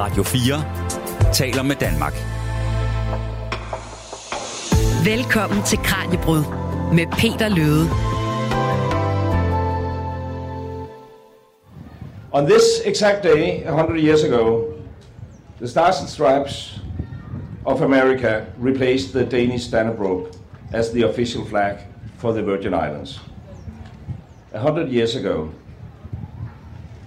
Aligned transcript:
Radio 0.00 0.22
4 0.22 1.32
taler 1.32 1.62
med 1.62 1.76
Danmark. 1.76 2.14
Velkommen 5.04 5.62
til 5.62 5.78
Kranjebrud 5.78 6.44
med 6.94 7.06
Peter 7.06 7.48
Løde. 7.48 7.86
On 12.32 12.46
this 12.46 12.62
exact 12.84 13.22
day, 13.24 13.62
100 13.66 14.00
years 14.00 14.24
ago, 14.24 14.62
the 15.56 15.68
Stars 15.68 16.00
and 16.00 16.08
Stripes 16.08 16.80
of 17.64 17.80
America 17.80 18.44
replaced 18.64 19.12
the 19.12 19.24
Danish 19.24 19.74
Dannebrog 19.74 20.26
as 20.72 20.88
the 20.88 21.10
official 21.10 21.46
flag 21.46 21.74
for 22.18 22.32
the 22.32 22.42
Virgin 22.42 22.72
Islands. 22.72 23.20
A 24.54 24.58
hundred 24.58 24.88
years 24.88 25.16
ago, 25.16 25.48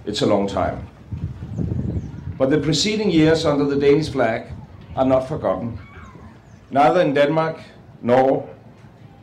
it's 0.06 0.22
a 0.22 0.26
long 0.26 0.48
time. 0.48 0.91
But 2.42 2.50
the 2.50 2.58
preceding 2.58 3.08
years 3.08 3.46
under 3.46 3.64
the 3.64 3.76
Danish 3.76 4.08
flag 4.08 4.48
are 4.96 5.04
not 5.04 5.28
forgotten, 5.28 5.78
neither 6.72 7.00
in 7.00 7.14
Denmark 7.14 7.60
nor 8.00 8.50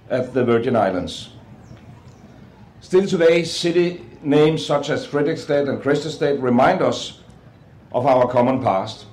at 0.09 0.33
the 0.33 0.45
Virgin 0.45 0.77
Islands. 0.77 1.31
Still 2.79 3.05
today, 3.05 3.43
city 3.43 4.05
names 4.23 4.65
such 4.65 4.89
as 4.89 5.05
Frederiksstad 5.05 5.67
and 5.67 5.81
Christiansted 5.81 6.41
remind 6.41 6.81
us 6.81 7.19
of 7.91 8.05
our 8.05 8.25
common 8.25 8.63
past, 8.63 9.05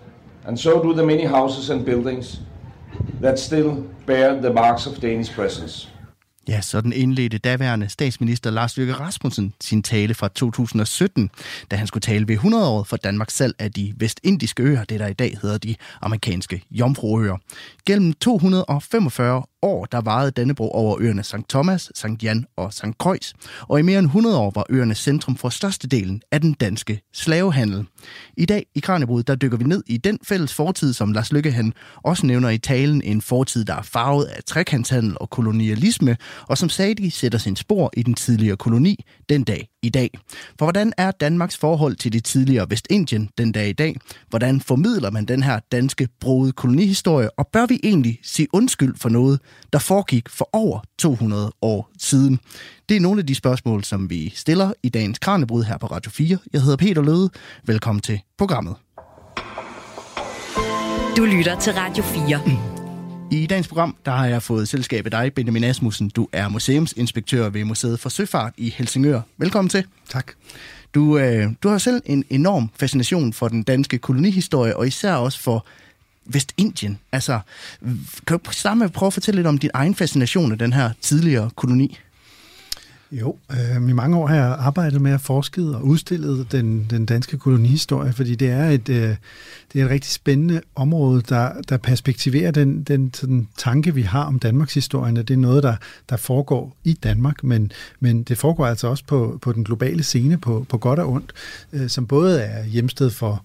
and 0.44 0.56
so 0.56 0.80
do 0.80 0.94
the 0.94 1.04
many 1.04 1.24
houses 1.24 1.70
and 1.70 1.84
buildings 1.84 2.42
that 3.18 3.40
still 3.40 3.74
bear 4.06 4.36
the 4.36 4.52
marks 4.52 4.86
of 4.86 5.00
Danish 5.00 5.32
presence. 5.32 5.88
Ja, 6.48 6.60
sådan 6.60 6.92
indledte 6.92 7.38
daværende 7.38 7.88
statsminister 7.88 8.50
Lars 8.50 8.76
Løkke 8.76 8.94
Rasmussen 8.94 9.54
sin 9.60 9.82
tale 9.82 10.14
fra 10.14 10.28
2017, 10.28 11.30
da 11.70 11.76
han 11.76 11.86
skulle 11.86 12.02
tale 12.02 12.28
ved 12.28 12.34
100 12.34 12.68
år 12.68 12.82
for 12.82 12.96
Danmarks 12.96 13.34
salg 13.34 13.54
af 13.58 13.72
de 13.72 13.94
vestindiske 13.96 14.62
øer, 14.62 14.84
det 14.84 15.00
der 15.00 15.06
i 15.06 15.12
dag 15.12 15.38
hedder 15.42 15.58
de 15.58 15.74
amerikanske 16.02 16.62
Jomfruøer. 16.70 17.36
Gennem 17.86 18.12
245 18.12 19.42
år, 19.62 19.84
der 19.84 20.00
varede 20.00 20.30
Dannebro 20.30 20.70
over 20.70 20.96
øerne 21.00 21.22
St. 21.22 21.34
Thomas, 21.48 21.90
St. 21.94 22.22
Jan 22.22 22.46
og 22.56 22.72
St. 22.72 22.84
Croix, 22.98 23.32
og 23.60 23.78
i 23.78 23.82
mere 23.82 23.98
end 23.98 24.06
100 24.06 24.38
år 24.38 24.52
var 24.54 24.66
øerne 24.70 24.94
centrum 24.94 25.36
for 25.36 25.48
størstedelen 25.48 26.22
af 26.32 26.40
den 26.40 26.52
danske 26.52 27.00
slavehandel. 27.14 27.86
I 28.36 28.46
dag 28.46 28.66
i 28.74 28.80
Kranjebrud, 28.80 29.22
der 29.22 29.34
dykker 29.34 29.58
vi 29.58 29.64
ned 29.64 29.82
i 29.86 29.96
den 29.96 30.18
fælles 30.22 30.54
fortid, 30.54 30.92
som 30.92 31.12
Lars 31.12 31.32
Lykke 31.32 31.52
han 31.52 31.72
også 32.04 32.26
nævner 32.26 32.48
i 32.48 32.58
talen, 32.58 33.02
en 33.02 33.22
fortid, 33.22 33.64
der 33.64 33.74
er 33.74 33.82
farvet 33.82 34.24
af 34.24 34.44
trekantshandel 34.44 35.16
og 35.20 35.30
kolonialisme, 35.30 36.16
og 36.48 36.58
som 36.58 36.68
stadig 36.68 37.12
sætter 37.12 37.38
sin 37.38 37.56
spor 37.56 37.90
i 37.96 38.02
den 38.02 38.14
tidligere 38.14 38.56
koloni 38.56 39.04
den 39.28 39.44
dag 39.44 39.68
i 39.82 39.88
dag. 39.88 40.10
For 40.58 40.64
hvordan 40.64 40.92
er 40.96 41.10
Danmarks 41.10 41.56
forhold 41.56 41.96
til 41.96 42.12
det 42.12 42.24
tidligere 42.24 42.70
Vestindien 42.70 43.30
den 43.38 43.52
dag 43.52 43.68
i 43.68 43.72
dag? 43.72 43.96
Hvordan 44.28 44.60
formidler 44.60 45.10
man 45.10 45.24
den 45.24 45.42
her 45.42 45.60
danske 45.72 46.08
brode 46.20 46.52
kolonihistorie? 46.52 47.30
Og 47.38 47.46
bør 47.52 47.66
vi 47.66 47.80
egentlig 47.82 48.18
sige 48.22 48.48
undskyld 48.52 48.96
for 48.96 49.08
noget, 49.08 49.40
der 49.72 49.78
foregik 49.78 50.28
for 50.28 50.48
over 50.52 50.80
200 50.98 51.52
år 51.62 51.90
siden? 51.98 52.40
Det 52.88 52.96
er 52.96 53.00
nogle 53.00 53.20
af 53.20 53.26
de 53.26 53.34
spørgsmål, 53.34 53.84
som 53.84 54.10
vi 54.10 54.32
stiller 54.36 54.72
i 54.82 54.88
dagens 54.88 55.18
Kranjebrud 55.18 55.64
her 55.64 55.78
på 55.78 55.86
Radio 55.86 56.10
4. 56.10 56.38
Jeg 56.52 56.62
hedder 56.62 56.76
Peter 56.76 57.02
Løde. 57.02 57.30
Velkommen 57.64 58.02
til 58.02 58.20
programmet. 58.38 58.74
Du 61.16 61.24
lytter 61.24 61.58
til 61.60 61.72
Radio 61.72 62.04
4. 62.04 62.75
I 63.30 63.46
dagens 63.46 63.68
program 63.68 63.96
der 64.04 64.12
har 64.12 64.26
jeg 64.26 64.42
fået 64.42 64.68
selskab 64.68 65.04
af 65.04 65.10
dig, 65.10 65.34
Benjamin 65.34 65.64
Asmussen. 65.64 66.08
Du 66.08 66.28
er 66.32 66.48
museumsinspektør 66.48 67.48
ved 67.48 67.64
Museet 67.64 68.00
for 68.00 68.08
Søfart 68.08 68.52
i 68.56 68.70
Helsingør. 68.70 69.20
Velkommen 69.36 69.68
til. 69.68 69.84
Tak. 70.08 70.32
Du, 70.94 71.18
øh, 71.18 71.50
du 71.62 71.68
har 71.68 71.78
selv 71.78 72.02
en 72.04 72.24
enorm 72.30 72.70
fascination 72.76 73.32
for 73.32 73.48
den 73.48 73.62
danske 73.62 73.98
kolonihistorie, 73.98 74.76
og 74.76 74.86
især 74.86 75.14
også 75.14 75.40
for 75.40 75.66
Vestindien. 76.26 76.98
Altså, 77.12 77.40
kan 78.26 78.38
du 78.38 78.50
starte 78.50 78.78
med 78.78 78.86
at 78.86 78.92
prøve 78.92 79.06
at 79.06 79.12
fortælle 79.12 79.38
lidt 79.38 79.46
om 79.46 79.58
din 79.58 79.70
egen 79.74 79.94
fascination 79.94 80.52
af 80.52 80.58
den 80.58 80.72
her 80.72 80.90
tidligere 81.00 81.50
koloni? 81.56 81.98
Jo, 83.12 83.36
øh, 83.50 83.88
i 83.88 83.92
mange 83.92 84.16
år 84.16 84.26
har 84.26 84.34
jeg 84.34 84.56
arbejdet 84.58 85.00
med 85.00 85.12
at 85.12 85.20
forske 85.20 85.62
og 85.62 85.84
udstillet 85.84 86.52
den, 86.52 86.86
den 86.90 87.06
danske 87.06 87.38
kolonihistorie, 87.38 88.12
fordi 88.12 88.34
det 88.34 88.50
er 88.50 88.68
et, 88.68 88.88
øh, 88.88 89.16
det 89.72 89.80
er 89.80 89.84
et 89.84 89.90
rigtig 89.90 90.12
spændende 90.12 90.60
område, 90.74 91.22
der, 91.28 91.52
der 91.68 91.76
perspektiverer 91.76 92.50
den, 92.50 92.82
den 92.82 93.14
sådan, 93.14 93.48
tanke, 93.56 93.94
vi 93.94 94.02
har 94.02 94.24
om 94.24 94.38
Danmarks 94.38 94.74
historie. 94.74 95.16
Det 95.16 95.30
er 95.30 95.36
noget, 95.36 95.62
der, 95.62 95.76
der 96.08 96.16
foregår 96.16 96.76
i 96.84 96.92
Danmark, 96.92 97.44
men, 97.44 97.72
men 98.00 98.22
det 98.22 98.38
foregår 98.38 98.66
altså 98.66 98.88
også 98.88 99.04
på, 99.06 99.38
på 99.42 99.52
den 99.52 99.64
globale 99.64 100.02
scene, 100.02 100.38
på, 100.38 100.66
på 100.68 100.78
godt 100.78 100.98
og 100.98 101.08
ondt, 101.08 101.32
øh, 101.72 101.88
som 101.88 102.06
både 102.06 102.40
er 102.40 102.64
hjemsted 102.64 103.10
for 103.10 103.44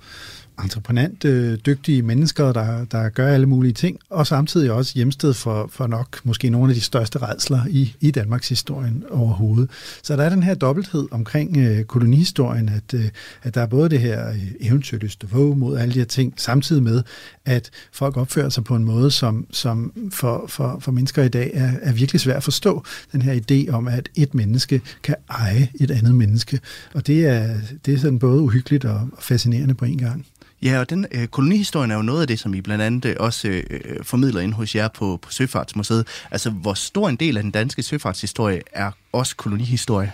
entreprenant, 0.63 1.25
øh, 1.25 1.57
dygtige 1.65 2.01
mennesker, 2.01 2.53
der, 2.53 2.85
der 2.85 3.09
gør 3.09 3.27
alle 3.27 3.45
mulige 3.45 3.73
ting, 3.73 3.99
og 4.09 4.27
samtidig 4.27 4.71
også 4.71 4.91
hjemsted 4.95 5.33
for, 5.33 5.69
for 5.71 5.87
nok 5.87 6.19
måske 6.23 6.49
nogle 6.49 6.69
af 6.69 6.75
de 6.75 6.81
største 6.81 7.19
redsler 7.19 7.61
i, 7.69 7.95
i 7.99 8.11
Danmarks 8.11 8.49
historien 8.49 9.03
overhovedet. 9.09 9.69
Så 10.03 10.15
der 10.15 10.23
er 10.23 10.29
den 10.29 10.43
her 10.43 10.53
dobbelthed 10.53 11.07
omkring 11.11 11.57
øh, 11.57 11.83
kolonihistorien, 11.83 12.69
at, 12.69 12.93
øh, 12.93 13.05
at 13.43 13.55
der 13.55 13.61
er 13.61 13.65
både 13.65 13.89
det 13.89 13.99
her 13.99 14.29
øh, 14.29 14.51
eventyrligste 14.59 15.29
våg 15.29 15.57
mod 15.57 15.77
alle 15.77 15.93
de 15.93 15.99
her 15.99 16.05
ting, 16.05 16.33
samtidig 16.37 16.83
med, 16.83 17.03
at 17.45 17.69
folk 17.91 18.17
opfører 18.17 18.49
sig 18.49 18.63
på 18.63 18.75
en 18.75 18.83
måde, 18.83 19.11
som, 19.11 19.47
som 19.51 19.93
for, 20.11 20.45
for, 20.47 20.77
for 20.79 20.91
mennesker 20.91 21.23
i 21.23 21.29
dag 21.29 21.51
er, 21.53 21.71
er 21.81 21.93
virkelig 21.93 22.21
svært 22.21 22.37
at 22.37 22.43
forstå. 22.43 22.83
Den 23.11 23.21
her 23.21 23.39
idé 23.39 23.71
om, 23.71 23.87
at 23.87 24.09
et 24.15 24.33
menneske 24.33 24.81
kan 25.03 25.15
eje 25.29 25.69
et 25.79 25.91
andet 25.91 26.15
menneske. 26.15 26.59
Og 26.93 27.07
det 27.07 27.25
er, 27.27 27.57
det 27.85 27.93
er 27.93 27.97
sådan 27.97 28.19
både 28.19 28.41
uhyggeligt 28.41 28.85
og 28.85 29.09
fascinerende 29.19 29.73
på 29.73 29.85
en 29.85 29.97
gang. 29.97 30.25
Ja, 30.63 30.79
og 30.79 30.89
den 30.89 31.05
øh, 31.11 31.27
kolonihistorien 31.27 31.91
er 31.91 31.95
jo 31.95 32.01
noget 32.01 32.21
af 32.21 32.27
det, 32.27 32.39
som 32.39 32.53
I 32.53 32.61
blandt 32.61 32.83
andet 32.83 33.05
øh, 33.05 33.15
også 33.19 33.47
øh, 33.47 33.63
øh, 33.69 34.03
formidler 34.03 34.41
ind 34.41 34.53
hos 34.53 34.75
jer 34.75 34.87
på, 34.87 35.19
på 35.21 35.31
Søfartsmuseet. 35.31 36.07
Altså, 36.31 36.49
hvor 36.49 36.73
stor 36.73 37.09
en 37.09 37.15
del 37.15 37.37
af 37.37 37.43
den 37.43 37.51
danske 37.51 37.83
søfartshistorie 37.83 38.61
er 38.71 38.91
også 39.11 39.35
kolonihistorie? 39.35 40.11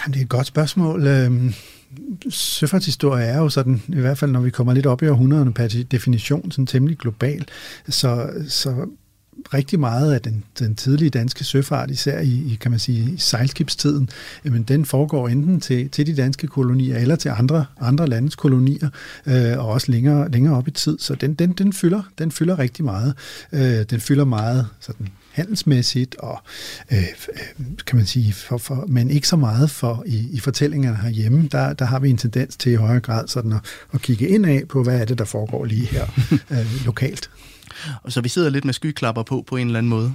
Jamen, 0.00 0.12
det 0.12 0.20
er 0.20 0.24
et 0.24 0.28
godt 0.28 0.46
spørgsmål. 0.46 1.06
Øhm, 1.06 1.54
søfartshistorie 2.30 3.24
er 3.24 3.38
jo 3.38 3.48
sådan, 3.48 3.82
i 3.88 4.00
hvert 4.00 4.18
fald 4.18 4.30
når 4.30 4.40
vi 4.40 4.50
kommer 4.50 4.72
lidt 4.72 4.86
op 4.86 5.02
i 5.02 5.08
århundrederne 5.08 5.52
per 5.52 5.84
definition, 5.90 6.50
sådan 6.50 6.66
temmelig 6.66 6.98
global. 6.98 7.44
Så, 7.88 8.30
så 8.48 8.88
rigtig 9.54 9.80
meget 9.80 10.12
af 10.14 10.20
den, 10.20 10.44
den 10.58 10.74
tidlige 10.74 11.10
danske 11.10 11.44
søfart, 11.44 11.90
især 11.90 12.20
i, 12.20 12.28
i 12.28 12.58
kan 12.60 12.70
man 12.70 12.80
sige, 12.80 13.12
i 13.12 13.16
sejlskibstiden, 13.18 14.08
jamen 14.44 14.62
den 14.62 14.84
foregår 14.84 15.28
enten 15.28 15.60
til, 15.60 15.90
til 15.90 16.06
de 16.06 16.16
danske 16.16 16.46
kolonier 16.46 16.98
eller 16.98 17.16
til 17.16 17.28
andre, 17.28 17.66
andre 17.80 18.06
landes 18.06 18.36
kolonier, 18.36 18.88
øh, 19.26 19.58
og 19.58 19.66
også 19.66 19.92
længere, 19.92 20.30
længere 20.30 20.56
op 20.56 20.68
i 20.68 20.70
tid. 20.70 20.98
Så 20.98 21.14
den, 21.14 21.34
den, 21.34 21.52
den, 21.52 21.72
fylder, 21.72 22.02
den 22.18 22.32
fylder 22.32 22.58
rigtig 22.58 22.84
meget. 22.84 23.14
Øh, 23.52 23.82
den 23.90 24.00
fylder 24.00 24.24
meget 24.24 24.66
sådan 24.80 25.08
handelsmæssigt, 25.30 26.16
og 26.18 26.42
øh, 26.92 27.04
kan 27.86 27.96
man 27.96 28.06
sige, 28.06 28.32
for, 28.32 28.58
for, 28.58 28.84
men 28.88 29.10
ikke 29.10 29.28
så 29.28 29.36
meget 29.36 29.70
for 29.70 30.02
i, 30.06 30.28
i 30.32 30.40
fortællingerne 30.40 30.96
herhjemme. 30.96 31.48
Der, 31.52 31.72
der 31.72 31.84
har 31.84 31.98
vi 31.98 32.10
en 32.10 32.16
tendens 32.16 32.56
til 32.56 32.72
i 32.72 32.74
højere 32.74 33.00
grad 33.00 33.28
sådan 33.28 33.52
at, 33.52 33.60
at 33.92 34.02
kigge 34.02 34.28
ind 34.28 34.46
af 34.46 34.62
på, 34.68 34.82
hvad 34.82 35.00
er 35.00 35.04
det, 35.04 35.18
der 35.18 35.24
foregår 35.24 35.64
lige 35.64 35.86
her 35.86 36.06
øh, 36.50 36.86
lokalt. 36.86 37.30
Og 38.02 38.12
så 38.12 38.20
vi 38.20 38.28
sidder 38.28 38.50
lidt 38.50 38.64
med 38.64 38.74
skyklapper 38.74 39.22
på, 39.22 39.44
på 39.46 39.56
en 39.56 39.66
eller 39.66 39.78
anden 39.78 39.90
måde. 39.90 40.14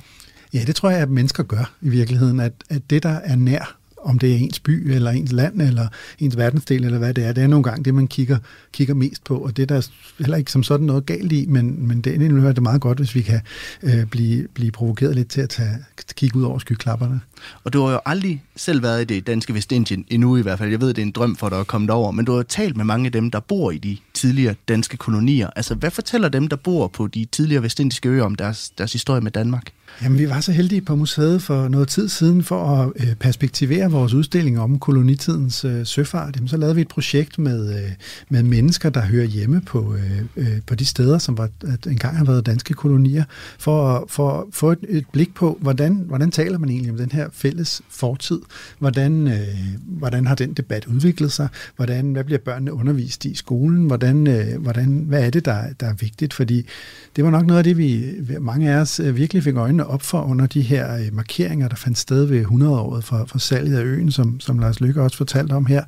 Ja, 0.53 0.63
det 0.67 0.75
tror 0.75 0.89
jeg, 0.89 0.99
at 0.99 1.09
mennesker 1.09 1.43
gør 1.43 1.73
i 1.81 1.89
virkeligheden, 1.89 2.39
at, 2.39 2.53
at 2.69 2.89
det, 2.89 3.03
der 3.03 3.09
er 3.09 3.35
nær, 3.35 3.77
om 4.03 4.19
det 4.19 4.31
er 4.31 4.37
ens 4.37 4.59
by, 4.59 4.91
eller 4.91 5.11
ens 5.11 5.31
land, 5.31 5.61
eller 5.61 5.87
ens 6.19 6.37
verdensdel, 6.37 6.85
eller 6.85 6.97
hvad 6.97 7.13
det 7.13 7.25
er, 7.25 7.33
det 7.33 7.43
er 7.43 7.47
nogle 7.47 7.63
gange 7.63 7.83
det, 7.83 7.95
man 7.95 8.07
kigger, 8.07 8.37
kigger 8.71 8.93
mest 8.93 9.23
på, 9.23 9.37
og 9.37 9.57
det 9.57 9.69
der 9.69 9.75
er 9.75 9.87
heller 10.19 10.37
ikke 10.37 10.51
som 10.51 10.63
sådan 10.63 10.87
noget 10.87 11.05
galt 11.05 11.31
i, 11.31 11.45
men, 11.45 11.87
men 11.87 12.01
det 12.01 12.13
er 12.15 12.51
det 12.51 12.63
meget 12.63 12.81
godt, 12.81 12.97
hvis 12.97 13.15
vi 13.15 13.21
kan 13.21 13.41
øh, 13.83 14.05
blive, 14.05 14.47
blive 14.53 14.71
provokeret 14.71 15.15
lidt 15.15 15.27
til 15.27 15.41
at 15.41 15.49
tage, 15.49 15.77
kigge 16.15 16.39
ud 16.39 16.43
over 16.43 16.59
skyklapperne. 16.59 17.21
Og 17.63 17.73
du 17.73 17.85
har 17.85 17.93
jo 17.93 17.99
aldrig 18.05 18.43
selv 18.55 18.83
været 18.83 19.01
i 19.01 19.05
det 19.15 19.27
danske 19.27 19.53
Vestindien, 19.53 20.05
endnu 20.07 20.37
i 20.37 20.41
hvert 20.41 20.59
fald. 20.59 20.69
Jeg 20.69 20.81
ved, 20.81 20.87
det 20.87 20.97
er 20.97 21.05
en 21.05 21.11
drøm 21.11 21.35
for 21.35 21.49
dig 21.49 21.59
at 21.59 21.67
komme 21.67 21.87
derover, 21.87 22.11
men 22.11 22.25
du 22.25 22.35
har 22.35 22.43
talt 22.43 22.77
med 22.77 22.85
mange 22.85 23.05
af 23.05 23.11
dem, 23.11 23.31
der 23.31 23.39
bor 23.39 23.71
i 23.71 23.77
de 23.77 23.97
tidligere 24.13 24.55
danske 24.67 24.97
kolonier. 24.97 25.49
Altså, 25.55 25.75
hvad 25.75 25.91
fortæller 25.91 26.29
dem, 26.29 26.47
der 26.47 26.55
bor 26.55 26.87
på 26.87 27.07
de 27.07 27.25
tidligere 27.25 27.63
vestindiske 27.63 28.09
øer 28.09 28.23
om 28.23 28.35
deres, 28.35 28.69
deres 28.69 28.93
historie 28.93 29.21
med 29.21 29.31
Danmark? 29.31 29.71
Jamen, 30.01 30.19
vi 30.19 30.29
var 30.29 30.39
så 30.39 30.51
heldige 30.51 30.81
på 30.81 30.95
museet 30.95 31.41
for 31.41 31.67
noget 31.67 31.87
tid 31.87 32.09
siden 32.09 32.43
for 32.43 32.65
at 32.65 32.91
øh, 32.95 33.15
perspektivere 33.15 33.91
vores 33.91 34.13
udstilling 34.13 34.59
om 34.59 34.79
kolonitidens 34.79 35.65
øh, 35.65 35.85
søfart. 35.85 36.35
Jamen, 36.35 36.47
så 36.47 36.57
lavede 36.57 36.75
vi 36.75 36.81
et 36.81 36.87
projekt 36.87 37.39
med, 37.39 37.83
øh, 37.83 37.91
med 38.29 38.43
mennesker, 38.43 38.89
der 38.89 39.01
hører 39.01 39.25
hjemme 39.25 39.61
på, 39.61 39.95
øh, 39.95 40.21
øh, 40.35 40.61
på 40.67 40.75
de 40.75 40.85
steder, 40.85 41.17
som 41.17 41.37
var, 41.37 41.49
at 41.67 41.85
engang 41.87 42.17
har 42.17 42.25
været 42.25 42.45
danske 42.45 42.73
kolonier, 42.73 43.23
for, 43.59 44.05
for 44.09 44.31
at 44.31 44.43
få 44.51 44.71
et, 44.71 44.79
et 44.89 45.05
blik 45.11 45.33
på, 45.33 45.57
hvordan, 45.61 46.03
hvordan 46.07 46.31
taler 46.31 46.57
man 46.57 46.69
egentlig 46.69 46.91
om 46.91 46.97
den 46.97 47.11
her 47.11 47.29
fælles 47.33 47.81
fortid? 47.89 48.39
Hvordan, 48.79 49.27
øh, 49.27 49.37
hvordan 49.85 50.27
har 50.27 50.35
den 50.35 50.53
debat 50.53 50.85
udviklet 50.85 51.31
sig? 51.31 51.47
Hvordan, 51.75 52.11
hvad 52.11 52.23
bliver 52.23 52.39
børnene 52.39 52.73
undervist 52.73 53.25
i 53.25 53.29
i 53.33 53.35
skolen? 53.35 53.85
Hvordan, 53.85 54.02
øh, 54.27 54.61
hvordan, 54.61 55.03
hvad 55.07 55.25
er 55.25 55.29
det, 55.29 55.45
der, 55.45 55.63
der 55.79 55.87
er 55.87 55.93
vigtigt? 55.93 56.33
Fordi 56.33 56.67
det 57.15 57.23
var 57.23 57.31
nok 57.31 57.45
noget 57.45 57.57
af 57.57 57.63
det, 57.63 57.77
vi 57.77 58.15
mange 58.41 58.71
af 58.71 58.77
os 58.77 58.99
øh, 58.99 59.15
virkelig 59.15 59.43
fik 59.43 59.55
øjnene 59.55 59.73
øjnene 59.73 59.87
op 59.87 60.01
for 60.01 60.21
under 60.21 60.45
de 60.45 60.61
her 60.61 60.95
øh, 60.95 61.13
markeringer, 61.13 61.67
der 61.67 61.75
fandt 61.75 61.97
sted 61.97 62.25
ved 62.25 62.45
100-året 62.45 63.03
for, 63.03 63.25
for 63.27 63.37
salget 63.37 63.77
af 63.77 63.83
øen, 63.83 64.11
som, 64.11 64.39
som 64.39 64.59
Lars 64.59 64.81
Lykke 64.81 65.01
også 65.01 65.17
fortalte 65.17 65.53
om 65.53 65.65
her. 65.65 65.83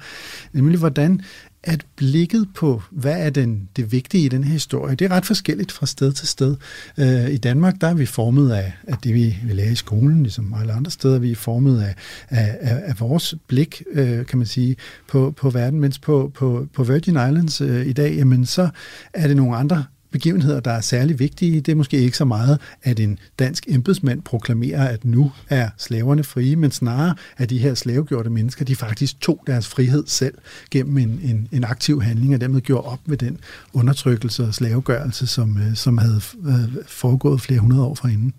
Nemlig 0.54 0.80
hvordan 0.80 1.22
at 1.66 1.86
blikket 1.96 2.48
på, 2.56 2.82
hvad 2.92 3.26
er 3.26 3.30
den, 3.30 3.70
det 3.76 3.92
vigtige 3.92 4.26
i 4.26 4.30
den 4.30 4.44
her 4.44 4.52
historie, 4.52 4.96
det 4.96 5.06
er 5.06 5.12
ret 5.12 5.26
forskelligt 5.26 5.72
fra 5.72 5.86
sted 5.86 6.14
til 6.14 6.28
sted. 6.28 6.56
Øh, 6.98 7.30
I 7.30 7.38
Danmark, 7.38 7.82
der 7.82 7.88
er 7.88 7.94
vi 7.94 8.06
formet 8.06 8.52
af, 8.52 8.74
af 8.88 8.98
det, 9.04 9.14
vi, 9.14 9.38
vi 9.44 9.54
lærer 9.54 9.72
i 9.72 9.76
skolen, 9.76 10.24
ligesom 10.24 10.56
alle 10.60 10.74
andre 10.74 10.92
steder. 10.92 11.20
Vi 11.20 11.32
er 11.32 11.36
formet 11.36 11.82
af, 11.82 11.96
af, 12.30 12.58
af, 12.62 12.82
af 12.86 13.00
vores 13.00 13.36
blik, 13.48 13.84
øh, 13.92 14.26
kan 14.26 14.38
man 14.38 14.48
sige, 14.48 14.76
på, 15.08 15.34
på 15.38 15.50
verden, 15.50 15.80
mens 15.80 16.00
på, 16.00 16.32
på, 16.34 16.68
på 16.74 16.84
Virgin 16.84 17.14
Islands 17.14 17.62
øh, 17.62 17.86
i 17.86 17.94
dag, 17.94 18.16
jamen 18.16 18.46
så 18.46 18.70
er 19.14 19.28
det 19.28 19.38
nogle 19.38 19.58
andre 19.58 19.86
begivenheder, 20.16 20.60
der 20.60 20.72
er 20.72 20.82
særlig 20.82 21.20
vigtige. 21.20 21.62
Det 21.62 21.72
er 21.72 21.76
måske 21.76 21.98
ikke 21.98 22.18
så 22.18 22.26
meget, 22.26 22.60
at 22.84 23.00
en 23.00 23.20
dansk 23.40 23.66
embedsmand 23.68 24.22
proklamerer, 24.22 24.88
at 24.88 25.06
nu 25.06 25.32
er 25.50 25.70
slaverne 25.78 26.24
frie, 26.24 26.56
men 26.56 26.72
snarere, 26.72 27.16
at 27.38 27.50
de 27.50 27.58
her 27.58 27.74
slavegjorte 27.74 28.30
mennesker, 28.30 28.66
de 28.66 28.76
faktisk 28.76 29.22
tog 29.22 29.44
deres 29.48 29.68
frihed 29.68 30.04
selv 30.08 30.34
gennem 30.72 30.98
en, 30.98 31.20
en, 31.24 31.48
en 31.52 31.64
aktiv 31.64 32.02
handling, 32.02 32.34
og 32.34 32.42
dermed 32.42 32.62
gjorde 32.62 32.88
op 32.88 33.00
med 33.06 33.18
den 33.18 33.38
undertrykkelse 33.74 34.44
og 34.44 34.54
slavegørelse, 34.54 35.28
som, 35.28 35.58
øh, 35.58 35.76
som 35.76 35.98
havde 35.98 36.22
øh, 36.46 36.84
foregået 36.88 37.42
flere 37.42 37.60
hundrede 37.60 37.84
år 37.84 37.96
forinden. 37.96 38.34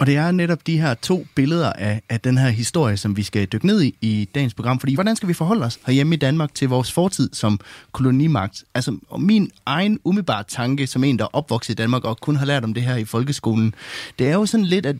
Og 0.00 0.06
det 0.06 0.16
er 0.16 0.30
netop 0.30 0.66
de 0.66 0.80
her 0.80 0.94
to 0.94 1.26
billeder 1.34 1.72
af, 1.72 2.02
af 2.08 2.20
den 2.20 2.38
her 2.38 2.48
historie, 2.48 2.96
som 2.96 3.16
vi 3.16 3.22
skal 3.22 3.46
dykke 3.46 3.66
ned 3.66 3.82
i 3.82 3.94
i 4.00 4.28
dagens 4.34 4.54
program. 4.54 4.80
Fordi 4.80 4.94
hvordan 4.94 5.16
skal 5.16 5.28
vi 5.28 5.34
forholde 5.34 5.66
os 5.66 5.78
herhjemme 5.86 6.14
i 6.14 6.18
Danmark 6.18 6.54
til 6.54 6.68
vores 6.68 6.92
fortid 6.92 7.30
som 7.32 7.60
kolonimagt? 7.92 8.64
Altså 8.74 8.96
min 9.18 9.50
egen 9.66 10.00
umiddelbare 10.04 10.44
tanke 10.48 10.86
som 10.86 11.04
en, 11.04 11.18
der 11.18 11.24
er 11.24 11.28
opvokset 11.36 11.72
i 11.72 11.76
Danmark 11.76 12.04
og 12.04 12.20
kun 12.20 12.36
har 12.36 12.46
lært 12.46 12.64
om 12.64 12.74
det 12.74 12.82
her 12.82 12.96
i 12.96 13.04
folkeskolen, 13.04 13.74
det 14.18 14.28
er 14.28 14.32
jo 14.32 14.46
sådan 14.46 14.66
lidt, 14.66 14.86
at 14.86 14.96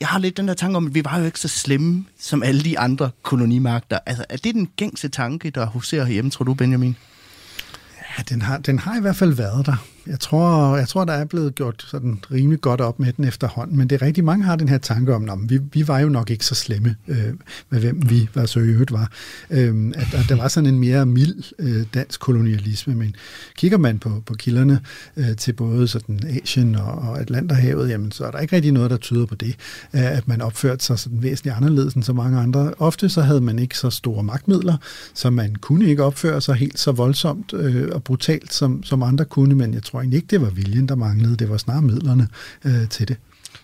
jeg 0.00 0.08
har 0.08 0.18
lidt 0.18 0.36
den 0.36 0.48
der 0.48 0.54
tanke 0.54 0.76
om, 0.76 0.86
at 0.86 0.94
vi 0.94 1.04
var 1.04 1.18
jo 1.18 1.24
ikke 1.24 1.40
så 1.40 1.48
slemme 1.48 2.04
som 2.18 2.42
alle 2.42 2.62
de 2.62 2.78
andre 2.78 3.10
kolonimagter. 3.22 3.98
Altså, 4.06 4.24
er 4.28 4.36
det 4.36 4.54
den 4.54 4.68
gængse 4.76 5.08
tanke, 5.08 5.50
der 5.50 5.66
huserer 5.66 6.04
herhjemme, 6.04 6.30
tror 6.30 6.44
du, 6.44 6.54
Benjamin? 6.54 6.96
Ja, 8.18 8.22
den 8.22 8.42
har, 8.42 8.58
den 8.58 8.78
har 8.78 8.98
i 8.98 9.00
hvert 9.00 9.16
fald 9.16 9.32
været 9.32 9.66
der. 9.66 9.76
Jeg 10.06 10.20
tror, 10.20 10.76
jeg 10.76 10.88
tror, 10.88 11.04
der 11.04 11.12
er 11.12 11.24
blevet 11.24 11.54
gjort 11.54 11.86
sådan 11.88 12.18
rimelig 12.32 12.60
godt 12.60 12.80
op 12.80 13.00
med 13.00 13.12
den 13.12 13.24
efterhånden, 13.24 13.76
men 13.76 13.90
det 13.90 14.02
er 14.02 14.06
rigtig 14.06 14.24
mange 14.24 14.44
har 14.44 14.56
den 14.56 14.68
her 14.68 14.78
tanke 14.78 15.14
om, 15.14 15.30
at 15.30 15.38
vi, 15.48 15.58
vi 15.72 15.88
var 15.88 15.98
jo 15.98 16.08
nok 16.08 16.30
ikke 16.30 16.46
så 16.46 16.54
slemme, 16.54 16.96
øh, 17.08 17.34
med 17.70 17.80
hvem 17.80 18.10
vi 18.10 18.28
var 18.34 18.46
så 18.46 18.60
øvrigt 18.60 18.92
var. 18.92 19.12
Øh, 19.50 19.92
at, 19.94 20.14
at 20.14 20.24
der 20.28 20.36
var 20.36 20.48
sådan 20.48 20.68
en 20.68 20.78
mere 20.78 21.06
mild 21.06 21.42
øh, 21.58 21.86
dansk 21.94 22.20
kolonialisme, 22.20 22.94
men 22.94 23.16
kigger 23.56 23.78
man 23.78 23.98
på, 23.98 24.22
på 24.26 24.34
kilderne 24.34 24.80
øh, 25.16 25.36
til 25.36 25.52
både 25.52 25.88
sådan 25.88 26.20
Asien 26.42 26.74
og, 26.74 26.94
og 26.94 27.20
Atlanterhavet, 27.20 27.90
jamen 27.90 28.12
så 28.12 28.24
er 28.24 28.30
der 28.30 28.38
ikke 28.38 28.56
rigtig 28.56 28.72
noget, 28.72 28.90
der 28.90 28.96
tyder 28.96 29.26
på 29.26 29.34
det, 29.34 29.56
øh, 29.94 30.16
at 30.16 30.28
man 30.28 30.42
opførte 30.42 30.84
sig 30.84 30.98
sådan 30.98 31.22
væsentligt 31.22 31.56
anderledes 31.56 31.94
end 31.94 32.02
så 32.02 32.12
mange 32.12 32.38
andre. 32.38 32.74
Ofte 32.78 33.08
så 33.08 33.22
havde 33.22 33.40
man 33.40 33.58
ikke 33.58 33.78
så 33.78 33.90
store 33.90 34.22
magtmidler, 34.22 34.76
så 35.14 35.30
man 35.30 35.54
kunne 35.54 35.86
ikke 35.86 36.04
opføre 36.04 36.40
sig 36.40 36.54
helt 36.54 36.78
så 36.78 36.92
voldsomt 36.92 37.52
øh, 37.52 37.88
og 37.92 38.04
brutalt, 38.04 38.54
som, 38.54 38.82
som 38.82 39.02
andre 39.02 39.24
kunne, 39.24 39.54
men 39.54 39.74
jeg 39.74 39.82
tror 39.82 39.93
egentlig 40.00 40.16
ikke, 40.16 40.28
det 40.30 40.40
var 40.40 40.50
viljen, 40.50 40.88
der 40.88 40.94
manglede. 40.94 41.36
Det 41.36 41.48
var 41.48 41.56
snarere 41.56 41.82
midlerne 41.82 42.28
øh, 42.64 42.88
til 42.88 43.08
det. 43.08 43.16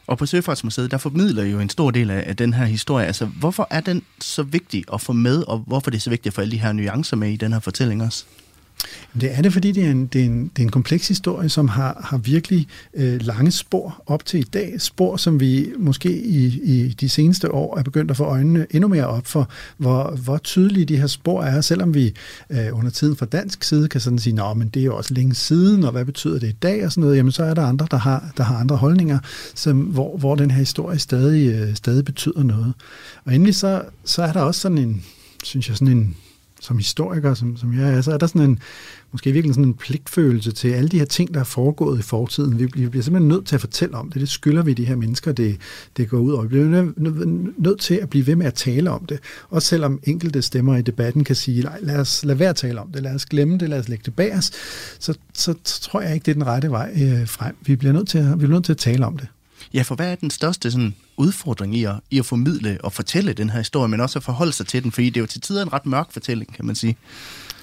Og 0.06 0.18
på 0.18 0.26
Søfartsmuseet, 0.26 0.90
der 0.90 0.98
formidler 0.98 1.44
jo 1.44 1.60
en 1.60 1.68
stor 1.68 1.90
del 1.90 2.10
af, 2.10 2.24
af 2.26 2.36
den 2.36 2.52
her 2.52 2.64
historie. 2.64 3.06
Altså, 3.06 3.24
hvorfor 3.26 3.66
er 3.70 3.80
den 3.80 4.02
så 4.20 4.42
vigtig 4.42 4.84
at 4.92 5.00
få 5.00 5.12
med, 5.12 5.42
og 5.42 5.58
hvorfor 5.58 5.88
er 5.88 5.90
det 5.90 6.02
så 6.02 6.10
vigtigt 6.10 6.26
at 6.26 6.34
få 6.34 6.40
alle 6.40 6.52
de 6.52 6.58
her 6.58 6.72
nuancer 6.72 7.16
med 7.16 7.30
i 7.30 7.36
den 7.36 7.52
her 7.52 7.60
fortælling 7.60 8.02
også? 8.02 8.24
Det 9.20 9.38
er 9.38 9.42
det, 9.42 9.52
fordi 9.52 9.72
det 9.72 9.84
er 9.84 9.90
en, 9.90 10.06
det 10.06 10.20
er 10.20 10.24
en, 10.24 10.50
det 10.56 10.62
er 10.62 10.66
en 10.66 10.70
kompleks 10.70 11.08
historie, 11.08 11.48
som 11.48 11.68
har, 11.68 12.00
har 12.04 12.18
virkelig 12.18 12.66
øh, 12.94 13.22
lange 13.22 13.50
spor 13.50 14.02
op 14.06 14.24
til 14.24 14.40
i 14.40 14.42
dag. 14.42 14.80
Spor, 14.80 15.16
som 15.16 15.40
vi 15.40 15.72
måske 15.78 16.22
i, 16.22 16.60
i 16.62 16.88
de 16.88 17.08
seneste 17.08 17.54
år 17.54 17.78
er 17.78 17.82
begyndt 17.82 18.10
at 18.10 18.16
få 18.16 18.24
øjnene 18.24 18.66
endnu 18.70 18.88
mere 18.88 19.06
op 19.06 19.26
for, 19.26 19.48
hvor, 19.76 20.10
hvor 20.24 20.38
tydelige 20.38 20.84
de 20.84 20.96
her 20.96 21.06
spor 21.06 21.42
er, 21.42 21.60
selvom 21.60 21.94
vi 21.94 22.14
øh, 22.50 22.66
under 22.72 22.90
tiden 22.90 23.16
fra 23.16 23.26
dansk 23.26 23.64
side 23.64 23.88
kan 23.88 24.00
sådan 24.00 24.18
sige, 24.18 24.54
men 24.56 24.68
det 24.68 24.80
er 24.80 24.84
jo 24.84 24.96
også 24.96 25.14
længe 25.14 25.34
siden, 25.34 25.84
og 25.84 25.92
hvad 25.92 26.04
betyder 26.04 26.38
det 26.38 26.48
i 26.48 26.56
dag 26.62 26.84
og 26.84 26.92
sådan 26.92 27.00
noget, 27.00 27.16
jamen 27.16 27.32
så 27.32 27.44
er 27.44 27.54
der 27.54 27.66
andre, 27.66 27.86
der 27.90 27.96
har, 27.96 28.32
der 28.36 28.42
har 28.42 28.56
andre 28.56 28.76
holdninger, 28.76 29.18
som, 29.54 29.80
hvor, 29.80 30.16
hvor 30.16 30.34
den 30.34 30.50
her 30.50 30.58
historie 30.58 30.98
stadig, 30.98 31.54
øh, 31.54 31.74
stadig 31.74 32.04
betyder 32.04 32.42
noget. 32.42 32.74
Og 33.24 33.34
endelig 33.34 33.54
så, 33.54 33.82
så 34.04 34.22
er 34.22 34.32
der 34.32 34.40
også 34.40 34.60
sådan 34.60 34.78
en, 34.78 35.04
synes 35.44 35.68
jeg, 35.68 35.76
sådan 35.76 35.96
en 35.96 36.16
som 36.60 36.76
historiker, 36.76 37.34
som, 37.34 37.56
som 37.56 37.78
jeg 37.78 37.94
er, 37.94 38.00
så 38.00 38.12
er 38.12 38.18
der 38.18 38.26
sådan 38.26 38.50
en, 38.50 38.58
måske 39.12 39.32
virkelig 39.32 39.54
sådan 39.54 39.68
en 39.68 39.74
pligtfølelse 39.74 40.52
til 40.52 40.68
alle 40.68 40.88
de 40.88 40.98
her 40.98 41.04
ting, 41.04 41.34
der 41.34 41.40
er 41.40 41.44
foregået 41.44 41.98
i 41.98 42.02
fortiden. 42.02 42.58
Vi, 42.58 42.68
vi 42.74 42.88
bliver 42.88 43.02
simpelthen 43.02 43.28
nødt 43.28 43.46
til 43.46 43.54
at 43.54 43.60
fortælle 43.60 43.96
om 43.96 44.10
det. 44.10 44.20
Det 44.20 44.28
skylder 44.28 44.62
vi 44.62 44.74
de 44.74 44.84
her 44.84 44.96
mennesker, 44.96 45.32
det, 45.32 45.56
det 45.96 46.08
går 46.08 46.18
ud 46.18 46.32
over. 46.32 46.42
Vi 46.42 46.48
bliver 46.48 46.92
nødt 47.58 47.80
til 47.80 47.94
at 47.94 48.10
blive 48.10 48.26
ved 48.26 48.36
med 48.36 48.46
at 48.46 48.54
tale 48.54 48.90
om 48.90 49.06
det. 49.06 49.18
Også 49.50 49.68
selvom 49.68 50.00
enkelte 50.04 50.42
stemmer 50.42 50.76
i 50.76 50.82
debatten 50.82 51.24
kan 51.24 51.36
sige, 51.36 51.62
nej, 51.62 51.78
lad 51.82 51.96
os 51.96 52.24
lade 52.24 52.38
være 52.38 52.50
at 52.50 52.56
tale 52.56 52.80
om 52.80 52.92
det, 52.92 53.02
lad 53.02 53.14
os 53.14 53.26
glemme 53.26 53.58
det, 53.58 53.68
lad 53.68 53.78
os 53.78 53.88
lægge 53.88 54.02
det 54.04 54.14
bag 54.14 54.36
os, 54.36 54.50
så, 54.98 55.18
så, 55.34 55.54
så 55.64 55.80
tror 55.80 56.00
jeg 56.00 56.14
ikke, 56.14 56.24
det 56.24 56.30
er 56.30 56.34
den 56.34 56.46
rette 56.46 56.70
vej 56.70 56.92
øh, 57.02 57.28
frem. 57.28 57.56
Vi 57.62 57.76
bliver, 57.76 57.92
nødt 57.92 58.08
til 58.08 58.18
at, 58.18 58.30
vi 58.30 58.36
bliver 58.36 58.50
nødt 58.50 58.64
til 58.64 58.72
at 58.72 58.78
tale 58.78 59.06
om 59.06 59.16
det. 59.16 59.28
Ja, 59.74 59.82
for 59.82 59.94
hvad 59.94 60.10
er 60.10 60.14
den 60.14 60.30
største 60.30 60.70
sådan, 60.70 60.94
udfordring 61.16 61.76
i 61.76 61.84
at, 61.84 61.94
i 62.10 62.18
at 62.18 62.26
formidle 62.26 62.78
og 62.84 62.92
fortælle 62.92 63.32
den 63.32 63.50
her 63.50 63.58
historie, 63.58 63.88
men 63.88 64.00
også 64.00 64.18
at 64.18 64.22
forholde 64.22 64.52
sig 64.52 64.66
til 64.66 64.82
den, 64.82 64.92
fordi 64.92 65.10
det 65.10 65.16
er 65.16 65.20
jo 65.20 65.26
til 65.26 65.40
tider 65.40 65.62
en 65.62 65.72
ret 65.72 65.86
mørk 65.86 66.12
fortælling, 66.12 66.54
kan 66.54 66.64
man 66.64 66.74
sige. 66.74 66.96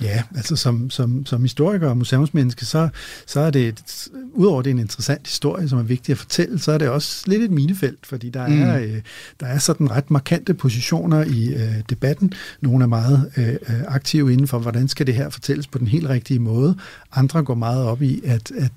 Ja, 0.02 0.24
altså 0.36 0.56
som, 0.56 0.90
som, 0.90 1.26
som 1.26 1.42
historiker 1.42 1.90
og 1.90 1.98
museumsmenneske, 1.98 2.66
så, 2.66 2.90
så 3.26 3.40
er 3.40 3.50
det, 3.50 3.68
et, 3.68 4.08
udover 4.34 4.62
det 4.62 4.70
er 4.70 4.74
en 4.74 4.80
interessant 4.80 5.28
historie, 5.28 5.70
som 5.70 5.80
er 5.80 5.84
vigtig 5.84 6.12
at 6.12 6.18
fortælle, 6.18 6.60
så 6.60 6.72
er 6.72 6.78
det 6.78 6.90
også 6.90 7.24
lidt 7.28 7.42
et 7.42 7.52
minefelt, 7.52 8.06
fordi 8.06 8.30
der, 8.30 8.48
mm. 8.48 8.62
er, 8.62 8.80
øh, 8.80 9.02
der 9.40 9.46
er 9.46 9.58
sådan 9.58 9.92
ret 9.92 10.12
markante 10.12 10.54
positioner 10.54 11.24
i 11.24 11.54
øh, 11.54 11.76
debatten. 11.90 12.34
Nogle 12.62 12.84
er 12.84 12.88
meget 12.88 13.32
øh, 13.38 13.48
øh, 13.48 13.58
aktive 13.88 14.34
inden 14.34 14.48
for, 14.48 14.60
hvordan 14.60 14.88
skal 14.88 15.08
det 15.08 15.16
her 15.16 15.30
fortælles 15.30 15.68
på 15.68 15.78
den 15.78 15.88
helt 15.88 16.10
rigtige 16.10 16.40
måde. 16.40 16.76
Andre 17.12 17.44
går 17.44 17.56
meget 17.56 17.84
op 17.84 18.02
i, 18.02 18.22
at, 18.26 18.52
at 18.58 18.72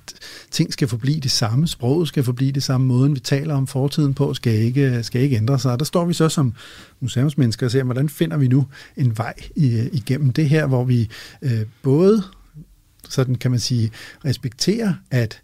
ting 0.50 0.72
skal 0.72 0.88
forblive 0.88 1.20
det 1.20 1.30
samme, 1.30 1.68
sproget 1.68 2.08
skal 2.08 2.24
forblive 2.24 2.52
det 2.52 2.62
samme, 2.62 2.86
måden 2.86 3.14
vi 3.14 3.20
taler 3.20 3.54
om 3.54 3.66
fortiden 3.66 4.14
på 4.14 4.34
skal 4.34 4.52
ikke, 4.52 5.02
skal 5.02 5.20
ikke 5.20 5.36
ændre 5.36 5.58
sig. 5.58 5.78
Der 5.78 5.84
står 5.84 6.04
vi 6.04 6.14
så 6.14 6.28
som 6.28 6.54
museumsmennesker 7.00 7.66
og 7.66 7.70
ser, 7.70 7.82
hvordan 7.82 8.08
finder 8.08 8.36
vi 8.36 8.48
nu 8.48 8.66
en 8.96 9.18
vej 9.18 9.34
igennem 9.92 10.32
det 10.32 10.48
her, 10.48 10.66
hvor 10.66 10.84
vi 10.84 11.09
øh, 11.42 11.62
både 11.82 12.22
sådan 13.08 13.34
kan 13.34 13.50
man 13.50 13.60
sige, 13.60 13.90
respekterer, 14.24 14.94
at 15.10 15.40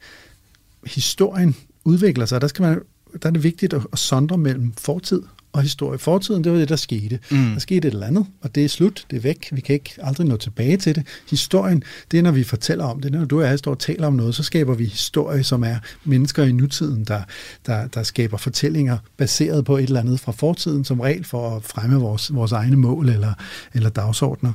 historien 0.86 1.56
udvikler 1.84 2.26
sig. 2.26 2.40
Der, 2.40 2.46
skal 2.46 2.62
man, 2.62 2.80
der 3.22 3.28
er 3.28 3.32
det 3.32 3.42
vigtigt 3.42 3.72
at, 3.72 3.82
at 3.92 3.98
sondre 3.98 4.38
mellem 4.38 4.72
fortid 4.78 5.22
og 5.52 5.62
historie. 5.62 5.98
Fortiden, 5.98 6.44
det 6.44 6.52
var 6.52 6.58
det, 6.58 6.68
der 6.68 6.76
skete. 6.76 7.18
Mm. 7.30 7.52
Der 7.52 7.58
skete 7.58 7.88
et 7.88 7.94
eller 7.94 8.06
andet, 8.06 8.26
og 8.40 8.54
det 8.54 8.64
er 8.64 8.68
slut, 8.68 9.06
det 9.10 9.16
er 9.16 9.20
væk. 9.20 9.48
Vi 9.52 9.60
kan 9.60 9.74
ikke 9.74 9.94
aldrig 9.98 10.26
nå 10.26 10.36
tilbage 10.36 10.76
til 10.76 10.94
det. 10.94 11.06
Historien, 11.30 11.82
det 12.10 12.18
er, 12.18 12.22
når 12.22 12.30
vi 12.30 12.44
fortæller 12.44 12.84
om 12.84 13.00
det. 13.00 13.12
Når 13.12 13.24
du 13.24 13.40
og 13.40 13.46
jeg 13.46 13.58
står 13.58 13.70
og 13.70 13.78
taler 13.78 14.06
om 14.06 14.12
noget, 14.12 14.34
så 14.34 14.42
skaber 14.42 14.74
vi 14.74 14.84
historie, 14.84 15.44
som 15.44 15.64
er 15.64 15.76
mennesker 16.04 16.44
i 16.44 16.52
nutiden, 16.52 17.04
der, 17.04 17.22
der, 17.66 17.86
der 17.86 18.02
skaber 18.02 18.36
fortællinger 18.36 18.98
baseret 19.16 19.64
på 19.64 19.76
et 19.76 19.82
eller 19.82 20.00
andet 20.00 20.20
fra 20.20 20.32
fortiden, 20.32 20.84
som 20.84 21.00
regel 21.00 21.24
for 21.24 21.56
at 21.56 21.64
fremme 21.64 21.96
vores, 21.96 22.34
vores 22.34 22.52
egne 22.52 22.76
mål 22.76 23.08
eller, 23.08 23.32
eller 23.74 23.90
dagsordner. 23.90 24.52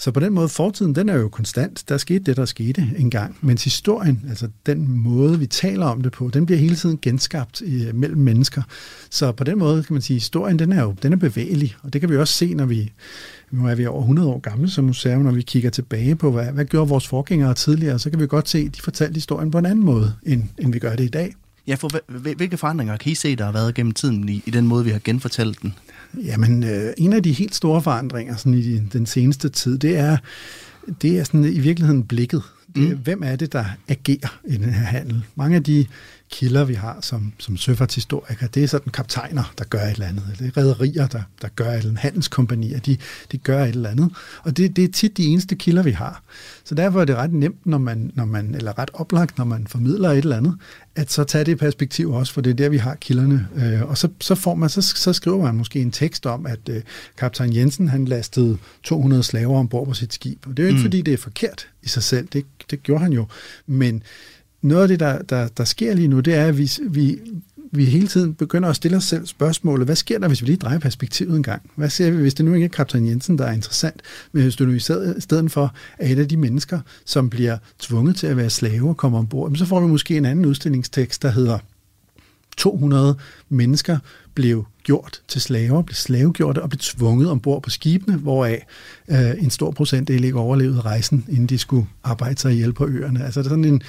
Så 0.00 0.10
på 0.10 0.20
den 0.20 0.32
måde, 0.32 0.48
fortiden, 0.48 0.94
den 0.94 1.08
er 1.08 1.16
jo 1.16 1.28
konstant. 1.28 1.84
Der 1.88 1.98
skete 1.98 2.24
det, 2.24 2.36
der 2.36 2.44
skete 2.44 2.94
engang. 2.98 3.36
Mens 3.40 3.64
historien, 3.64 4.24
altså 4.28 4.48
den 4.66 4.90
måde, 4.90 5.38
vi 5.38 5.46
taler 5.46 5.86
om 5.86 6.02
det 6.02 6.12
på, 6.12 6.30
den 6.34 6.46
bliver 6.46 6.58
hele 6.58 6.76
tiden 6.76 6.98
genskabt 7.02 7.60
i, 7.60 7.88
mellem 7.94 8.20
mennesker. 8.20 8.62
Så 9.10 9.32
på 9.32 9.44
den 9.44 9.58
måde 9.58 9.82
kan 9.82 9.94
man 9.94 10.02
sige, 10.02 10.14
at 10.14 10.22
historien, 10.22 10.58
den 10.58 10.72
er 10.72 10.82
jo 10.82 10.94
den 11.02 11.12
er 11.12 11.16
bevægelig. 11.16 11.76
Og 11.82 11.92
det 11.92 12.00
kan 12.00 12.10
vi 12.10 12.16
også 12.16 12.34
se, 12.34 12.54
når 12.54 12.66
vi, 12.66 12.92
nu 13.50 13.66
er 13.66 13.74
vi 13.74 13.86
over 13.86 14.00
100 14.00 14.28
år 14.28 14.38
gamle 14.38 14.70
som 14.70 14.84
museum, 14.84 15.22
når 15.22 15.32
vi 15.32 15.42
kigger 15.42 15.70
tilbage 15.70 16.16
på, 16.16 16.30
hvad, 16.30 16.52
hvad 16.52 16.64
gjorde 16.64 16.88
vores 16.88 17.08
forgængere 17.08 17.54
tidligere, 17.54 17.98
så 17.98 18.10
kan 18.10 18.20
vi 18.20 18.26
godt 18.26 18.48
se, 18.48 18.58
at 18.58 18.76
de 18.76 18.82
fortalte 18.82 19.14
historien 19.14 19.50
på 19.50 19.58
en 19.58 19.66
anden 19.66 19.84
måde, 19.84 20.14
end, 20.26 20.42
end 20.58 20.72
vi 20.72 20.78
gør 20.78 20.96
det 20.96 21.04
i 21.04 21.08
dag. 21.08 21.34
Ja, 21.66 21.74
for 21.74 21.90
hvilke 22.34 22.56
forandringer 22.56 22.96
kan 22.96 23.12
I 23.12 23.14
se, 23.14 23.36
der 23.36 23.44
har 23.44 23.52
været 23.52 23.74
gennem 23.74 23.92
tiden 23.92 24.28
i, 24.28 24.42
i 24.46 24.50
den 24.50 24.66
måde, 24.66 24.84
vi 24.84 24.90
har 24.90 25.00
genfortalt 25.04 25.62
den? 25.62 25.74
Jamen, 26.14 26.64
øh, 26.64 26.92
en 26.96 27.12
af 27.12 27.22
de 27.22 27.32
helt 27.32 27.54
store 27.54 27.82
forandringer 27.82 28.36
sådan 28.36 28.54
i 28.54 28.78
den 28.78 29.06
seneste 29.06 29.48
tid, 29.48 29.78
det 29.78 29.98
er, 29.98 30.16
det 31.02 31.18
er 31.18 31.24
sådan 31.24 31.44
i 31.44 31.58
virkeligheden 31.58 32.04
blikket. 32.04 32.42
Det, 32.76 32.90
mm. 32.90 32.98
Hvem 32.98 33.22
er 33.22 33.36
det, 33.36 33.52
der 33.52 33.64
agerer 33.88 34.40
i 34.48 34.56
den 34.56 34.70
her 34.70 34.84
handel? 34.84 35.24
Mange 35.34 35.56
af 35.56 35.64
de 35.64 35.86
kilder, 36.30 36.64
vi 36.64 36.74
har 36.74 36.98
som, 37.00 37.32
som 37.38 37.56
søfartshistorikere, 37.56 38.48
det 38.54 38.62
er 38.62 38.66
sådan 38.66 38.92
kaptajner, 38.92 39.52
der 39.58 39.64
gør 39.64 39.78
et 39.78 39.90
eller 39.90 40.06
andet. 40.06 40.24
Det 40.38 40.46
er 40.46 40.56
rædderier, 40.56 41.06
der, 41.06 41.22
der 41.42 41.48
gør 41.56 41.70
et 41.70 41.76
eller 41.76 41.88
andet. 41.88 41.98
Handelskompanier, 41.98 42.78
de, 42.78 42.96
de 43.32 43.38
gør 43.38 43.64
et 43.64 43.68
eller 43.68 43.90
andet. 43.90 44.10
Og 44.42 44.56
det, 44.56 44.76
det 44.76 44.84
er 44.84 44.88
tit 44.92 45.16
de 45.16 45.24
eneste 45.24 45.56
kilder, 45.56 45.82
vi 45.82 45.90
har. 45.90 46.22
Så 46.64 46.74
derfor 46.74 47.00
er 47.00 47.04
det 47.04 47.16
ret 47.16 47.32
nemt, 47.32 47.66
når 47.66 47.78
man, 47.78 48.10
når 48.14 48.24
man, 48.24 48.54
eller 48.54 48.78
ret 48.78 48.90
oplagt, 48.94 49.38
når 49.38 49.44
man 49.44 49.66
formidler 49.66 50.10
et 50.10 50.18
eller 50.18 50.36
andet, 50.36 50.56
at 50.96 51.12
så 51.12 51.24
tage 51.24 51.44
det 51.44 51.58
perspektiv 51.58 52.10
også, 52.10 52.32
for 52.32 52.40
det 52.40 52.50
er 52.50 52.54
der, 52.54 52.68
vi 52.68 52.76
har 52.76 52.94
kilderne. 52.94 53.48
Øh, 53.56 53.82
og 53.90 53.98
så, 53.98 54.08
så, 54.20 54.34
får 54.34 54.54
man, 54.54 54.68
så, 54.68 54.82
så 54.82 55.12
skriver 55.12 55.42
man 55.42 55.54
måske 55.54 55.80
en 55.80 55.90
tekst 55.90 56.26
om, 56.26 56.46
at 56.46 56.68
øh, 56.70 56.82
kaptajn 57.16 57.54
Jensen, 57.54 57.88
han 57.88 58.04
lastede 58.04 58.58
200 58.82 59.22
slaver 59.22 59.58
ombord 59.58 59.86
på 59.86 59.94
sit 59.94 60.14
skib. 60.14 60.46
Og 60.46 60.56
det 60.56 60.58
er 60.58 60.62
jo 60.62 60.68
ikke, 60.68 60.78
mm. 60.78 60.84
fordi 60.84 61.02
det 61.02 61.14
er 61.14 61.18
forkert 61.18 61.68
i 61.82 61.88
sig 61.88 62.02
selv. 62.02 62.28
Det, 62.32 62.44
det 62.70 62.82
gjorde 62.82 63.02
han 63.02 63.12
jo. 63.12 63.26
Men 63.66 64.02
noget 64.62 64.82
af 64.82 64.88
det, 64.88 65.00
der, 65.00 65.22
der, 65.22 65.48
der 65.48 65.64
sker 65.64 65.94
lige 65.94 66.08
nu, 66.08 66.20
det 66.20 66.34
er, 66.34 66.46
at 66.46 66.58
vi, 66.58 66.70
vi, 66.88 67.18
vi 67.72 67.84
hele 67.84 68.08
tiden 68.08 68.34
begynder 68.34 68.68
at 68.68 68.76
stille 68.76 68.96
os 68.96 69.04
selv 69.04 69.26
spørgsmålet, 69.26 69.86
hvad 69.86 69.96
sker 69.96 70.18
der, 70.18 70.28
hvis 70.28 70.42
vi 70.42 70.46
lige 70.46 70.56
drejer 70.56 70.78
perspektivet 70.78 71.36
en 71.36 71.42
gang? 71.42 71.70
Hvad 71.74 71.90
ser 71.90 72.10
vi, 72.10 72.16
hvis 72.16 72.34
det 72.34 72.44
nu 72.44 72.54
ikke 72.54 72.64
er 72.64 72.68
kaptajn 72.68 73.06
Jensen, 73.06 73.38
der 73.38 73.44
er 73.44 73.52
interessant, 73.52 74.02
men 74.32 74.42
hvis 74.42 74.56
du 74.56 74.64
nu 74.64 74.72
i 74.72 74.78
stedet 75.18 75.52
for 75.52 75.74
er 75.98 76.12
et 76.12 76.18
af 76.18 76.28
de 76.28 76.36
mennesker, 76.36 76.80
som 77.04 77.30
bliver 77.30 77.58
tvunget 77.78 78.16
til 78.16 78.26
at 78.26 78.36
være 78.36 78.50
slave 78.50 78.88
og 78.88 78.96
komme 78.96 79.18
ombord, 79.18 79.56
så 79.56 79.66
får 79.66 79.80
vi 79.80 79.86
måske 79.86 80.16
en 80.16 80.24
anden 80.24 80.46
udstillingstekst, 80.46 81.22
der 81.22 81.30
hedder 81.30 81.58
200 82.56 83.16
mennesker 83.48 83.98
blev 84.34 84.64
gjort 84.82 85.22
til 85.28 85.40
slaver, 85.40 85.82
blev 85.82 85.94
slavegjorte 85.94 86.62
og 86.62 86.70
blev 86.70 86.78
tvunget 86.78 87.30
ombord 87.30 87.62
på 87.62 87.70
skibene, 87.70 88.16
hvoraf 88.16 88.66
øh, 89.08 89.30
en 89.38 89.50
stor 89.50 89.70
procentdel 89.70 90.24
ikke 90.24 90.38
overlevede 90.38 90.80
rejsen, 90.80 91.24
inden 91.28 91.46
de 91.46 91.58
skulle 91.58 91.86
arbejde 92.04 92.40
sig 92.40 92.52
ihjel 92.52 92.72
på 92.72 92.86
øerne. 92.86 93.24
Altså 93.24 93.40
der 93.40 93.46
er 93.46 93.48
sådan 93.48 93.64
en, 93.64 93.82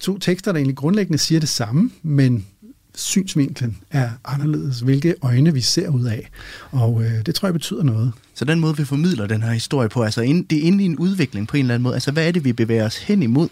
to 0.00 0.18
tekster, 0.18 0.52
der 0.52 0.56
egentlig 0.56 0.76
grundlæggende 0.76 1.18
siger 1.18 1.40
det 1.40 1.48
samme, 1.48 1.90
men 2.02 2.46
synsvinklen 2.94 3.78
er 3.90 4.10
anderledes, 4.24 4.80
hvilke 4.80 5.14
øjne 5.22 5.54
vi 5.54 5.60
ser 5.60 5.88
ud 5.88 6.04
af. 6.04 6.30
Og 6.70 7.02
øh, 7.04 7.26
det 7.26 7.34
tror 7.34 7.48
jeg 7.48 7.52
betyder 7.52 7.82
noget. 7.82 8.12
Så 8.34 8.44
den 8.44 8.60
måde, 8.60 8.76
vi 8.76 8.84
formidler 8.84 9.26
den 9.26 9.42
her 9.42 9.52
historie 9.52 9.88
på, 9.88 10.02
altså 10.02 10.20
det 10.20 10.58
er 10.58 10.62
inde 10.62 10.82
i 10.84 10.86
en 10.86 10.98
udvikling 10.98 11.48
på 11.48 11.56
en 11.56 11.60
eller 11.60 11.74
anden 11.74 11.82
måde. 11.82 11.94
Altså 11.94 12.12
hvad 12.12 12.28
er 12.28 12.32
det, 12.32 12.44
vi 12.44 12.52
bevæger 12.52 12.86
os 12.86 12.96
hen 12.96 13.22
imod? 13.22 13.48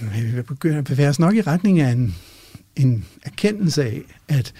Vi 0.00 0.42
begynder 0.42 0.78
at 0.78 0.84
bevæge 0.84 1.08
os 1.08 1.18
nok 1.18 1.34
i 1.34 1.40
retning 1.40 1.80
af 1.80 1.92
en, 1.92 2.14
en 2.76 3.04
erkendelse 3.22 3.84
af, 3.84 4.02
at 4.28 4.52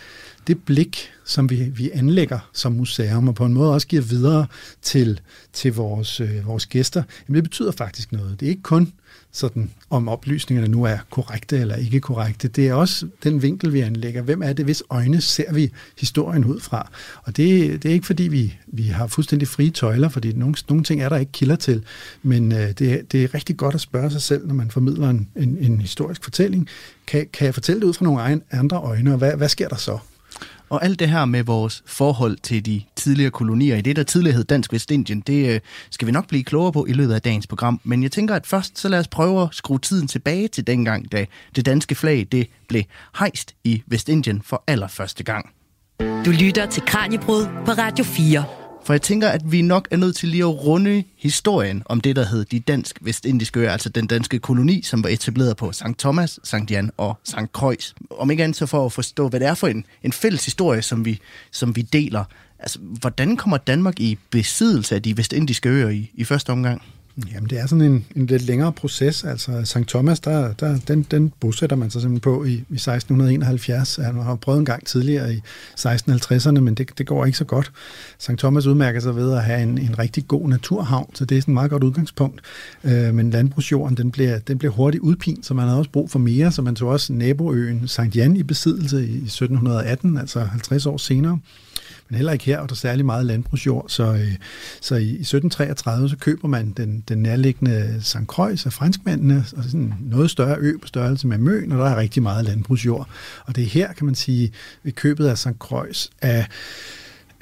det 0.46 0.62
blik, 0.62 1.10
som 1.24 1.50
vi, 1.50 1.62
vi 1.62 1.90
anlægger 1.90 2.38
som 2.52 2.72
museum, 2.72 3.28
og 3.28 3.34
på 3.34 3.44
en 3.44 3.54
måde 3.54 3.72
også 3.72 3.86
giver 3.86 4.02
videre 4.02 4.46
til, 4.82 5.20
til 5.52 5.74
vores, 5.74 6.20
øh, 6.20 6.46
vores 6.46 6.66
gæster, 6.66 7.02
jamen 7.28 7.34
det 7.34 7.44
betyder 7.44 7.72
faktisk 7.72 8.12
noget. 8.12 8.40
Det 8.40 8.46
er 8.46 8.50
ikke 8.50 8.62
kun 8.62 8.92
sådan, 9.34 9.70
om 9.90 10.08
oplysningerne 10.08 10.70
nu 10.70 10.84
er 10.84 10.98
korrekte 11.10 11.58
eller 11.58 11.76
ikke 11.76 12.00
korrekte. 12.00 12.48
Det 12.48 12.68
er 12.68 12.74
også 12.74 13.06
den 13.24 13.42
vinkel, 13.42 13.72
vi 13.72 13.80
anlægger. 13.80 14.22
Hvem 14.22 14.42
er 14.42 14.52
det, 14.52 14.64
hvis 14.64 14.82
øjne 14.90 15.20
ser 15.20 15.52
vi 15.52 15.72
historien 15.98 16.44
ud 16.44 16.60
fra? 16.60 16.90
Og 17.22 17.36
det, 17.36 17.82
det 17.82 17.88
er 17.88 17.92
ikke, 17.92 18.06
fordi 18.06 18.22
vi, 18.22 18.58
vi 18.66 18.82
har 18.82 19.06
fuldstændig 19.06 19.48
frie 19.48 19.70
tøjler, 19.70 20.08
fordi 20.08 20.32
nogle, 20.32 20.54
nogle 20.68 20.84
ting 20.84 21.02
er 21.02 21.08
der 21.08 21.16
ikke 21.16 21.32
kilder 21.32 21.56
til, 21.56 21.84
men 22.22 22.52
øh, 22.52 22.58
det, 22.58 23.12
det 23.12 23.24
er 23.24 23.34
rigtig 23.34 23.56
godt 23.56 23.74
at 23.74 23.80
spørge 23.80 24.10
sig 24.10 24.22
selv, 24.22 24.46
når 24.46 24.54
man 24.54 24.70
formidler 24.70 25.10
en, 25.10 25.28
en, 25.36 25.58
en 25.60 25.80
historisk 25.80 26.24
fortælling. 26.24 26.68
Kan, 27.06 27.26
kan 27.32 27.44
jeg 27.44 27.54
fortælle 27.54 27.80
det 27.80 27.86
ud 27.86 27.94
fra 27.94 28.04
nogle 28.04 28.40
andre 28.50 28.76
øjne, 28.76 29.12
og 29.12 29.18
hvad, 29.18 29.36
hvad 29.36 29.48
sker 29.48 29.68
der 29.68 29.76
så? 29.76 29.98
Og 30.74 30.84
alt 30.84 30.98
det 30.98 31.08
her 31.08 31.24
med 31.24 31.42
vores 31.42 31.82
forhold 31.86 32.36
til 32.42 32.66
de 32.66 32.82
tidligere 32.96 33.30
kolonier 33.30 33.76
i 33.76 33.80
det, 33.80 33.96
der 33.96 34.02
tidligere 34.02 34.36
hed 34.36 34.44
Dansk 34.44 34.72
Vestindien, 34.72 35.20
det 35.20 35.54
øh, 35.54 35.60
skal 35.90 36.06
vi 36.06 36.12
nok 36.12 36.28
blive 36.28 36.44
klogere 36.44 36.72
på 36.72 36.86
i 36.86 36.92
løbet 36.92 37.14
af 37.14 37.22
dagens 37.22 37.46
program. 37.46 37.80
Men 37.84 38.02
jeg 38.02 38.12
tænker, 38.12 38.34
at 38.34 38.46
først 38.46 38.78
så 38.78 38.88
lad 38.88 38.98
os 38.98 39.08
prøve 39.08 39.42
at 39.42 39.48
skrue 39.52 39.78
tiden 39.78 40.08
tilbage 40.08 40.48
til 40.48 40.66
dengang, 40.66 41.12
da 41.12 41.26
det 41.56 41.66
danske 41.66 41.94
flag 41.94 42.26
det 42.32 42.46
blev 42.68 42.82
hejst 43.18 43.54
i 43.64 43.82
Vestindien 43.86 44.42
for 44.42 44.64
allerførste 44.66 45.24
gang. 45.24 45.50
Du 46.00 46.30
lytter 46.30 46.66
til 46.66 46.82
Kranjebrud 46.82 47.46
på 47.66 47.72
Radio 47.72 48.04
4. 48.04 48.63
For 48.84 48.92
jeg 48.92 49.02
tænker, 49.02 49.28
at 49.28 49.52
vi 49.52 49.62
nok 49.62 49.88
er 49.90 49.96
nødt 49.96 50.16
til 50.16 50.28
lige 50.28 50.42
at 50.42 50.64
runde 50.64 51.04
historien 51.16 51.82
om 51.86 52.00
det, 52.00 52.16
der 52.16 52.26
hed 52.26 52.44
de 52.44 52.60
dansk-vestindiske 52.60 53.60
øer, 53.60 53.72
altså 53.72 53.88
den 53.88 54.06
danske 54.06 54.38
koloni, 54.38 54.82
som 54.82 55.02
var 55.02 55.08
etableret 55.08 55.56
på 55.56 55.72
St. 55.72 55.84
Thomas, 55.98 56.38
St. 56.44 56.70
Jan 56.70 56.90
og 56.96 57.18
St. 57.24 57.36
Croix. 57.52 57.92
Om 58.10 58.30
ikke 58.30 58.44
andet 58.44 58.56
så 58.56 58.66
for 58.66 58.86
at 58.86 58.92
forstå, 58.92 59.28
hvad 59.28 59.40
det 59.40 59.48
er 59.48 59.54
for 59.54 59.68
en, 59.68 59.86
en 60.02 60.12
fælles 60.12 60.44
historie, 60.44 60.82
som 60.82 61.04
vi, 61.04 61.20
som 61.50 61.76
vi 61.76 61.82
deler. 61.82 62.24
Altså, 62.58 62.78
hvordan 62.80 63.36
kommer 63.36 63.56
Danmark 63.56 64.00
i 64.00 64.18
besiddelse 64.30 64.94
af 64.94 65.02
de 65.02 65.16
vestindiske 65.16 65.68
øer 65.68 65.88
i, 65.88 66.10
i 66.14 66.24
første 66.24 66.50
omgang? 66.50 66.82
Jamen, 67.32 67.50
det 67.50 67.60
er 67.60 67.66
sådan 67.66 67.84
en, 67.84 68.04
en 68.16 68.26
lidt 68.26 68.42
længere 68.42 68.72
proces. 68.72 69.24
Altså, 69.24 69.64
St. 69.64 69.88
Thomas, 69.88 70.20
der, 70.20 70.52
der, 70.52 70.78
den, 70.88 71.02
den 71.02 71.32
bosætter 71.40 71.76
man 71.76 71.90
sig 71.90 72.00
simpelthen 72.00 72.20
på 72.20 72.44
i, 72.44 72.52
i 72.52 72.74
1671. 72.74 73.96
Han 73.96 74.14
har 74.14 74.34
prøvet 74.34 74.58
en 74.58 74.64
gang 74.64 74.86
tidligere 74.86 75.34
i 75.34 75.40
1650'erne, 75.78 76.60
men 76.60 76.74
det, 76.74 76.98
det 76.98 77.06
går 77.06 77.24
ikke 77.24 77.38
så 77.38 77.44
godt. 77.44 77.72
St. 78.18 78.30
Thomas 78.38 78.66
udmærker 78.66 79.00
sig 79.00 79.16
ved 79.16 79.32
at 79.32 79.44
have 79.44 79.62
en, 79.62 79.78
en 79.78 79.98
rigtig 79.98 80.28
god 80.28 80.48
naturhavn, 80.48 81.14
så 81.14 81.24
det 81.24 81.38
er 81.38 81.42
sådan 81.42 81.52
et 81.52 81.54
meget 81.54 81.70
godt 81.70 81.84
udgangspunkt. 81.84 82.40
Øh, 82.84 83.14
men 83.14 83.30
landbrugsjorden, 83.30 83.96
den 83.96 84.10
bliver, 84.10 84.38
den 84.38 84.58
bliver 84.58 84.72
hurtigt 84.72 85.02
udpint, 85.02 85.46
så 85.46 85.54
man 85.54 85.64
havde 85.64 85.78
også 85.78 85.90
brug 85.90 86.10
for 86.10 86.18
mere, 86.18 86.52
så 86.52 86.62
man 86.62 86.74
tog 86.74 86.88
også 86.88 87.12
naboøen 87.12 87.88
St. 87.88 88.16
Jan 88.16 88.36
i 88.36 88.42
besiddelse 88.42 89.06
i 89.06 89.16
1718, 89.16 90.18
altså 90.18 90.40
50 90.40 90.86
år 90.86 90.96
senere. 90.96 91.38
Men 92.08 92.16
heller 92.16 92.32
ikke 92.32 92.44
her 92.44 92.60
er 92.60 92.66
der 92.66 92.74
særlig 92.74 93.06
meget 93.06 93.26
landbrugsjord, 93.26 93.84
så, 93.88 94.04
øh, 94.04 94.34
så 94.80 94.94
i, 94.94 95.10
1733 95.10 96.08
så 96.08 96.16
køber 96.16 96.48
man 96.48 96.72
den, 96.76 97.04
den 97.08 97.18
nærliggende 97.18 97.98
St. 98.02 98.16
Croix 98.26 98.66
af 98.66 98.72
franskmændene, 98.72 99.44
og 99.56 99.64
sådan 99.64 99.80
en 99.80 99.94
noget 100.00 100.30
større 100.30 100.56
ø 100.58 100.72
på 100.82 100.88
størrelse 100.88 101.26
med 101.26 101.38
Møn, 101.38 101.72
og 101.72 101.78
der 101.78 101.84
er 101.84 101.96
rigtig 101.96 102.22
meget 102.22 102.44
landbrugsjord. 102.44 103.08
Og 103.46 103.56
det 103.56 103.64
er 103.64 103.68
her, 103.68 103.92
kan 103.92 104.06
man 104.06 104.14
sige, 104.14 104.52
ved 104.82 104.92
købet 104.92 105.26
af 105.26 105.38
St. 105.38 105.48
Croix 105.58 106.08
af 106.22 106.46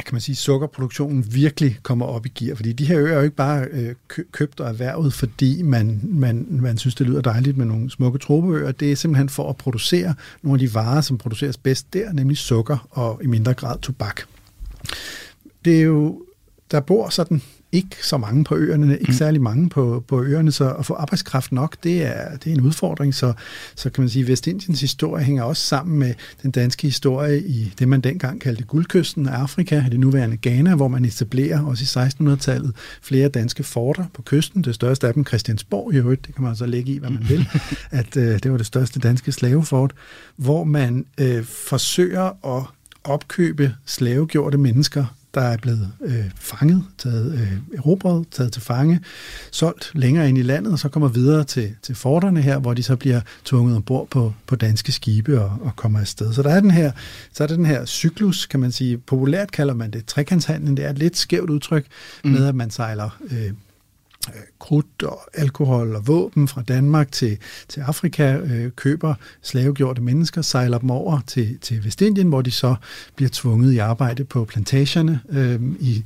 kan 0.06 0.14
man 0.14 0.20
sige, 0.20 0.36
sukkerproduktionen 0.36 1.34
virkelig 1.34 1.78
kommer 1.82 2.06
op 2.06 2.26
i 2.26 2.28
gear. 2.28 2.54
Fordi 2.54 2.72
de 2.72 2.84
her 2.84 2.98
øer 2.98 3.12
er 3.12 3.16
jo 3.16 3.22
ikke 3.22 3.36
bare 3.36 3.66
øh, 3.70 3.94
købt 4.32 4.60
og 4.60 4.68
erhvervet, 4.68 5.12
fordi 5.12 5.62
man, 5.62 6.00
man, 6.02 6.46
man 6.50 6.78
synes, 6.78 6.94
det 6.94 7.06
lyder 7.06 7.20
dejligt 7.20 7.56
med 7.56 7.66
nogle 7.66 7.90
smukke 7.90 8.18
tropeøer. 8.18 8.72
Det 8.72 8.92
er 8.92 8.96
simpelthen 8.96 9.28
for 9.28 9.50
at 9.50 9.56
producere 9.56 10.14
nogle 10.42 10.62
af 10.62 10.68
de 10.68 10.74
varer, 10.74 11.00
som 11.00 11.18
produceres 11.18 11.56
bedst 11.56 11.92
der, 11.92 12.12
nemlig 12.12 12.36
sukker 12.36 12.88
og 12.90 13.20
i 13.24 13.26
mindre 13.26 13.54
grad 13.54 13.78
tobak. 13.78 14.22
Det 15.64 15.78
er 15.78 15.82
jo, 15.82 16.22
der 16.70 16.80
bor 16.80 17.08
sådan 17.08 17.42
ikke 17.72 17.96
så 18.02 18.16
mange 18.16 18.44
på 18.44 18.56
øerne, 18.56 18.92
ikke 18.98 19.10
mm. 19.10 19.16
særlig 19.16 19.42
mange 19.42 19.68
på, 19.68 20.04
på 20.08 20.22
øerne, 20.22 20.52
så 20.52 20.72
at 20.72 20.86
få 20.86 20.94
arbejdskraft 20.94 21.52
nok, 21.52 21.76
det 21.82 22.02
er, 22.02 22.36
det 22.36 22.50
er 22.50 22.54
en 22.54 22.60
udfordring. 22.60 23.14
Så, 23.14 23.32
så 23.74 23.90
kan 23.90 24.02
man 24.02 24.08
sige, 24.08 24.22
at 24.22 24.28
Vestindiens 24.28 24.80
historie 24.80 25.24
hænger 25.24 25.42
også 25.42 25.62
sammen 25.62 25.98
med 25.98 26.14
den 26.42 26.50
danske 26.50 26.82
historie 26.82 27.42
i 27.42 27.74
det, 27.78 27.88
man 27.88 28.00
dengang 28.00 28.40
kaldte 28.40 28.64
guldkysten 28.64 29.28
af 29.28 29.32
Afrika, 29.32 29.84
det 29.90 30.00
nuværende 30.00 30.36
Ghana, 30.42 30.74
hvor 30.74 30.88
man 30.88 31.04
etablerer 31.04 31.64
også 31.64 32.00
i 32.00 32.08
1600-tallet 32.08 32.72
flere 33.02 33.28
danske 33.28 33.62
forter 33.62 34.04
på 34.14 34.22
kysten. 34.22 34.64
Det 34.64 34.74
største 34.74 35.08
af 35.08 35.14
dem 35.14 35.26
Christiansborg 35.26 35.94
i 35.94 35.96
øvrigt, 35.96 36.26
det 36.26 36.34
kan 36.34 36.44
man 36.44 36.56
så 36.56 36.66
lægge 36.66 36.92
i, 36.92 36.98
hvad 36.98 37.10
man 37.10 37.28
vil, 37.28 37.48
at 37.90 38.16
øh, 38.16 38.38
det 38.42 38.50
var 38.50 38.56
det 38.56 38.66
største 38.66 39.00
danske 39.00 39.32
slavefort, 39.32 39.92
hvor 40.36 40.64
man 40.64 41.06
øh, 41.18 41.44
forsøger 41.44 42.56
at 42.58 42.64
opkøbe 43.04 43.74
slavegjorte 43.86 44.58
mennesker, 44.58 45.04
der 45.34 45.40
er 45.40 45.56
blevet 45.56 45.92
øh, 46.04 46.24
fanget, 46.36 46.84
taget 46.98 47.32
øh, 47.32 47.78
erobret, 47.78 48.26
taget 48.30 48.52
til 48.52 48.62
fange, 48.62 49.00
solgt 49.50 49.90
længere 49.94 50.28
ind 50.28 50.38
i 50.38 50.42
landet, 50.42 50.72
og 50.72 50.78
så 50.78 50.88
kommer 50.88 51.08
videre 51.08 51.44
til, 51.44 51.74
til 51.82 51.94
forterne 51.94 52.42
her, 52.42 52.58
hvor 52.58 52.74
de 52.74 52.82
så 52.82 52.96
bliver 52.96 53.20
tvunget 53.44 53.76
ombord 53.76 54.08
på, 54.08 54.34
på 54.46 54.56
danske 54.56 54.92
skibe 54.92 55.40
og, 55.40 55.58
og 55.60 55.76
kommer 55.76 56.00
afsted. 56.00 56.32
Så 56.32 56.42
der 56.42 56.50
er 56.50 56.60
den 56.60 56.70
her, 56.70 56.92
så 57.32 57.42
er 57.42 57.46
der 57.46 57.56
den 57.56 57.66
her 57.66 57.84
cyklus, 57.84 58.46
kan 58.46 58.60
man 58.60 58.72
sige. 58.72 58.98
Populært 58.98 59.52
kalder 59.52 59.74
man 59.74 59.90
det 59.90 60.06
trekantshandlen. 60.06 60.76
Det 60.76 60.84
er 60.84 60.90
et 60.90 60.98
lidt 60.98 61.16
skævt 61.16 61.50
udtryk 61.50 61.86
mm. 62.24 62.30
med, 62.30 62.46
at 62.46 62.54
man 62.54 62.70
sejler 62.70 63.18
øh, 63.30 63.42
Øh, 63.42 63.52
krudt 64.58 65.02
og 65.02 65.20
alkohol 65.34 65.96
og 65.96 66.06
våben 66.06 66.48
fra 66.48 66.62
Danmark 66.62 67.12
til, 67.12 67.38
til 67.68 67.80
Afrika, 67.80 68.36
øh, 68.36 68.70
køber 68.70 69.14
slavegjorte 69.42 70.02
mennesker, 70.02 70.42
sejler 70.42 70.78
dem 70.78 70.90
over 70.90 71.20
til, 71.26 71.58
til 71.58 71.84
Vestindien, 71.84 72.28
hvor 72.28 72.42
de 72.42 72.50
så 72.50 72.74
bliver 73.16 73.30
tvunget 73.32 73.72
i 73.72 73.78
arbejde 73.78 74.24
på 74.24 74.44
plantagerne 74.44 75.20
øh, 75.30 75.60
i 75.80 76.04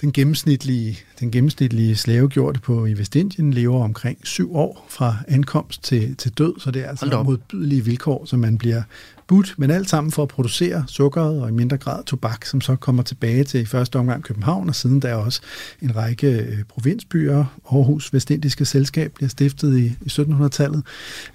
den 0.00 0.12
gennemsnitlige, 0.12 0.98
den 1.20 1.30
gennemsnitlige 1.30 1.96
slavegjorte 1.96 2.60
på 2.60 2.86
i 2.86 2.98
Vestindien 2.98 3.52
lever 3.52 3.84
omkring 3.84 4.18
syv 4.22 4.56
år 4.56 4.86
fra 4.88 5.16
ankomst 5.28 5.82
til, 5.82 6.16
til 6.16 6.32
død, 6.32 6.60
så 6.60 6.70
det 6.70 6.84
er 6.84 6.88
altså 6.88 7.22
modbydelige 7.22 7.84
vilkår, 7.84 8.24
som 8.24 8.40
man 8.40 8.58
bliver 8.58 8.82
forbudt, 9.28 9.54
men 9.58 9.70
alt 9.70 9.90
sammen 9.90 10.12
for 10.12 10.22
at 10.22 10.28
producere 10.28 10.84
sukkeret 10.88 11.42
og 11.42 11.48
i 11.48 11.52
mindre 11.52 11.76
grad 11.76 12.04
tobak, 12.04 12.44
som 12.44 12.60
så 12.60 12.76
kommer 12.76 13.02
tilbage 13.02 13.44
til 13.44 13.60
i 13.60 13.64
første 13.64 13.98
omgang 13.98 14.22
København, 14.22 14.68
og 14.68 14.74
siden 14.74 15.02
der 15.02 15.14
også 15.14 15.40
en 15.82 15.96
række 15.96 16.28
øh, 16.28 16.64
provinsbyer. 16.68 17.44
Aarhus 17.72 18.12
Vestindiske 18.12 18.64
Selskab 18.64 19.12
bliver 19.14 19.28
stiftet 19.28 19.78
i, 19.78 19.84
i 19.84 20.08
1700-tallet. 20.10 20.82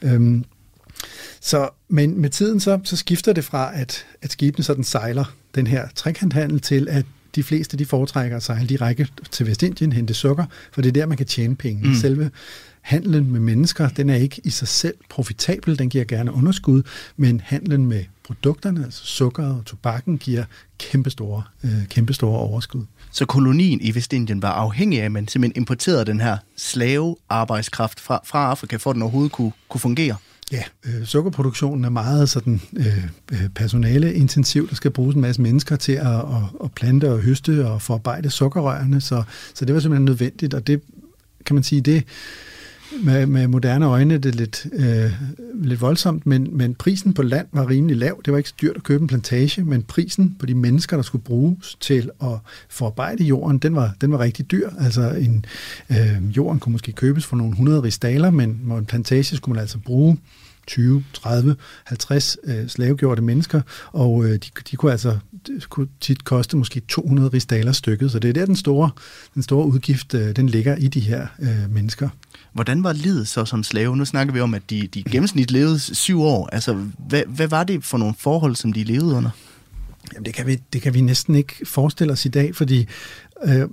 Øhm, 0.02 0.46
så, 1.42 1.70
men 1.88 2.22
med 2.22 2.30
tiden 2.30 2.60
så, 2.60 2.80
så 2.84 2.98
skifter 2.98 3.34
det 3.34 3.44
fra, 3.44 3.80
at, 3.80 4.06
at 4.22 4.32
skibene 4.32 4.64
sådan 4.64 4.84
sejler 4.84 5.26
den 5.56 5.68
her 5.68 5.88
trekanthandel 5.96 6.60
til, 6.60 6.88
at 6.90 7.06
de 7.36 7.44
fleste 7.44 7.78
de 7.78 7.86
foretrækker 7.86 8.38
at 8.38 8.44
sejle 8.44 8.68
direkte 8.68 9.08
til 9.32 9.48
Vestindien, 9.48 9.94
hente 9.94 10.14
sukker, 10.14 10.46
for 10.72 10.82
det 10.82 10.90
er 10.90 10.94
der, 10.94 11.06
man 11.06 11.18
kan 11.18 11.26
tjene 11.26 11.56
penge. 11.56 11.88
Mm. 11.88 11.96
Selve 11.96 12.32
handlen 12.82 13.32
med 13.32 13.40
mennesker, 13.40 13.90
den 13.90 14.10
er 14.10 14.16
ikke 14.16 14.42
i 14.44 14.50
sig 14.50 14.68
selv 14.68 14.96
profitabel, 15.10 15.80
den 15.80 15.90
giver 15.90 16.04
gerne 16.04 16.34
underskud, 16.34 16.84
men 17.18 17.42
handlen 17.46 17.86
med 17.86 18.04
produkterne, 18.24 18.84
altså 18.84 19.06
sukker 19.06 19.48
og 19.48 19.66
tobakken, 19.66 20.18
giver 20.18 20.44
kæmpestore, 20.78 21.44
øh, 21.64 21.88
kæmpestore 21.90 22.40
overskud. 22.40 22.86
Så 23.12 23.26
kolonien 23.26 23.82
i 23.82 23.96
Vestindien 23.96 24.42
var 24.42 24.52
afhængig 24.52 25.02
af, 25.02 25.06
at 25.06 25.12
man 25.12 25.28
simpelthen 25.28 25.62
importerede 25.62 26.06
den 26.06 26.20
her 26.20 26.38
slavearbejdskraft 26.58 28.00
fra, 28.00 28.22
fra 28.26 28.50
Afrika, 28.50 28.76
for 28.76 28.90
at 28.90 28.94
den 28.94 29.02
overhovedet 29.02 29.32
kunne, 29.32 29.52
kunne 29.70 29.82
fungere? 29.82 30.16
Ja, 30.52 30.64
øh, 30.86 31.06
sukkerproduktionen 31.06 31.86
er 31.86 31.90
meget 31.90 32.30
sådan 32.30 32.62
øh, 32.78 33.06
øh, 33.32 33.50
personaleintensiv. 33.56 34.70
Der 34.70 34.76
skal 34.76 34.92
bruges 34.92 35.16
en 35.16 35.22
masse 35.22 35.42
mennesker 35.42 35.76
til 35.76 35.92
at, 35.92 36.08
at, 36.08 36.44
at 36.64 36.72
plante 36.72 37.12
og 37.12 37.20
høste 37.20 37.68
og 37.68 37.82
forarbejde 37.82 38.30
sukkerrørene, 38.30 39.02
så, 39.02 39.24
så 39.54 39.66
det 39.66 39.74
var 39.74 39.80
simpelthen 39.80 40.06
nødvendigt, 40.06 40.54
og 40.54 40.68
det 40.68 40.82
kan 41.46 41.54
man 41.54 41.64
sige, 41.64 41.82
det 41.82 42.04
med, 43.04 43.26
med 43.26 43.48
moderne 43.48 43.86
øjne 43.86 44.18
det 44.18 44.26
er 44.26 44.38
lidt, 44.38 44.68
øh, 44.74 45.12
lidt 45.64 45.82
voldsomt, 45.82 46.26
men, 46.26 46.58
men 46.58 46.76
prisen 46.76 47.14
på 47.14 47.24
land 47.24 47.48
var 47.52 47.70
rimelig 47.70 47.98
lav. 47.98 48.22
Det 48.26 48.32
var 48.32 48.38
ikke 48.38 48.50
så 48.50 48.56
dyrt 48.62 48.76
at 48.76 48.84
købe 48.84 49.02
en 49.02 49.08
plantage, 49.08 49.64
men 49.64 49.84
prisen 49.84 50.36
på 50.40 50.46
de 50.46 50.56
mennesker, 50.56 50.98
der 50.98 51.04
skulle 51.04 51.24
bruges 51.24 51.78
til 51.80 52.10
at 52.22 52.38
forarbejde 52.70 53.24
jorden, 53.24 53.58
den 53.58 53.76
var, 53.76 53.94
den 54.02 54.12
var 54.12 54.20
rigtig 54.20 54.52
dyr. 54.52 54.70
Altså 54.80 55.12
en, 55.12 55.46
øh, 55.90 56.38
jorden 56.38 56.60
kunne 56.60 56.72
måske 56.72 56.92
købes 56.92 57.26
for 57.26 57.36
nogle 57.36 57.56
hundrede 57.56 57.84
ristaler, 57.84 58.30
men 58.30 58.50
en 58.78 58.86
plantage 58.86 59.38
skulle 59.38 59.54
man 59.54 59.62
altså 59.62 59.78
bruge 59.78 60.18
20, 60.70 61.04
30, 61.14 61.56
50 61.84 62.38
øh, 62.44 62.68
slavegjorte 62.68 63.22
mennesker, 63.22 63.62
og 63.92 64.26
øh, 64.26 64.32
de, 64.32 64.50
de 64.72 64.76
kunne 64.76 64.92
altså 64.92 65.18
de 65.48 65.62
kunne 65.70 65.88
tit 66.02 66.26
koste 66.26 66.58
måske 66.58 66.80
200 66.80 67.30
rigsdaler 67.30 67.72
stykket, 67.72 68.12
så 68.12 68.20
det 68.20 68.30
er 68.30 68.34
der 68.34 68.46
den 68.46 68.56
store, 68.56 68.90
den 69.34 69.44
store 69.44 69.66
udgift, 69.66 70.14
øh, 70.14 70.36
den 70.36 70.50
ligger 70.50 70.76
i 70.76 70.88
de 70.88 71.00
her 71.00 71.28
øh, 71.40 71.74
mennesker. 71.74 72.10
Hvordan 72.54 72.84
var 72.84 72.94
livet 72.94 73.28
så 73.28 73.46
som 73.46 73.64
slave? 73.64 73.98
Nu 73.98 74.06
snakker 74.06 74.34
vi 74.34 74.40
om, 74.40 74.54
at 74.54 74.70
de, 74.70 74.88
de 74.88 75.04
gennemsnit 75.04 75.52
levede 75.52 75.80
syv 75.80 76.22
år. 76.22 76.50
Altså, 76.52 76.86
hvad, 77.08 77.24
hvad 77.28 77.48
var 77.48 77.64
det 77.64 77.84
for 77.84 77.98
nogle 77.98 78.14
forhold, 78.18 78.56
som 78.56 78.74
de 78.74 78.84
levede 78.84 79.16
under? 79.16 79.30
Jamen, 80.14 80.26
det 80.26 80.34
kan 80.34 80.48
vi, 80.48 80.60
det 80.74 80.82
kan 80.82 80.94
vi 80.94 81.02
næsten 81.02 81.36
ikke 81.36 81.66
forestille 81.66 82.14
os 82.14 82.26
i 82.26 82.30
dag, 82.30 82.56
fordi 82.56 82.88
øh, 83.44 83.68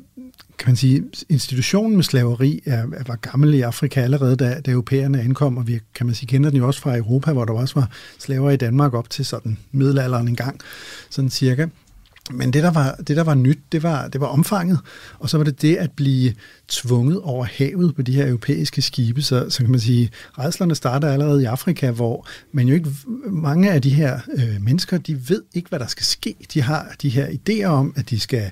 kan 0.59 0.69
man 0.69 0.77
sige, 0.77 1.05
institutionen 1.29 1.97
med 1.97 2.05
slaveri 2.05 2.63
er, 2.65 2.87
var 3.07 3.17
gammel 3.17 3.55
i 3.55 3.61
Afrika 3.61 4.01
allerede, 4.01 4.37
da, 4.37 4.61
da 4.61 4.71
europæerne 4.71 5.21
ankom, 5.21 5.57
og 5.57 5.67
vi 5.67 5.81
kan 5.95 6.07
man 6.07 6.15
sige, 6.15 6.27
kender 6.27 6.51
den 6.51 6.59
jo 6.59 6.67
også 6.67 6.81
fra 6.81 6.97
Europa, 6.97 7.33
hvor 7.33 7.45
der 7.45 7.53
også 7.53 7.75
var 7.75 7.91
slaver 8.19 8.51
i 8.51 8.57
Danmark 8.57 8.95
op 8.95 9.11
til 9.11 9.25
sådan 9.25 9.59
middelalderen 9.73 10.29
engang, 10.29 10.61
sådan 11.11 11.31
cirka. 11.31 11.67
Men 12.31 12.53
det 12.53 12.63
der, 12.63 12.71
var, 12.71 12.95
det, 13.09 13.17
der 13.17 13.25
var 13.25 13.35
nyt, 13.35 13.59
det 13.73 13.83
var, 13.83 14.09
det 14.09 14.21
var 14.21 14.27
omfanget, 14.27 14.79
og 15.19 15.31
så 15.31 15.37
var 15.37 15.45
det 15.45 15.63
det 15.63 15.77
at 15.77 15.91
blive 15.93 16.35
tvunget 16.69 17.21
over 17.21 17.45
havet 17.45 17.95
på 17.95 18.03
de 18.03 18.13
her 18.13 18.27
europæiske 18.27 18.83
skibe. 18.83 19.23
Så, 19.23 19.51
så 19.51 19.59
kan 19.59 19.71
man 19.71 19.81
sige, 19.81 20.11
redslerne 20.39 20.75
starter 20.75 21.13
allerede 21.13 21.43
i 21.43 21.45
Afrika, 21.45 21.91
hvor 21.91 22.27
man 22.53 22.69
jo 22.69 22.75
ikke, 22.75 22.91
mange 23.31 23.73
af 23.73 23.83
de 23.83 23.91
her 23.91 24.21
øh, 24.35 24.63
mennesker, 24.63 24.99
de 24.99 25.29
ved 25.29 25.43
ikke, 25.55 25.69
hvad 25.69 25.79
der 25.79 25.87
skal 25.87 26.05
ske. 26.05 26.35
De 26.55 26.63
har 26.63 26.95
de 27.03 27.09
her 27.09 27.27
idéer 27.27 27.67
om, 27.67 27.93
at 27.97 28.11
de 28.11 28.21
skal 28.21 28.51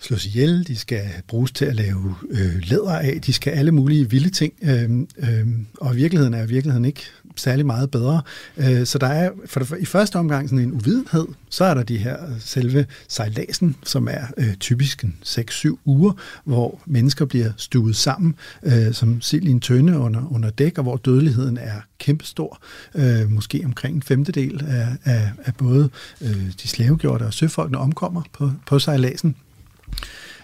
slås 0.00 0.26
ihjel, 0.26 0.66
de 0.66 0.76
skal 0.76 1.02
bruges 1.28 1.52
til 1.52 1.64
at 1.64 1.76
lave 1.76 2.14
øh, 2.30 2.62
læder 2.62 2.98
af, 2.98 3.20
de 3.26 3.32
skal 3.32 3.50
alle 3.50 3.72
mulige 3.72 4.10
vilde 4.10 4.30
ting, 4.30 4.52
øh, 4.62 4.90
øh, 5.18 5.46
og 5.80 5.96
virkeligheden 5.96 6.34
er 6.34 6.44
i 6.44 6.48
virkeligheden 6.48 6.84
ikke 6.84 7.02
særlig 7.36 7.66
meget 7.66 7.90
bedre. 7.90 8.22
Øh, 8.56 8.86
så 8.86 8.98
der 8.98 9.06
er 9.06 9.30
for 9.46 9.60
det, 9.60 9.74
i 9.80 9.84
første 9.84 10.16
omgang 10.16 10.48
sådan 10.48 10.64
en 10.64 10.72
uvidenhed, 10.72 11.26
så 11.50 11.64
er 11.64 11.74
der 11.74 11.82
de 11.82 11.96
her 11.96 12.26
øh, 12.26 12.40
selve 12.40 12.86
sejladsen, 13.08 13.76
som 13.84 14.08
er 14.08 14.26
øh, 14.38 14.54
typisk 14.54 15.04
6-7 15.26 15.76
uger, 15.84 16.12
hvor 16.44 16.80
mennesker 16.86 17.24
bliver 17.24 17.52
stuet 17.56 17.96
sammen 17.96 18.34
øh, 18.62 18.92
som 18.92 19.20
sild 19.20 19.44
i 19.44 19.50
en 19.50 19.60
tønde 19.60 19.98
under, 19.98 20.32
under 20.34 20.50
dæk, 20.50 20.78
og 20.78 20.82
hvor 20.82 20.96
dødeligheden 20.96 21.56
er 21.56 21.80
kæmpestor. 21.98 22.62
Øh, 22.94 23.30
måske 23.30 23.62
omkring 23.64 23.96
en 23.96 24.02
femtedel 24.02 24.64
af, 24.68 24.88
af, 25.04 25.30
af 25.44 25.54
både 25.54 25.90
øh, 26.20 26.46
de 26.62 26.68
slavegjorte 26.68 27.22
og 27.22 27.34
søfolkene 27.34 27.78
omkommer 27.78 28.22
på, 28.32 28.50
på 28.66 28.78
sejladsen. 28.78 29.36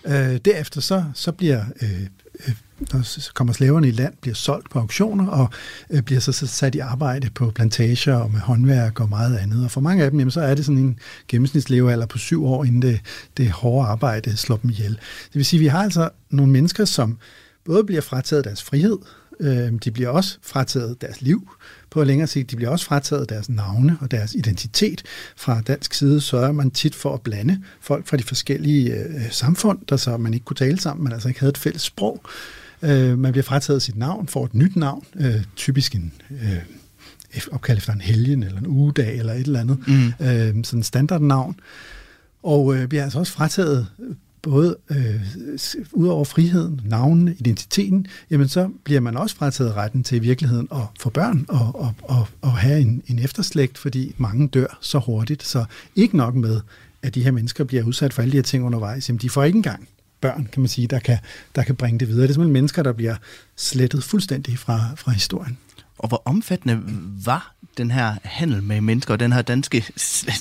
Øh, 0.07 0.41
derefter 0.45 0.81
så, 0.81 1.05
så 1.15 1.33
bliver 1.33 1.65
øh, 1.83 2.01
øh 2.49 2.55
når 2.93 3.03
så 3.03 3.31
kommer 3.35 3.53
slaverne 3.53 3.89
i 3.89 3.91
land, 3.91 4.15
bliver 4.21 4.35
solgt 4.35 4.71
på 4.71 4.79
auktioner 4.79 5.27
og 5.27 5.49
øh, 5.91 6.03
bliver 6.03 6.21
så, 6.21 6.33
så 6.33 6.47
sat 6.47 6.75
i 6.75 6.79
arbejde 6.79 7.31
på 7.31 7.51
plantager 7.51 8.15
og 8.15 8.31
med 8.31 8.41
håndværk 8.41 9.01
og 9.01 9.09
meget 9.09 9.37
andet. 9.37 9.65
Og 9.65 9.71
for 9.71 9.81
mange 9.81 10.05
af 10.05 10.11
dem, 10.11 10.21
jamen, 10.21 10.31
så 10.31 10.41
er 10.41 10.55
det 10.55 10.65
sådan 10.65 10.79
en 10.79 10.99
gennemsnitslevealder 11.29 12.07
på 12.07 12.19
syv 12.19 12.45
år, 12.45 12.65
inden 12.65 12.83
det, 12.83 13.01
det 13.37 13.51
hårde 13.51 13.89
arbejde 13.89 14.37
slår 14.37 14.57
dem 14.57 14.71
ihjel. 14.71 14.91
Det 15.25 15.35
vil 15.35 15.45
sige, 15.45 15.59
at 15.59 15.63
vi 15.63 15.67
har 15.67 15.83
altså 15.83 16.11
nogle 16.31 16.53
mennesker, 16.53 16.85
som 16.85 17.19
både 17.65 17.85
bliver 17.85 18.01
frataget 18.01 18.45
deres 18.45 18.63
frihed, 18.63 18.99
øh, 19.41 19.73
de 19.85 19.91
bliver 19.91 20.09
også 20.09 20.39
frataget 20.43 21.01
deres 21.01 21.21
liv, 21.21 21.49
på 21.91 22.05
længere 22.05 22.27
sigt. 22.27 22.51
De 22.51 22.57
bliver 22.57 22.71
også 22.71 22.85
frataget 22.85 23.29
deres 23.29 23.49
navne 23.49 23.97
og 24.01 24.11
deres 24.11 24.35
identitet. 24.35 25.03
Fra 25.37 25.61
dansk 25.61 25.95
side 25.95 26.21
sørger 26.21 26.53
man 26.53 26.71
tit 26.71 26.95
for 26.95 27.15
at 27.15 27.21
blande 27.21 27.63
folk 27.81 28.07
fra 28.07 28.17
de 28.17 28.23
forskellige 28.23 28.95
øh, 28.95 29.31
samfund, 29.31 29.79
der 29.89 29.97
så 29.97 30.17
man 30.17 30.35
ikke 30.35 30.45
kunne 30.45 30.57
tale 30.57 30.81
sammen, 30.81 31.05
men 31.05 31.13
altså 31.13 31.29
ikke 31.29 31.41
havde 31.41 31.51
et 31.51 31.59
fælles 31.59 31.83
sprog. 31.83 32.23
Øh, 32.83 33.19
man 33.19 33.33
bliver 33.33 33.45
frataget 33.45 33.83
sit 33.83 33.97
navn, 33.97 34.29
får 34.29 34.45
et 34.45 34.55
nyt 34.55 34.77
navn, 34.77 35.05
øh, 35.21 35.45
typisk 35.57 35.95
en... 35.95 36.13
Øh, 36.31 36.57
opkaldt 37.53 37.79
efter 37.79 37.93
en 37.93 38.01
helgen 38.01 38.43
eller 38.43 38.59
en 38.59 38.67
ugedag 38.67 39.19
eller 39.19 39.33
et 39.33 39.47
eller 39.47 39.61
andet. 39.61 39.79
Mm. 39.89 40.27
Øh, 40.27 40.65
sådan 40.65 40.83
standardnavn. 40.83 41.57
Og 42.43 42.77
øh, 42.77 42.89
bliver 42.89 43.03
altså 43.03 43.19
også 43.19 43.33
frataget 43.33 43.87
både 44.43 44.77
øh, 44.91 45.21
ud 45.93 46.09
over 46.09 46.25
friheden, 46.25 46.81
navnen, 46.85 47.29
identiteten, 47.39 48.07
jamen 48.31 48.49
så 48.49 48.71
bliver 48.85 49.01
man 49.01 49.17
også 49.17 49.37
frataget 49.37 49.75
retten 49.75 50.03
til 50.03 50.17
i 50.17 50.19
virkeligheden 50.19 50.69
at 50.73 50.83
få 51.01 51.11
børn 51.11 51.47
og, 51.49 51.71
og, 51.75 51.95
og, 52.03 52.29
og 52.41 52.53
have 52.53 52.81
en, 52.81 53.03
en 53.07 53.19
efterslægt, 53.19 53.79
fordi 53.79 54.15
mange 54.19 54.49
dør 54.49 54.79
så 54.81 54.99
hurtigt. 54.99 55.43
Så 55.43 55.65
ikke 55.97 56.17
nok 56.17 56.35
med, 56.35 56.61
at 57.03 57.15
de 57.15 57.23
her 57.23 57.31
mennesker 57.31 57.65
bliver 57.65 57.85
udsat 57.85 58.13
for 58.13 58.23
alle 58.23 58.33
de 58.33 58.37
her 58.37 58.43
ting 58.43 58.65
undervejs, 58.65 59.09
jamen 59.09 59.21
de 59.21 59.31
får 59.31 59.45
ikke 59.45 59.57
engang 59.57 59.89
børn, 60.21 60.49
kan 60.53 60.63
man 60.63 60.69
sige, 60.69 60.87
der 60.87 60.99
kan, 60.99 61.19
der 61.55 61.63
kan 61.63 61.77
bringe 61.77 61.99
det 61.99 62.09
videre. 62.09 62.23
Det 62.23 62.31
er 62.31 62.35
simpelthen 62.35 62.53
mennesker, 62.53 62.83
der 62.83 62.93
bliver 62.93 63.17
slettet 63.57 64.05
fuldstændig 64.05 64.59
fra, 64.59 64.81
fra 64.97 65.13
historien. 65.13 65.59
Og 66.01 66.09
hvor 66.09 66.23
omfattende 66.25 66.81
var 67.25 67.55
den 67.79 67.91
her 67.91 68.15
handel 68.23 68.63
med 68.63 68.81
mennesker 68.81 69.15
og 69.15 69.21
den 69.21 69.33
her 69.33 69.43
danske 69.43 69.85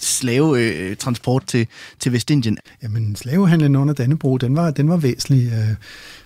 slavetransport 0.01 1.43
til, 1.47 1.67
til 1.99 2.13
Vestindien? 2.13 2.57
Jamen, 2.83 3.15
slavehandlen 3.15 3.75
under 3.75 3.93
Dannebro, 3.93 4.37
den 4.37 4.55
var, 4.55 4.71
den 4.71 4.89
var 4.89 4.97
væsentlig. 4.97 5.51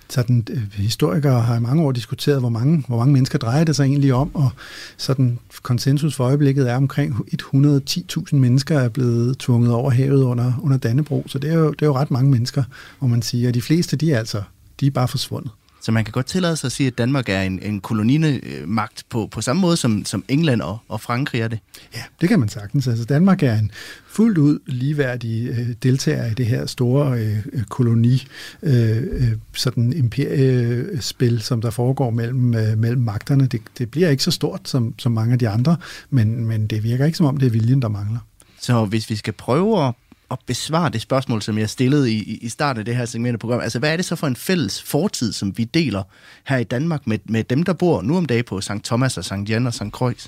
Så 0.08 0.20
sådan, 0.20 0.46
øh, 0.50 0.72
historikere 0.72 1.40
har 1.40 1.56
i 1.56 1.60
mange 1.60 1.82
år 1.82 1.92
diskuteret, 1.92 2.40
hvor 2.40 2.48
mange, 2.48 2.84
hvor 2.88 2.96
mange 2.98 3.12
mennesker 3.12 3.38
drejer 3.38 3.64
det 3.64 3.76
sig 3.76 3.84
egentlig 3.84 4.14
om, 4.14 4.34
og 4.34 4.50
sådan 4.96 5.38
konsensus 5.62 6.16
for 6.16 6.24
øjeblikket 6.24 6.70
er 6.70 6.76
omkring 6.76 7.14
110.000 7.42 8.36
mennesker 8.36 8.78
er 8.78 8.88
blevet 8.88 9.38
tvunget 9.38 9.72
over 9.72 9.90
havet 9.90 10.22
under, 10.22 10.52
under 10.62 10.76
Dannebro, 10.76 11.24
så 11.26 11.38
det 11.38 11.50
er, 11.50 11.54
jo, 11.54 11.70
det 11.70 11.82
er 11.82 11.86
jo 11.86 11.96
ret 11.96 12.10
mange 12.10 12.30
mennesker, 12.30 12.64
hvor 12.98 13.08
man 13.08 13.22
siger, 13.22 13.48
og 13.48 13.54
de 13.54 13.62
fleste, 13.62 13.96
de 13.96 14.12
er 14.12 14.18
altså, 14.18 14.42
de 14.80 14.86
er 14.86 14.90
bare 14.90 15.08
forsvundet. 15.08 15.50
Så 15.84 15.92
man 15.92 16.04
kan 16.04 16.12
godt 16.12 16.26
tillade 16.26 16.56
sig 16.56 16.68
at 16.68 16.72
sige, 16.72 16.86
at 16.86 16.98
Danmark 16.98 17.28
er 17.28 17.42
en, 17.42 17.62
en 17.62 17.80
koloninemagt 17.80 19.04
på, 19.10 19.28
på 19.30 19.40
samme 19.40 19.62
måde, 19.62 19.76
som, 19.76 20.04
som 20.04 20.24
England 20.28 20.60
og, 20.60 20.78
og 20.88 21.00
Frankrig 21.00 21.40
er 21.40 21.48
det. 21.48 21.58
Ja, 21.94 22.02
det 22.20 22.28
kan 22.28 22.40
man 22.40 22.48
sagtens. 22.48 22.88
Altså 22.88 23.04
Danmark 23.04 23.42
er 23.42 23.58
en 23.58 23.70
fuldt 24.06 24.38
ud 24.38 24.58
ligeværdig 24.66 25.48
øh, 25.48 25.68
deltager 25.82 26.26
i 26.26 26.34
det 26.34 26.46
her 26.46 26.66
store 26.66 27.18
øh, 27.18 27.62
koloni, 27.68 28.26
øh, 28.62 28.96
øh, 28.96 29.32
sådan 29.52 29.92
imperiespil, 29.92 31.42
som 31.42 31.60
der 31.60 31.70
foregår 31.70 32.10
mellem, 32.10 32.54
øh, 32.54 32.78
mellem 32.78 33.02
magterne. 33.02 33.46
Det, 33.46 33.60
det 33.78 33.90
bliver 33.90 34.08
ikke 34.08 34.22
så 34.22 34.30
stort 34.30 34.60
som, 34.64 34.94
som 34.98 35.12
mange 35.12 35.32
af 35.32 35.38
de 35.38 35.48
andre, 35.48 35.76
men, 36.10 36.46
men 36.46 36.66
det 36.66 36.82
virker 36.82 37.04
ikke 37.04 37.18
som 37.18 37.26
om, 37.26 37.36
det 37.36 37.46
er 37.46 37.50
viljen, 37.50 37.82
der 37.82 37.88
mangler. 37.88 38.18
Så 38.60 38.84
hvis 38.84 39.10
vi 39.10 39.16
skal 39.16 39.32
prøve 39.32 39.88
at 39.88 39.94
at 40.30 40.38
besvare 40.46 40.90
det 40.90 41.00
spørgsmål, 41.00 41.42
som 41.42 41.58
jeg 41.58 41.70
stillede 41.70 42.12
i, 42.12 42.38
i 42.42 42.48
starten 42.48 42.78
af 42.78 42.84
det 42.84 42.96
her 42.96 43.04
segment 43.04 43.34
af 43.34 43.40
programmet. 43.40 43.64
Altså, 43.64 43.78
hvad 43.78 43.92
er 43.92 43.96
det 43.96 44.04
så 44.04 44.16
for 44.16 44.26
en 44.26 44.36
fælles 44.36 44.82
fortid, 44.82 45.32
som 45.32 45.58
vi 45.58 45.64
deler 45.64 46.02
her 46.44 46.56
i 46.56 46.64
Danmark 46.64 47.06
med, 47.06 47.18
med 47.24 47.44
dem, 47.44 47.62
der 47.62 47.72
bor 47.72 48.02
nu 48.02 48.16
om 48.16 48.26
dagen 48.26 48.44
på 48.44 48.60
St. 48.60 48.70
Thomas 48.84 49.18
og 49.18 49.24
St. 49.24 49.48
Jan 49.48 49.66
og 49.66 49.74
St. 49.74 49.90
Croix? 49.90 50.26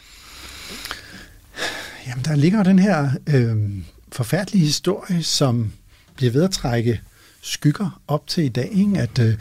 Jamen, 2.06 2.24
der 2.24 2.36
ligger 2.36 2.62
den 2.62 2.78
her 2.78 3.10
øh, 3.26 3.56
forfærdelige 4.12 4.64
historie, 4.64 5.22
som 5.22 5.72
bliver 6.16 6.32
ved 6.32 6.44
at 6.44 6.50
trække 6.50 7.00
skygger 7.46 8.00
op 8.08 8.26
til 8.26 8.44
i 8.44 8.48
dag, 8.48 8.68
ikke? 8.72 8.98
at 8.98 9.18
øh, 9.18 9.34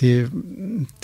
det, 0.00 0.30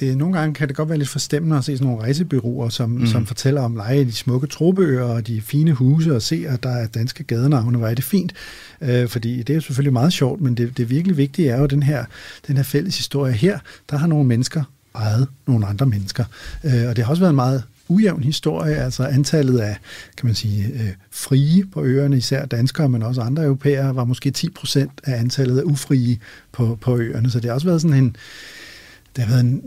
det, 0.00 0.16
nogle 0.16 0.38
gange 0.38 0.54
kan 0.54 0.68
det 0.68 0.76
godt 0.76 0.88
være 0.88 0.98
lidt 0.98 1.08
forstemmende 1.08 1.56
at 1.56 1.64
se 1.64 1.76
sådan 1.76 1.86
nogle 1.86 2.02
rejsebyråer, 2.02 2.68
som, 2.68 2.90
mm. 2.90 3.06
som 3.06 3.26
fortæller 3.26 3.62
om 3.62 3.76
leje 3.76 4.04
de 4.04 4.12
smukke 4.12 4.46
trobøger 4.46 5.02
og 5.02 5.26
de 5.26 5.40
fine 5.40 5.72
huse, 5.72 6.14
og 6.14 6.22
se, 6.22 6.44
at 6.48 6.62
der 6.62 6.70
er 6.70 6.86
danske 6.86 7.24
gadenavne, 7.24 7.78
hvor 7.78 7.86
er 7.86 7.94
det 7.94 8.04
fint. 8.04 8.32
Øh, 8.80 9.08
fordi 9.08 9.38
det 9.38 9.50
er 9.50 9.54
jo 9.54 9.60
selvfølgelig 9.60 9.92
meget 9.92 10.12
sjovt, 10.12 10.40
men 10.40 10.54
det, 10.54 10.76
det 10.76 10.90
virkelig 10.90 11.16
vigtige 11.16 11.50
er 11.50 11.60
jo 11.60 11.66
den 11.66 11.82
her, 11.82 12.04
den 12.46 12.56
her 12.56 12.64
fælles 12.64 12.96
historie 12.96 13.32
her. 13.32 13.58
Der 13.90 13.96
har 13.96 14.06
nogle 14.06 14.26
mennesker 14.26 14.64
ejet 14.94 15.26
nogle 15.46 15.66
andre 15.66 15.86
mennesker. 15.86 16.24
Øh, 16.64 16.88
og 16.88 16.96
det 16.96 17.04
har 17.04 17.10
også 17.10 17.20
været 17.20 17.30
en 17.30 17.36
meget 17.36 17.62
ujævn 17.88 18.22
historie, 18.22 18.76
altså 18.76 19.04
antallet 19.04 19.58
af, 19.58 19.76
kan 20.16 20.26
man 20.26 20.34
sige, 20.34 20.66
øh, 20.66 20.90
frie 21.10 21.64
på 21.64 21.84
øerne, 21.84 22.16
især 22.16 22.46
danskere, 22.46 22.88
men 22.88 23.02
også 23.02 23.20
andre 23.20 23.44
europæere, 23.44 23.96
var 23.96 24.04
måske 24.04 24.30
10 24.30 24.50
procent 24.50 24.92
af 25.04 25.20
antallet 25.20 25.58
af 25.58 25.62
ufrie 25.62 26.18
på, 26.52 26.78
på 26.80 26.98
øerne. 26.98 27.30
Så 27.30 27.40
det 27.40 27.46
har 27.46 27.54
også 27.54 27.66
været 27.66 27.82
sådan 27.82 27.96
en, 27.96 28.16
det 29.18 29.26
har 29.26 29.32
været 29.34 29.44
en, 29.44 29.62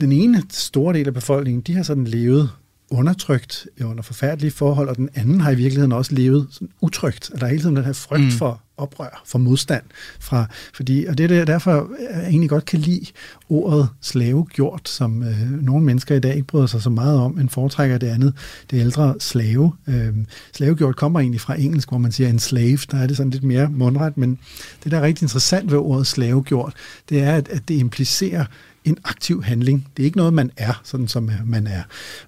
den 0.00 0.12
ene 0.12 0.42
store 0.50 0.94
del 0.94 1.06
af 1.06 1.14
befolkningen, 1.14 1.60
de 1.60 1.74
har 1.74 1.82
sådan 1.82 2.04
levet 2.04 2.50
undertrykt 2.90 3.66
under 3.80 4.02
forfærdelige 4.02 4.50
forhold, 4.50 4.88
og 4.88 4.96
den 4.96 5.08
anden 5.14 5.40
har 5.40 5.50
i 5.50 5.54
virkeligheden 5.54 5.92
også 5.92 6.14
levet 6.14 6.46
sådan 6.50 6.68
utrygt. 6.80 7.30
At 7.34 7.40
der 7.40 7.46
er 7.46 7.50
hele 7.50 7.62
tiden 7.62 7.76
den 7.76 7.84
her 7.84 7.92
frygt 7.92 8.24
mm. 8.24 8.30
for 8.30 8.62
oprør, 8.76 9.22
for 9.26 9.38
modstand. 9.38 9.82
Fra, 10.20 10.46
fordi, 10.74 11.04
og 11.04 11.18
det 11.18 11.30
er 11.30 11.44
derfor, 11.44 11.90
jeg 12.12 12.28
egentlig 12.28 12.50
godt 12.50 12.64
kan 12.64 12.78
lide 12.78 13.06
ordet 13.48 13.88
slavegjort, 14.00 14.88
som 14.88 15.22
øh, 15.22 15.62
nogle 15.62 15.84
mennesker 15.84 16.14
i 16.14 16.20
dag 16.20 16.34
ikke 16.34 16.46
bryder 16.46 16.66
sig 16.66 16.82
så 16.82 16.90
meget 16.90 17.18
om, 17.18 17.34
men 17.34 17.48
foretrækker 17.48 17.98
det 17.98 18.06
andet, 18.06 18.34
det 18.70 18.80
ældre 18.80 19.14
slave. 19.18 19.72
Øh, 19.88 20.14
slavegjort 20.52 20.96
kommer 20.96 21.20
egentlig 21.20 21.40
fra 21.40 21.60
engelsk, 21.60 21.88
hvor 21.88 21.98
man 21.98 22.12
siger 22.12 22.28
en 22.28 22.38
slave, 22.38 22.78
der 22.90 22.98
er 22.98 23.06
det 23.06 23.16
sådan 23.16 23.30
lidt 23.30 23.44
mere 23.44 23.68
mundret, 23.70 24.16
men 24.16 24.38
det, 24.84 24.92
der 24.92 24.98
er 24.98 25.02
rigtig 25.02 25.24
interessant 25.24 25.70
ved 25.70 25.78
ordet 25.78 26.06
slavegjort, 26.06 26.74
det 27.08 27.22
er, 27.22 27.32
at, 27.32 27.48
at 27.48 27.68
det 27.68 27.74
implicerer 27.74 28.44
en 28.86 28.98
aktiv 29.04 29.42
handling. 29.42 29.88
Det 29.96 30.02
er 30.02 30.04
ikke 30.04 30.16
noget, 30.16 30.32
man 30.32 30.50
er, 30.56 30.80
sådan 30.84 31.08
som 31.08 31.30
man 31.44 31.66
er 31.66 31.82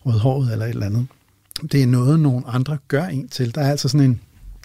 rødhåret 0.06 0.52
eller 0.52 0.64
et 0.64 0.70
eller 0.70 0.86
andet. 0.86 1.06
Det 1.72 1.82
er 1.82 1.86
noget, 1.86 2.20
nogle 2.20 2.46
andre 2.46 2.78
gør 2.88 3.04
en 3.04 3.28
til. 3.28 3.54
Der 3.54 3.60
er 3.60 3.70
altså 3.70 3.88
sådan 3.88 4.10
en 4.10 4.20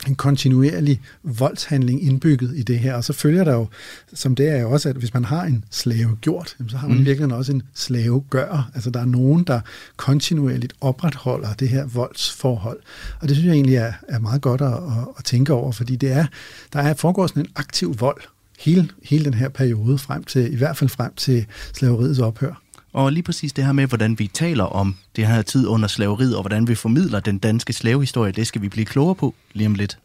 en 0.08 0.16
kontinuerlig 0.16 1.02
voldshandling 1.24 2.04
indbygget 2.04 2.58
i 2.58 2.64
det 2.64 2.80
her. 2.80 2.94
Og 2.94 3.04
så 3.04 3.14
følger 3.14 3.44
der 3.44 3.54
jo, 3.54 3.68
som 4.14 4.36
det 4.36 4.50
er 4.50 4.62
jo 4.62 4.72
også, 4.72 4.90
at 4.90 4.96
hvis 4.96 5.14
man 5.14 5.26
har 5.26 5.44
en 5.44 5.66
slave 5.72 6.18
gjort, 6.22 6.56
så 6.68 6.78
har 6.78 6.88
man 6.88 6.98
mm. 6.98 7.06
virkelig 7.06 7.34
også 7.34 7.52
en 7.52 7.62
slave 7.74 8.24
gør. 8.30 8.72
Altså 8.76 8.90
der 8.90 9.00
er 9.00 9.06
nogen, 9.06 9.44
der 9.44 9.62
kontinuerligt 9.98 10.74
opretholder 10.82 11.54
det 11.54 11.70
her 11.70 11.86
voldsforhold. 11.86 12.80
Og 13.22 13.28
det 13.28 13.38
synes 13.38 13.48
jeg 13.48 13.54
egentlig 13.54 13.76
er, 13.76 13.94
er 14.08 14.20
meget 14.20 14.42
godt 14.42 14.62
at, 14.62 14.74
at, 14.74 15.08
at 15.18 15.24
tænke 15.24 15.54
over, 15.54 15.72
fordi 15.72 15.96
det 15.96 16.12
er, 16.12 16.26
der 16.74 16.80
er 16.80 16.94
foregår 16.94 17.28
sådan 17.28 17.44
en 17.44 17.52
aktiv 17.56 17.96
vold 18.00 18.22
hele, 18.60 18.90
hele 19.04 19.26
den 19.26 19.34
her 19.34 19.50
periode, 19.50 19.98
frem 19.98 20.24
til, 20.24 20.54
i 20.54 20.56
hvert 20.56 20.78
fald 20.78 20.90
frem 20.90 21.14
til 21.16 21.46
slaveriets 21.74 22.20
ophør. 22.20 22.62
Og 22.94 23.12
lige 23.12 23.24
præcis 23.24 23.54
det 23.54 23.66
her 23.66 23.72
med, 23.72 23.88
hvordan 23.88 24.20
vi 24.20 24.28
taler 24.28 24.64
om 24.64 24.96
det 25.16 25.28
her 25.28 25.42
tid 25.42 25.68
under 25.68 25.88
slaveriet, 25.88 26.36
og 26.36 26.42
hvordan 26.42 26.68
vi 26.68 26.76
formidler 26.76 27.20
den 27.20 27.38
danske 27.38 27.74
slavehistorie, 27.74 28.32
det 28.32 28.48
skal 28.48 28.62
vi 28.62 28.70
blive 28.70 28.86
klogere 28.86 29.16
på 29.16 29.36
lige 29.54 29.68
om 29.68 29.76
lidt. 29.76 29.98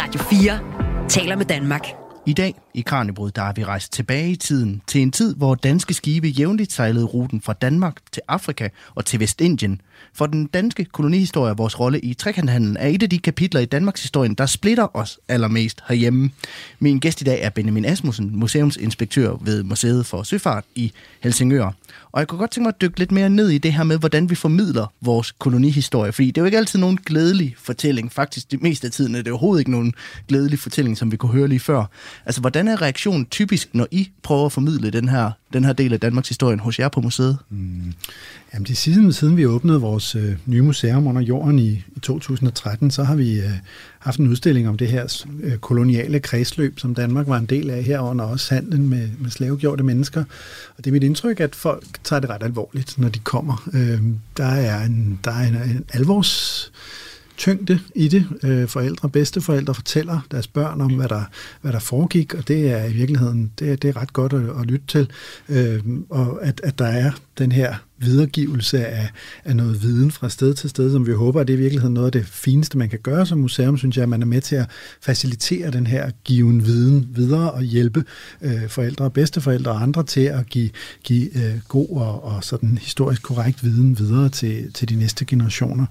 Radio 0.00 0.20
4 0.20 1.08
taler 1.08 1.36
med 1.36 1.44
Danmark. 1.44 2.07
I 2.28 2.32
dag 2.32 2.54
i 2.74 2.80
Kranjebrud, 2.80 3.30
der 3.30 3.42
er 3.42 3.52
vi 3.52 3.64
rejst 3.64 3.92
tilbage 3.92 4.30
i 4.30 4.36
tiden 4.36 4.82
til 4.86 5.00
en 5.00 5.10
tid, 5.10 5.34
hvor 5.34 5.54
danske 5.54 5.94
skibe 5.94 6.28
jævnligt 6.28 6.72
sejlede 6.72 7.04
ruten 7.04 7.40
fra 7.40 7.52
Danmark 7.52 7.96
til 8.12 8.22
Afrika 8.28 8.68
og 8.94 9.04
til 9.04 9.20
Vestindien. 9.20 9.80
For 10.14 10.26
den 10.26 10.46
danske 10.46 10.84
kolonihistorie 10.84 11.50
og 11.50 11.58
vores 11.58 11.80
rolle 11.80 12.00
i 12.00 12.14
trekanthandlen 12.14 12.76
er 12.76 12.88
et 12.88 13.02
af 13.02 13.10
de 13.10 13.18
kapitler 13.18 13.60
i 13.60 13.64
Danmarks 13.64 14.02
historie, 14.02 14.34
der 14.34 14.46
splitter 14.46 14.96
os 14.96 15.18
allermest 15.28 15.82
herhjemme. 15.88 16.30
Min 16.78 16.98
gæst 16.98 17.20
i 17.20 17.24
dag 17.24 17.42
er 17.42 17.50
Benjamin 17.50 17.84
Asmussen, 17.84 18.30
museumsinspektør 18.36 19.36
ved 19.40 19.62
Museet 19.62 20.06
for 20.06 20.22
Søfart 20.22 20.64
i 20.74 20.92
Helsingør. 21.20 21.70
Og 22.12 22.20
jeg 22.20 22.28
kunne 22.28 22.38
godt 22.38 22.50
tænke 22.50 22.64
mig 22.64 22.74
at 22.74 22.80
dykke 22.80 22.98
lidt 22.98 23.12
mere 23.12 23.30
ned 23.30 23.48
i 23.48 23.58
det 23.58 23.72
her 23.72 23.84
med, 23.84 23.98
hvordan 23.98 24.30
vi 24.30 24.34
formidler 24.34 24.92
vores 25.00 25.32
kolonihistorie. 25.32 26.12
Fordi 26.12 26.26
det 26.26 26.38
er 26.38 26.42
jo 26.42 26.46
ikke 26.46 26.58
altid 26.58 26.78
nogen 26.78 26.98
glædelig 27.06 27.54
fortælling. 27.58 28.12
Faktisk 28.12 28.50
det 28.50 28.62
meste 28.62 28.86
af 28.86 28.92
tiden 28.92 29.14
er 29.14 29.22
det 29.22 29.32
overhovedet 29.32 29.60
ikke 29.60 29.70
nogen 29.70 29.94
glædelig 30.28 30.58
fortælling, 30.58 30.98
som 30.98 31.12
vi 31.12 31.16
kunne 31.16 31.32
høre 31.32 31.48
lige 31.48 31.60
før. 31.60 31.84
Altså, 32.26 32.40
hvordan 32.40 32.68
er 32.68 32.82
reaktionen 32.82 33.26
typisk, 33.26 33.68
når 33.72 33.86
I 33.90 34.10
prøver 34.22 34.46
at 34.46 34.52
formidle 34.52 34.90
den 34.90 35.08
her, 35.08 35.30
den 35.52 35.64
her 35.64 35.72
del 35.72 35.92
af 35.92 36.00
Danmarks 36.00 36.28
historien 36.28 36.60
hos 36.60 36.78
jer 36.78 36.88
på 36.88 37.00
museet? 37.00 37.38
Mm. 37.50 37.94
Jamen, 38.54 38.66
det 38.66 38.76
siden, 38.76 39.12
siden 39.12 39.36
vi 39.36 39.46
åbnede 39.46 39.80
vores 39.80 40.14
øh, 40.14 40.36
nye 40.46 40.62
museum 40.62 41.06
under 41.06 41.22
jorden 41.22 41.58
i, 41.58 41.70
i 41.96 42.00
2013, 42.02 42.90
så 42.90 43.04
har 43.04 43.14
vi 43.16 43.40
øh, 43.40 43.50
haft 43.98 44.18
en 44.18 44.28
udstilling 44.28 44.68
om 44.68 44.76
det 44.76 44.88
her 44.88 45.24
øh, 45.42 45.56
koloniale 45.56 46.20
kredsløb, 46.20 46.78
som 46.78 46.94
Danmark 46.94 47.28
var 47.28 47.36
en 47.36 47.46
del 47.46 47.70
af 47.70 47.82
herunder 47.82 48.24
også 48.24 48.54
handlen 48.54 48.88
med, 48.88 49.08
med 49.18 49.30
slavegjorte 49.30 49.84
mennesker. 49.84 50.24
Og 50.76 50.84
det 50.84 50.86
er 50.86 50.92
mit 50.92 51.02
indtryk, 51.02 51.40
at 51.40 51.54
folk 51.54 51.84
tager 52.04 52.20
det 52.20 52.30
ret 52.30 52.42
alvorligt, 52.42 52.98
når 52.98 53.08
de 53.08 53.18
kommer. 53.18 53.68
Øh, 53.72 54.02
der 54.36 54.46
er 54.46 54.84
en, 54.84 55.20
der 55.24 55.30
er 55.30 55.48
en, 55.48 55.54
en 55.54 55.84
alvors 55.92 56.72
tyngde 57.38 57.80
i 57.94 58.08
det. 58.08 58.26
Øh, 58.44 58.68
forældre 58.68 59.06
og 59.06 59.12
bedsteforældre 59.12 59.74
fortæller 59.74 60.20
deres 60.30 60.46
børn 60.46 60.80
om, 60.80 60.92
hvad 60.92 61.08
der, 61.08 61.22
hvad 61.60 61.72
der 61.72 61.78
foregik, 61.78 62.34
og 62.34 62.48
det 62.48 62.70
er 62.70 62.84
i 62.84 62.92
virkeligheden 62.92 63.52
det 63.58 63.72
er, 63.72 63.76
det 63.76 63.88
er 63.88 63.96
ret 63.96 64.12
godt 64.12 64.32
at, 64.32 64.42
at 64.60 64.66
lytte 64.66 64.86
til. 64.86 65.10
Øh, 65.48 65.80
og 66.10 66.38
at, 66.42 66.60
at 66.64 66.78
der 66.78 66.86
er 66.86 67.12
den 67.38 67.52
her 67.52 67.74
videregivelse 67.98 68.86
af, 68.86 69.10
af 69.44 69.56
noget 69.56 69.82
viden 69.82 70.10
fra 70.10 70.28
sted 70.28 70.54
til 70.54 70.70
sted, 70.70 70.92
som 70.92 71.06
vi 71.06 71.12
håber, 71.12 71.40
at 71.40 71.48
det 71.48 71.54
er 71.54 71.58
i 71.58 71.60
virkeligheden 71.60 71.94
noget 71.94 72.06
af 72.06 72.12
det 72.12 72.26
fineste, 72.26 72.78
man 72.78 72.88
kan 72.88 72.98
gøre 72.98 73.26
som 73.26 73.38
museum, 73.38 73.78
synes 73.78 73.96
jeg, 73.96 74.02
at 74.02 74.08
man 74.08 74.22
er 74.22 74.26
med 74.26 74.40
til 74.40 74.56
at 74.56 74.66
facilitere 75.00 75.70
den 75.70 75.86
her 75.86 76.10
given 76.24 76.64
viden 76.64 77.08
videre 77.14 77.50
og 77.50 77.62
hjælpe 77.62 78.04
øh, 78.42 78.68
forældre 78.68 79.04
og 79.04 79.12
bedsteforældre 79.12 79.70
og 79.70 79.82
andre 79.82 80.02
til 80.02 80.20
at 80.20 80.46
give, 80.46 80.70
give 81.02 81.36
øh, 81.36 81.60
god 81.68 81.88
og, 81.88 82.24
og 82.24 82.44
sådan 82.44 82.78
historisk 82.78 83.22
korrekt 83.22 83.64
viden 83.64 83.98
videre 83.98 84.28
til, 84.28 84.72
til 84.72 84.88
de 84.88 84.96
næste 84.96 85.24
generationer. 85.24 85.86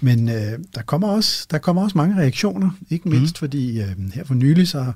Men 0.00 0.28
øh, 0.28 0.58
der, 0.74 0.82
kommer 0.86 1.08
også, 1.08 1.46
der 1.50 1.58
kommer 1.58 1.82
også 1.82 1.98
mange 1.98 2.16
reaktioner, 2.16 2.70
ikke 2.90 3.08
mindst 3.08 3.34
mm. 3.34 3.38
fordi 3.38 3.80
øh, 3.80 3.88
her 4.14 4.24
for 4.24 4.34
nylig, 4.34 4.68
så 4.68 4.92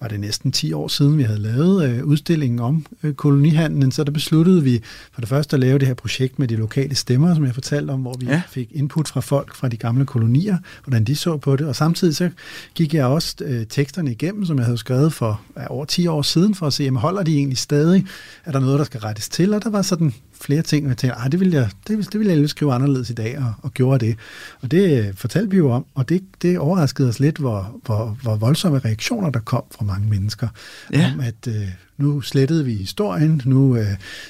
var 0.00 0.08
det 0.08 0.20
næsten 0.20 0.52
10 0.52 0.72
år 0.72 0.88
siden, 0.88 1.18
vi 1.18 1.22
havde 1.22 1.38
lavet 1.38 1.90
øh, 1.90 2.04
udstillingen 2.04 2.58
om 2.58 2.86
øh, 3.02 3.14
kolonihandlen, 3.14 3.92
så 3.92 4.04
der 4.04 4.12
besluttede 4.12 4.62
vi 4.62 4.82
for 5.12 5.20
det 5.20 5.28
første 5.36 5.56
at 5.56 5.60
lave 5.60 5.78
det 5.78 5.88
her 5.88 5.94
projekt 5.94 6.38
med 6.38 6.48
de 6.48 6.56
lokale 6.56 6.94
stemmer, 6.94 7.34
som 7.34 7.44
jeg 7.44 7.54
fortalte 7.54 7.90
om, 7.90 8.00
hvor 8.00 8.14
vi 8.18 8.26
ja. 8.26 8.42
fik 8.48 8.68
input 8.72 9.08
fra 9.08 9.20
folk 9.20 9.54
fra 9.54 9.68
de 9.68 9.76
gamle 9.76 10.06
kolonier, 10.06 10.58
hvordan 10.84 11.04
de 11.04 11.16
så 11.16 11.36
på 11.36 11.56
det. 11.56 11.66
Og 11.66 11.76
samtidig 11.76 12.16
så 12.16 12.30
gik 12.74 12.94
jeg 12.94 13.06
også 13.06 13.36
øh, 13.40 13.66
teksterne 13.66 14.10
igennem, 14.10 14.44
som 14.44 14.56
jeg 14.56 14.64
havde 14.64 14.78
skrevet 14.78 15.12
for 15.12 15.40
ja, 15.56 15.66
over 15.66 15.84
10 15.84 16.06
år 16.06 16.22
siden, 16.22 16.54
for 16.54 16.66
at 16.66 16.72
se, 16.72 16.84
jamen, 16.84 17.00
holder 17.00 17.22
de 17.22 17.36
egentlig 17.36 17.58
stadig? 17.58 18.06
Er 18.44 18.52
der 18.52 18.60
noget, 18.60 18.78
der 18.78 18.84
skal 18.84 19.00
rettes 19.00 19.28
til? 19.28 19.54
Og 19.54 19.62
der 19.62 19.70
var 19.70 19.82
sådan 19.82 20.14
flere 20.40 20.62
ting, 20.62 20.86
og 20.86 20.88
jeg 20.88 20.96
tænkte, 20.96 21.30
det 21.30 21.40
vil 21.40 21.50
jeg, 21.50 21.68
det, 21.88 22.12
det 22.12 22.20
vil 22.20 22.28
jeg 22.28 22.48
skrive 22.48 22.72
anderledes 22.72 23.10
i 23.10 23.14
dag, 23.14 23.38
og, 23.38 23.52
og 23.62 23.74
gjorde 23.74 24.06
det. 24.06 24.16
Og 24.60 24.70
det 24.70 24.98
øh, 24.98 25.14
fortalte 25.14 25.50
vi 25.50 25.56
jo 25.56 25.70
om, 25.70 25.86
og 25.94 26.08
det, 26.08 26.22
det 26.42 26.58
overraskede 26.58 27.08
os 27.08 27.20
lidt, 27.20 27.38
hvor, 27.38 27.80
hvor, 27.84 28.18
hvor 28.22 28.36
voldsomme 28.36 28.78
reaktioner 28.78 29.30
der 29.30 29.40
kom 29.40 29.62
fra 29.70 29.84
mange 29.84 30.08
mennesker. 30.08 30.48
Ja. 30.92 31.12
Om 31.14 31.20
at 31.20 31.48
øh, 31.48 31.68
nu 31.98 32.20
slettede 32.20 32.64
vi 32.64 32.74
historien, 32.74 33.42
nu 33.44 33.76
øh, 33.76 33.86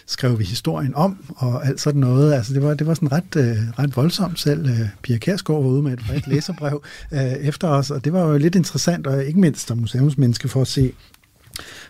skrev 0.06 0.38
vi 0.38 0.44
historien 0.44 0.94
om, 0.94 1.24
og 1.36 1.66
alt 1.66 1.80
sådan 1.80 2.00
noget. 2.00 2.34
Altså 2.34 2.54
det 2.54 2.62
var, 2.62 2.74
det 2.74 2.86
var 2.86 2.94
sådan 2.94 3.12
ret, 3.12 3.36
øh, 3.36 3.56
ret 3.78 3.96
voldsomt 3.96 4.40
selv. 4.40 4.66
Øh, 4.66 4.88
Pia 5.02 5.18
Kærsgaard 5.18 5.62
var 5.62 5.70
ude 5.70 5.82
med 5.82 5.92
et 5.92 6.00
bredt 6.08 6.26
læserbrev 6.26 6.82
øh, 7.12 7.20
efter 7.20 7.68
os, 7.68 7.90
og 7.90 8.04
det 8.04 8.12
var 8.12 8.20
jo 8.20 8.38
lidt 8.38 8.54
interessant, 8.54 9.06
og 9.06 9.24
ikke 9.24 9.40
mindst 9.40 9.66
som 9.66 9.78
museumsmenneske 9.78 10.48
for 10.48 10.60
at 10.60 10.68
se, 10.68 10.92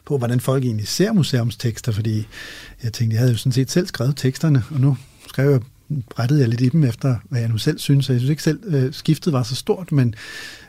på, 0.05 0.18
hvordan 0.18 0.40
folk 0.40 0.64
egentlig 0.64 0.88
ser 0.88 1.12
museumstekster, 1.12 1.92
fordi 1.92 2.26
jeg 2.83 2.92
tænkte, 2.92 3.14
jeg 3.14 3.20
havde 3.20 3.33
jo 3.33 3.38
sådan 3.38 3.52
set 3.52 3.70
selv 3.70 3.87
skrevet 3.87 4.16
teksterne, 4.16 4.64
og 4.70 4.81
nu 4.81 4.96
skrev 5.29 5.50
jeg, 5.50 5.61
rettede 6.18 6.40
jeg 6.40 6.48
lidt 6.48 6.61
i 6.61 6.68
dem 6.68 6.85
efter, 6.85 7.16
hvad 7.29 7.40
jeg 7.40 7.48
nu 7.48 7.59
selv 7.59 7.79
synes, 7.79 8.09
jeg 8.09 8.18
synes 8.18 8.31
ikke 8.31 8.42
selv, 8.42 8.61
øh, 8.66 8.92
skiftet 8.92 9.33
var 9.33 9.42
så 9.42 9.55
stort, 9.55 9.92
men, 9.92 10.14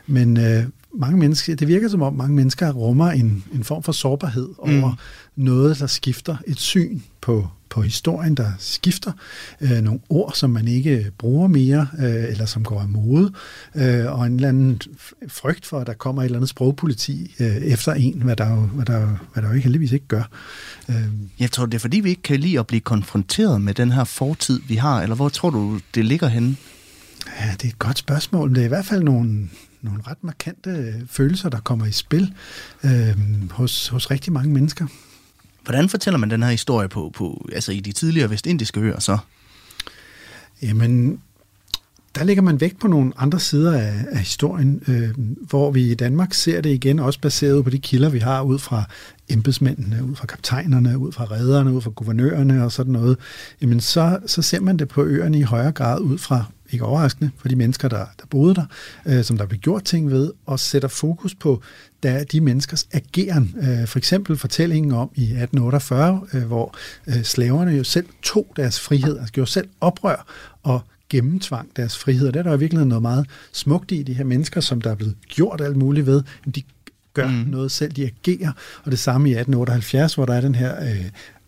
men 0.06 0.36
øh, 0.36 0.64
mange 0.98 1.18
mennesker, 1.18 1.56
det 1.56 1.68
virker 1.68 1.88
som 1.88 2.02
om 2.02 2.14
mange 2.14 2.34
mennesker 2.34 2.72
rummer 2.72 3.10
en, 3.10 3.44
en 3.54 3.64
form 3.64 3.82
for 3.82 3.92
sårbarhed 3.92 4.48
over 4.58 4.90
mm. 4.90 5.44
noget, 5.44 5.78
der 5.78 5.86
skifter 5.86 6.36
et 6.46 6.58
syn 6.58 7.00
på, 7.20 7.48
på 7.70 7.82
historien, 7.82 8.34
der 8.34 8.52
skifter 8.58 9.12
øh, 9.60 9.80
nogle 9.80 10.00
ord, 10.08 10.32
som 10.34 10.50
man 10.50 10.68
ikke 10.68 11.10
bruger 11.18 11.48
mere, 11.48 11.88
øh, 11.98 12.24
eller 12.24 12.46
som 12.46 12.64
går 12.64 12.80
af 12.80 12.88
mode, 12.88 13.32
øh, 13.74 14.12
og 14.12 14.26
en 14.26 14.34
eller 14.34 14.48
anden 14.48 14.80
frygt 15.28 15.66
for, 15.66 15.78
at 15.78 15.86
der 15.86 15.94
kommer 15.94 16.22
et 16.22 16.26
eller 16.26 16.38
andet 16.38 16.50
sprogpoliti 16.50 17.34
øh, 17.40 17.56
efter 17.56 17.94
en, 17.94 18.22
hvad 18.22 18.36
der, 18.36 18.50
jo, 18.50 18.60
hvad, 18.60 18.84
der, 18.84 19.06
hvad 19.32 19.42
der 19.42 19.48
jo 19.48 19.54
ikke 19.54 19.64
heldigvis 19.64 19.92
ikke 19.92 20.06
gør. 20.08 20.30
Øh. 20.88 21.04
Jeg 21.38 21.50
tror, 21.50 21.66
det 21.66 21.74
er 21.74 21.78
fordi, 21.78 22.00
vi 22.00 22.08
ikke 22.08 22.22
kan 22.22 22.40
lide 22.40 22.58
at 22.58 22.66
blive 22.66 22.80
konfronteret 22.80 23.60
med 23.60 23.74
den 23.74 23.92
her 23.92 24.04
fortid, 24.04 24.60
vi 24.68 24.74
har, 24.74 25.02
eller 25.02 25.16
hvor 25.16 25.28
tror 25.28 25.50
du, 25.50 25.80
det 25.94 26.04
ligger 26.04 26.28
henne? 26.28 26.56
Ja, 27.40 27.52
det 27.52 27.64
er 27.64 27.68
et 27.68 27.78
godt 27.78 27.98
spørgsmål. 27.98 28.54
Det 28.54 28.60
er 28.60 28.64
i 28.64 28.68
hvert 28.68 28.86
fald 28.86 29.02
nogle, 29.02 29.48
nogle 29.82 30.02
ret 30.06 30.24
markante 30.24 30.94
følelser, 31.10 31.48
der 31.48 31.60
kommer 31.60 31.86
i 31.86 31.92
spil 31.92 32.34
øh, 32.84 33.50
hos, 33.50 33.88
hos 33.88 34.10
rigtig 34.10 34.32
mange 34.32 34.50
mennesker. 34.50 34.86
Hvordan 35.62 35.88
fortæller 35.88 36.18
man 36.18 36.30
den 36.30 36.42
her 36.42 36.50
historie 36.50 36.88
på, 36.88 37.12
på 37.14 37.48
altså 37.52 37.72
i 37.72 37.80
de 37.80 37.92
tidligere 37.92 38.30
vestindiske 38.30 38.80
øer 38.80 39.00
så? 39.00 39.18
Jamen, 40.62 41.20
der 42.14 42.24
lægger 42.24 42.42
man 42.42 42.60
vægt 42.60 42.80
på 42.80 42.88
nogle 42.88 43.12
andre 43.16 43.40
sider 43.40 43.72
af, 43.72 44.04
af 44.10 44.18
historien, 44.18 44.82
øh, 44.88 45.10
hvor 45.48 45.70
vi 45.70 45.90
i 45.90 45.94
Danmark 45.94 46.34
ser 46.34 46.60
det 46.60 46.70
igen, 46.70 46.98
også 46.98 47.20
baseret 47.20 47.64
på 47.64 47.70
de 47.70 47.78
kilder, 47.78 48.08
vi 48.08 48.18
har 48.18 48.42
ud 48.42 48.58
fra 48.58 48.84
embedsmændene, 49.28 50.04
ud 50.04 50.16
fra 50.16 50.26
kaptajnerne, 50.26 50.98
ud 50.98 51.12
fra 51.12 51.24
rederne, 51.24 51.72
ud 51.72 51.80
fra 51.80 51.90
guvernørerne 51.90 52.64
og 52.64 52.72
sådan 52.72 52.92
noget. 52.92 53.18
Jamen, 53.62 53.80
så, 53.80 54.18
så 54.26 54.42
ser 54.42 54.60
man 54.60 54.76
det 54.76 54.88
på 54.88 55.04
øerne 55.04 55.38
i 55.38 55.42
højere 55.42 55.72
grad 55.72 56.00
ud 56.00 56.18
fra 56.18 56.44
ikke 56.70 56.84
overraskende, 56.84 57.30
for 57.38 57.48
de 57.48 57.56
mennesker, 57.56 57.88
der, 57.88 58.06
der 58.20 58.26
boede 58.30 58.54
der, 58.54 58.64
øh, 59.06 59.24
som 59.24 59.38
der 59.38 59.46
blev 59.46 59.60
gjort 59.60 59.84
ting 59.84 60.10
ved, 60.10 60.32
og 60.46 60.60
sætter 60.60 60.88
fokus 60.88 61.34
på 61.34 61.62
der 62.02 62.24
de 62.24 62.40
menneskers 62.40 62.88
ageren. 62.92 63.54
Øh, 63.60 63.86
for 63.86 63.98
eksempel 63.98 64.36
fortællingen 64.36 64.92
om 64.92 65.10
i 65.14 65.22
1848, 65.22 66.26
øh, 66.32 66.42
hvor 66.42 66.74
øh, 67.06 67.22
slaverne 67.22 67.70
jo 67.70 67.84
selv 67.84 68.06
tog 68.22 68.46
deres 68.56 68.80
frihed, 68.80 69.18
altså 69.18 69.32
gjorde 69.32 69.50
selv 69.50 69.68
oprør 69.80 70.26
og 70.62 70.80
gennemtvang 71.10 71.68
deres 71.76 71.98
frihed. 71.98 72.28
Og 72.28 72.34
det 72.34 72.40
er 72.40 72.42
der 72.42 72.56
i 72.56 72.58
virkeligheden 72.58 72.88
noget 72.88 73.02
meget 73.02 73.26
smukt 73.52 73.92
i, 73.92 74.02
de 74.02 74.12
her 74.12 74.24
mennesker, 74.24 74.60
som 74.60 74.80
der 74.80 74.90
er 74.90 74.94
blevet 74.94 75.14
gjort 75.28 75.60
alt 75.60 75.76
muligt 75.76 76.06
ved. 76.06 76.22
De 76.54 76.62
gør 77.14 77.28
mm. 77.28 77.50
noget 77.50 77.70
selv, 77.70 77.92
de 77.92 78.04
agerer. 78.04 78.52
Og 78.84 78.90
det 78.90 78.98
samme 78.98 79.28
i 79.28 79.32
1878, 79.32 80.14
hvor 80.14 80.26
der 80.26 80.34
er 80.34 80.40
den 80.40 80.54
her 80.54 80.82
øh, 80.82 81.04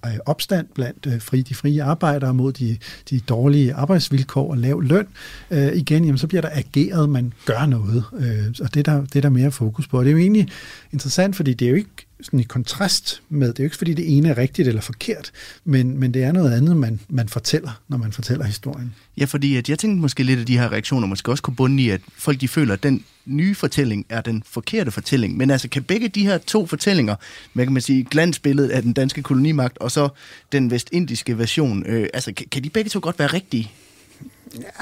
Øh, 0.07 0.13
opstand 0.27 0.67
blandt 0.75 1.07
øh, 1.07 1.21
fri, 1.21 1.43
de 1.43 1.55
frie 1.55 1.83
arbejdere 1.83 2.35
mod 2.35 2.53
de, 2.53 2.79
de 3.11 3.21
dårlige 3.21 3.75
arbejdsvilkår 3.75 4.51
og 4.51 4.59
lav 4.59 4.83
løn, 4.83 5.07
øh, 5.51 5.73
igen, 5.73 6.05
jamen, 6.05 6.19
så 6.19 6.27
bliver 6.27 6.41
der 6.41 6.51
ageret, 6.53 7.09
man 7.09 7.33
gør 7.47 7.67
noget. 7.67 8.05
Øh, 8.19 8.55
og 8.63 8.75
det 8.75 8.89
er, 8.89 8.93
der, 8.93 9.01
det 9.01 9.17
er 9.17 9.21
der 9.21 9.29
mere 9.29 9.51
fokus 9.51 9.89
på. 9.89 9.99
Og 9.99 10.05
det 10.05 10.11
er 10.11 10.13
jo 10.13 10.19
egentlig 10.19 10.49
interessant, 10.93 11.37
fordi 11.37 11.55
det 11.55 11.67
er 11.67 11.71
jo 11.71 11.77
ikke 11.77 12.07
sådan 12.23 12.41
i 12.41 12.43
kontrast 12.43 13.23
med, 13.29 13.49
det 13.49 13.59
er 13.59 13.65
jo 13.65 13.67
ikke 13.67 13.77
fordi 13.77 13.95
det 13.95 14.17
ene 14.17 14.29
er 14.29 14.39
rigtigt 14.39 14.69
eller 14.69 14.81
forkert, 14.81 15.33
men, 15.65 15.99
men 15.99 16.15
det 16.15 16.23
er 16.23 16.33
noget 16.33 16.53
andet, 16.53 16.77
man, 16.77 17.01
man 17.09 17.29
fortæller, 17.29 17.81
når 17.89 17.97
man 17.97 18.13
fortæller 18.13 18.45
historien. 18.45 18.95
Ja, 19.17 19.25
fordi 19.25 19.57
at 19.57 19.69
jeg 19.69 19.79
tænkte 19.79 20.01
måske 20.01 20.23
lidt, 20.23 20.41
at 20.41 20.49
de 20.49 20.59
her 20.59 20.73
reaktioner 20.73 21.07
måske 21.07 21.31
også 21.31 21.43
kunne 21.43 21.57
bunde 21.57 21.83
i, 21.83 21.91
at 21.91 22.01
folk 22.19 22.41
de 22.41 22.49
føler, 22.49 22.75
at 22.75 22.83
den 22.83 23.05
nye 23.27 23.55
fortælling 23.55 24.07
er 24.09 24.21
den 24.21 24.43
forkerte 24.47 24.91
fortælling. 24.91 25.37
Men 25.37 25.51
altså, 25.51 25.69
kan 25.69 25.83
begge 25.83 26.09
de 26.09 26.27
her 26.27 26.39
to 26.39 26.67
fortællinger, 26.67 27.17
man 27.55 27.67
kan 27.67 27.73
man 27.73 27.83
sige, 27.83 28.05
glansbilledet 28.05 28.71
af 28.71 28.83
den 28.83 28.93
danske 28.93 29.23
kolonimagt, 29.23 29.79
og 29.79 29.91
så 29.91 30.09
den 30.53 30.71
vestindiske 30.71 31.39
version, 31.39 31.87
øh, 31.87 32.09
altså, 32.15 32.33
kan, 32.33 32.47
kan 32.51 32.65
de 32.65 32.71
begge 32.71 32.91
to 32.91 33.01
godt 33.03 33.19
være 33.19 33.29
rigtige? 33.29 33.71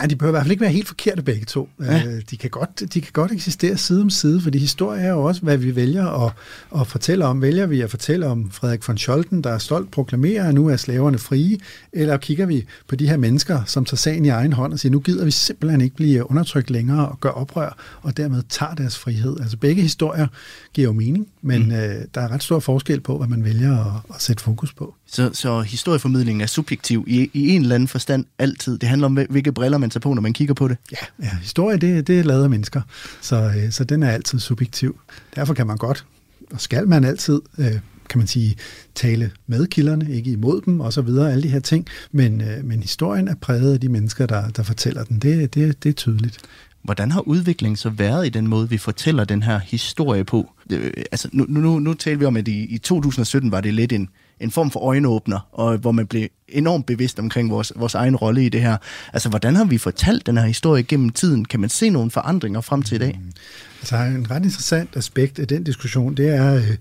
Ja, 0.01 0.07
de 0.07 0.17
behøver 0.17 0.31
i 0.31 0.35
hvert 0.35 0.43
fald 0.43 0.51
ikke 0.51 0.61
være 0.61 0.73
helt 0.73 0.89
forkerte 0.89 1.23
begge 1.23 1.45
to. 1.45 1.69
Ja. 1.81 2.05
Øh, 2.07 2.23
de, 2.31 2.37
kan 2.37 2.51
godt, 2.51 2.95
de 2.95 3.01
kan 3.01 3.13
godt 3.13 3.33
eksistere 3.33 3.77
side 3.77 4.03
om 4.03 4.11
side, 4.11 4.41
fordi 4.41 4.59
historie 4.59 5.03
er 5.03 5.11
jo 5.11 5.25
også, 5.25 5.43
hvad 5.43 5.57
vi 5.57 5.77
vælger 5.77 6.27
at, 6.27 6.33
at 6.81 6.87
fortælle 6.87 7.25
om. 7.25 7.43
Vælger 7.43 7.67
vi 7.67 7.81
at 7.81 7.91
fortælle 7.91 8.27
om 8.27 8.51
Frederik 8.51 8.89
von 8.89 8.99
Scholten, 8.99 9.45
der 9.45 9.51
er 9.51 9.59
stolt 9.59 9.91
proklamerer, 9.91 10.49
at 10.49 10.55
nu 10.55 10.69
er 10.69 10.77
slaverne 10.77 11.19
frie, 11.19 11.59
eller 11.93 12.17
kigger 12.17 12.47
vi 12.47 12.65
på 12.89 12.97
de 12.97 13.09
her 13.09 13.17
mennesker, 13.17 13.65
som 13.67 13.85
tager 13.85 13.97
sagen 13.97 14.25
i 14.25 14.29
egen 14.29 14.53
hånd 14.53 14.73
og 14.73 14.79
siger, 14.79 14.93
nu 14.93 15.01
gider 15.01 15.25
vi 15.25 15.31
simpelthen 15.31 15.81
ikke 15.81 15.97
blive 15.97 16.31
undertrykt 16.31 16.71
længere 16.71 17.09
og 17.09 17.21
gøre 17.21 17.33
oprør, 17.33 17.99
og 18.03 18.17
dermed 18.17 18.43
tager 18.49 18.75
deres 18.75 18.99
frihed. 18.99 19.37
Altså 19.41 19.57
begge 19.57 19.83
historier 19.83 20.27
giver 20.73 20.89
jo 20.89 20.93
mening, 20.93 21.29
men 21.43 21.63
mm. 21.63 21.73
øh, 21.73 22.05
der 22.15 22.21
er 22.21 22.29
ret 22.29 22.43
stor 22.43 22.59
forskel 22.59 23.01
på, 23.01 23.19
hvad 23.19 23.29
man 23.29 23.45
vælger 23.45 23.85
at, 23.85 24.15
at 24.15 24.23
sætte 24.23 24.43
fokus 24.43 24.73
på. 24.73 24.95
Så, 25.07 25.31
så 25.33 25.61
historieformidlingen 25.61 26.41
er 26.41 26.47
subjektiv 26.47 27.05
i, 27.07 27.31
i 27.33 27.49
en 27.49 27.63
eller 27.63 27.75
anden 27.75 27.89
forstand 27.89 28.25
altid. 28.39 28.79
Det 28.79 28.89
handler 28.89 29.07
om, 29.07 29.19
hvilke 29.31 29.53
briller 29.59 29.79
man 29.79 29.91
tager 29.91 30.01
på, 30.01 30.15
når 30.15 30.23
man 30.23 30.33
kigger 30.33 30.55
på 30.55 30.69
det. 30.69 30.77
Ja, 30.93 30.97
ja 31.23 31.37
historie 31.43 31.77
det, 31.79 32.07
det 32.07 32.19
er 32.19 32.23
lavet 32.23 32.43
af 32.43 32.51
mennesker, 32.51 32.83
så, 33.21 33.37
øh, 33.37 33.73
så 33.73 33.85
den 33.85 34.03
er 34.03 34.11
altid 34.11 34.39
subjektiv. 34.39 35.01
Derfor 35.37 35.55
kan 35.55 35.67
man 35.67 35.77
godt, 35.77 36.05
og 36.53 36.61
skal 36.61 36.89
man 36.89 37.05
altid, 37.05 37.41
øh, 37.59 37.73
kan 38.09 38.19
man 38.19 38.27
sige, 38.27 38.57
tale 38.95 39.31
med 39.47 39.67
kilderne, 39.67 40.11
ikke 40.11 40.31
imod 40.31 40.61
dem 40.61 40.81
og 40.81 40.93
så 40.93 41.03
videre, 41.03 41.33
alle 41.33 41.43
de 41.43 41.49
her 41.49 41.61
ting. 41.61 41.87
Men, 42.13 42.41
øh, 42.41 42.65
men 42.65 42.81
historien 42.81 43.29
er 43.29 43.35
præget 43.35 43.73
af 43.73 43.81
de 43.81 43.89
mennesker, 43.89 44.27
der, 44.27 44.49
der 44.49 44.63
fortæller 44.63 45.05
den. 45.05 45.19
Det, 45.19 45.55
det, 45.55 45.85
det 45.85 45.89
er 45.89 45.93
tydeligt. 45.93 46.39
Hvordan 46.83 47.11
har 47.11 47.21
udviklingen 47.21 47.77
så 47.77 47.91
været 47.91 48.27
i 48.27 48.29
den 48.29 48.47
måde, 48.47 48.69
vi 48.69 48.79
fortæller 48.79 49.25
den 49.25 49.43
her 49.43 49.59
historie 49.59 50.25
på? 50.25 50.53
Øh, 50.73 50.93
altså, 51.13 51.29
nu, 51.33 51.45
nu, 51.49 51.79
nu 51.79 51.95
taler 51.95 52.19
vi 52.19 52.25
om, 52.25 52.37
at 52.37 52.49
i, 52.49 52.65
i 52.65 52.79
2017 52.79 53.53
var 53.53 53.61
det 53.61 53.75
lidt 53.75 53.93
en, 53.93 54.09
en 54.41 54.51
form 54.51 54.71
for 54.71 54.81
øjenåbner, 54.81 55.49
og 55.53 55.77
hvor 55.77 55.93
man 55.93 56.07
blev 56.07 56.29
enormt 56.49 56.87
bevidst 56.87 57.19
omkring 57.19 57.51
vores, 57.51 57.73
vores 57.77 57.95
egen 57.95 58.17
rolle 58.17 58.47
i 58.47 58.49
det 58.49 58.61
her. 58.61 58.77
Altså, 59.13 59.29
hvordan 59.29 59.57
har 59.57 59.65
vi 59.65 59.79
fortalt 59.79 60.27
den 60.27 60.37
her 60.37 60.45
historie 60.45 60.83
gennem 60.83 61.11
tiden? 61.11 61.45
Kan 61.45 61.61
man 61.61 61.69
se 61.69 61.91
nogle 61.91 62.11
forandringer 62.11 62.61
frem 62.61 62.83
til 62.83 62.95
i 62.95 62.99
dag? 62.99 63.21
Mm. 63.23 63.33
Altså, 63.81 63.97
en 63.97 64.31
ret 64.31 64.45
interessant 64.45 64.97
aspekt 64.97 65.39
af 65.39 65.49
den 65.49 65.65
diskussion, 65.65 66.15
det 66.15 66.29
er, 66.29 66.55
øh, 66.55 66.77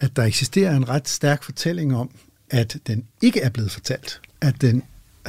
at 0.00 0.16
der 0.16 0.22
eksisterer 0.22 0.76
en 0.76 0.88
ret 0.88 1.08
stærk 1.08 1.42
fortælling 1.42 1.96
om, 1.96 2.10
at 2.50 2.76
den 2.86 3.04
ikke 3.22 3.40
er 3.40 3.48
blevet 3.48 3.70
fortalt. 3.70 4.20
At 4.40 4.60
den 4.60 4.82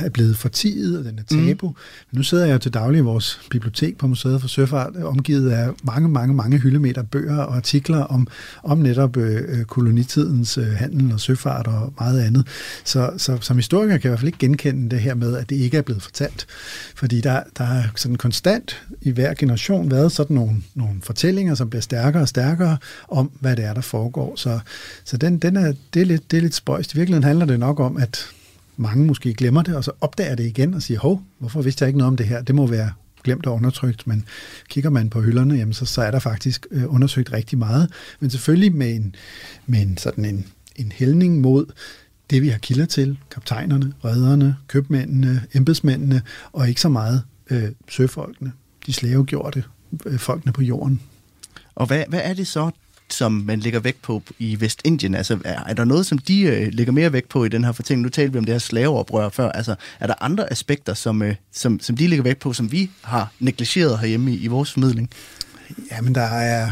er 0.06 0.10
blevet 0.10 0.38
fortiget, 0.38 1.00
og 1.00 1.06
den 1.06 1.20
er 1.20 1.24
tabu. 1.24 1.68
Mm. 1.68 2.18
Nu 2.18 2.24
sidder 2.24 2.46
jeg 2.46 2.62
til 2.62 2.74
daglig 2.74 3.00
i 3.00 3.02
vores 3.02 3.40
bibliotek 3.50 3.98
på 3.98 4.08
Museet 4.08 4.42
for 4.42 4.48
Søfart, 4.48 4.96
omgivet 4.96 5.52
af 5.52 5.70
mange, 5.84 6.10
mange, 6.10 6.34
mange 6.34 6.58
hyldemeter 6.58 7.04
bøger 7.04 7.38
og 7.38 7.56
artikler 7.56 8.04
om, 8.04 8.28
om 8.64 8.78
netop 8.78 9.18
øh, 9.18 9.60
øh, 9.60 9.66
kolonitidens 9.66 10.58
øh, 10.58 10.68
handel 10.68 11.14
og 11.14 11.20
søfart 11.20 11.68
og 11.68 11.94
meget 12.00 12.22
andet. 12.22 12.48
Så, 12.84 13.12
så 13.18 13.38
som 13.42 13.58
historiker 13.58 13.98
kan 13.98 14.04
jeg 14.04 14.06
i 14.06 14.10
hvert 14.10 14.20
fald 14.20 14.28
ikke 14.28 14.38
genkende 14.40 14.90
det 14.90 15.00
her 15.00 15.14
med, 15.14 15.36
at 15.36 15.50
det 15.50 15.56
ikke 15.56 15.78
er 15.78 15.82
blevet 15.82 16.04
fortalt. 16.04 16.46
Fordi 16.96 17.22
der, 17.22 17.44
der 17.58 17.64
er 17.64 17.84
sådan 17.96 18.16
konstant 18.16 18.84
i 19.02 19.12
hver 19.12 19.34
generation 19.34 19.92
været 19.92 20.12
sådan 20.12 20.36
nogle, 20.36 20.56
nogle 20.76 20.96
fortællinger, 21.04 21.56
som 21.56 21.70
bliver 21.70 21.82
stærkere 21.82 22.24
og 22.24 22.28
stærkere 22.28 22.78
om, 23.08 23.32
hvad 23.40 23.56
det 23.56 23.66
er, 23.66 23.74
der 23.74 23.82
foregår. 23.82 24.36
Så, 24.36 24.60
så 25.04 25.18
den, 25.18 25.38
den 25.38 25.56
er, 25.56 25.74
det, 25.94 26.02
er 26.02 26.06
lidt, 26.06 26.32
det 26.32 26.38
er 26.38 26.42
lidt 26.42 26.56
spøjst. 26.56 26.94
I 26.94 26.98
virkeligheden 26.98 27.24
handler 27.24 27.46
det 27.46 27.60
nok 27.60 27.80
om, 27.80 27.98
at 27.98 28.30
mange 28.80 29.06
måske 29.06 29.34
glemmer 29.34 29.62
det, 29.62 29.76
og 29.76 29.84
så 29.84 29.92
opdager 30.02 30.36
det 30.36 30.46
igen 30.46 30.74
og 30.74 30.82
siger, 30.82 31.00
hov, 31.00 31.24
hvorfor 31.40 31.62
vidste 31.62 31.84
jeg 31.84 31.90
ikke 31.90 31.98
noget 31.98 32.08
om 32.08 32.18
det 32.18 32.26
her? 32.26 32.42
Det 32.42 32.56
må 32.56 32.68
være 32.68 32.92
glemt 33.24 33.46
og 33.46 33.54
undertrykt, 33.54 34.08
men 34.08 34.26
kigger 34.70 34.90
man 34.90 35.10
på 35.10 35.22
hylderne, 35.22 35.56
jamen 35.56 35.74
så, 35.74 35.86
så 35.86 36.02
er 36.02 36.12
der 36.12 36.20
faktisk 36.20 36.68
øh, 36.72 36.94
undersøgt 36.94 37.34
rigtig 37.34 37.58
meget, 37.58 37.92
men 38.20 38.30
selvfølgelig 38.30 38.76
med 38.76 38.96
en, 38.96 39.16
med 39.66 39.82
en 39.82 39.98
sådan 39.98 40.26
en, 40.26 40.48
en 40.76 40.92
hældning 40.92 41.42
mod 41.42 41.66
det, 42.30 42.42
vi 42.42 42.50
har 42.50 42.58
kilder 42.58 42.86
til, 42.86 43.18
kaptajnerne, 43.32 43.94
redderne, 44.06 44.56
købmændene, 44.68 45.44
embedsmændene, 45.54 46.22
og 46.52 46.70
ikke 46.70 46.82
så 46.82 46.90
meget 46.90 47.24
øh, 47.50 47.72
søfolkene, 47.90 48.52
de 48.86 48.94
slavegjorte, 48.94 49.64
øh, 50.06 50.20
folkene 50.20 50.52
på 50.52 50.62
jorden. 50.62 51.02
Og 51.76 51.88
hvad, 51.88 52.04
hvad 52.10 52.22
er 52.24 52.34
det 52.34 52.48
så, 52.48 52.72
som 53.14 53.32
man 53.32 53.60
lægger 53.60 53.80
vægt 53.80 54.02
på 54.02 54.24
i 54.40 54.62
Vestindien? 54.62 55.16
Altså, 55.16 55.40
er, 55.46 55.64
er 55.64 55.74
der 55.74 55.86
noget, 55.86 56.06
som 56.06 56.18
de 56.18 56.42
øh, 56.42 56.68
lægger 56.74 56.94
mere 56.94 57.14
vægt 57.14 57.30
på 57.30 57.46
i 57.46 57.50
den 57.50 57.64
her 57.64 57.72
fortælling? 57.72 58.04
Nu 58.04 58.10
talte 58.10 58.34
vi 58.34 58.40
om 58.40 58.46
det 58.46 58.54
her 58.54 58.60
slaveoprør 58.60 59.30
før. 59.30 59.52
Altså, 59.52 59.76
er 60.00 60.08
der 60.08 60.14
andre 60.22 60.52
aspekter, 60.52 60.94
som, 60.94 61.22
øh, 61.22 61.36
som, 61.52 61.80
som 61.80 61.98
de 61.98 62.08
lægger 62.08 62.24
vægt 62.24 62.40
på, 62.40 62.54
som 62.54 62.72
vi 62.72 62.90
har 63.02 63.32
negligeret 63.40 64.00
herhjemme 64.00 64.32
i, 64.32 64.38
i 64.38 64.48
vores 64.48 64.72
formidling? 64.72 65.10
Jamen, 65.92 66.16
der 66.16 66.22
er, 66.22 66.72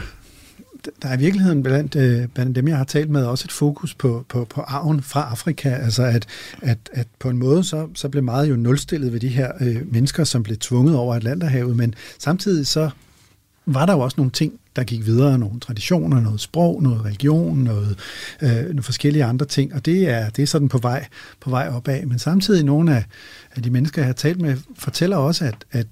der 1.02 1.10
er 1.10 1.14
i 1.14 1.20
virkeligheden 1.20 1.64
blandt, 1.64 1.96
øh, 1.96 2.28
blandt 2.28 2.56
dem, 2.56 2.68
jeg 2.68 2.78
har 2.78 2.84
talt 2.84 3.10
med, 3.10 3.26
også 3.26 3.46
et 3.46 3.52
fokus 3.52 3.94
på, 3.94 4.26
på, 4.30 4.46
på 4.46 4.62
arven 4.62 5.02
fra 5.02 5.28
Afrika. 5.32 5.70
Altså 5.70 6.04
at, 6.04 6.26
at, 6.62 6.78
at 6.94 7.08
på 7.20 7.30
en 7.30 7.38
måde, 7.38 7.64
så, 7.64 7.88
så 7.94 8.10
blev 8.10 8.24
meget 8.24 8.50
jo 8.50 8.56
nulstillet 8.56 9.14
ved 9.14 9.20
de 9.20 9.28
her 9.28 9.52
øh, 9.62 9.94
mennesker, 9.94 10.24
som 10.24 10.44
blev 10.44 10.58
tvunget 10.58 10.96
over 10.96 11.16
Atlanterhavet, 11.16 11.76
men 11.76 11.96
samtidig 12.20 12.68
så 12.68 12.90
var 13.66 13.86
der 13.86 13.94
jo 13.94 14.00
også 14.00 14.16
nogle 14.18 14.32
ting, 14.32 14.54
der 14.78 14.84
gik 14.84 15.06
videre, 15.06 15.40
nogle 15.40 15.60
traditioner, 15.60 16.22
noget 16.22 16.42
sprog, 16.42 16.84
noget 16.84 17.06
religion, 17.06 17.58
noget, 17.58 18.00
øh, 18.42 18.50
nogle 18.50 18.84
forskellige 18.84 19.24
andre 19.24 19.46
ting, 19.46 19.74
og 19.74 19.86
det 19.86 20.10
er, 20.10 20.30
det 20.30 20.44
er 20.44 20.48
sådan 20.48 20.70
på 20.70 20.78
vej, 20.78 21.06
på 21.40 21.50
vej 21.50 21.70
opad. 21.70 22.06
Men 22.06 22.20
samtidig 22.20 22.64
nogle 22.64 22.96
af, 22.96 23.06
af 23.56 23.64
de 23.64 23.70
mennesker, 23.70 24.02
jeg 24.02 24.08
har 24.08 24.14
talt 24.14 24.42
med, 24.42 24.58
fortæller 24.76 25.18
også, 25.18 25.46
at, 25.46 25.56
at, 25.72 25.88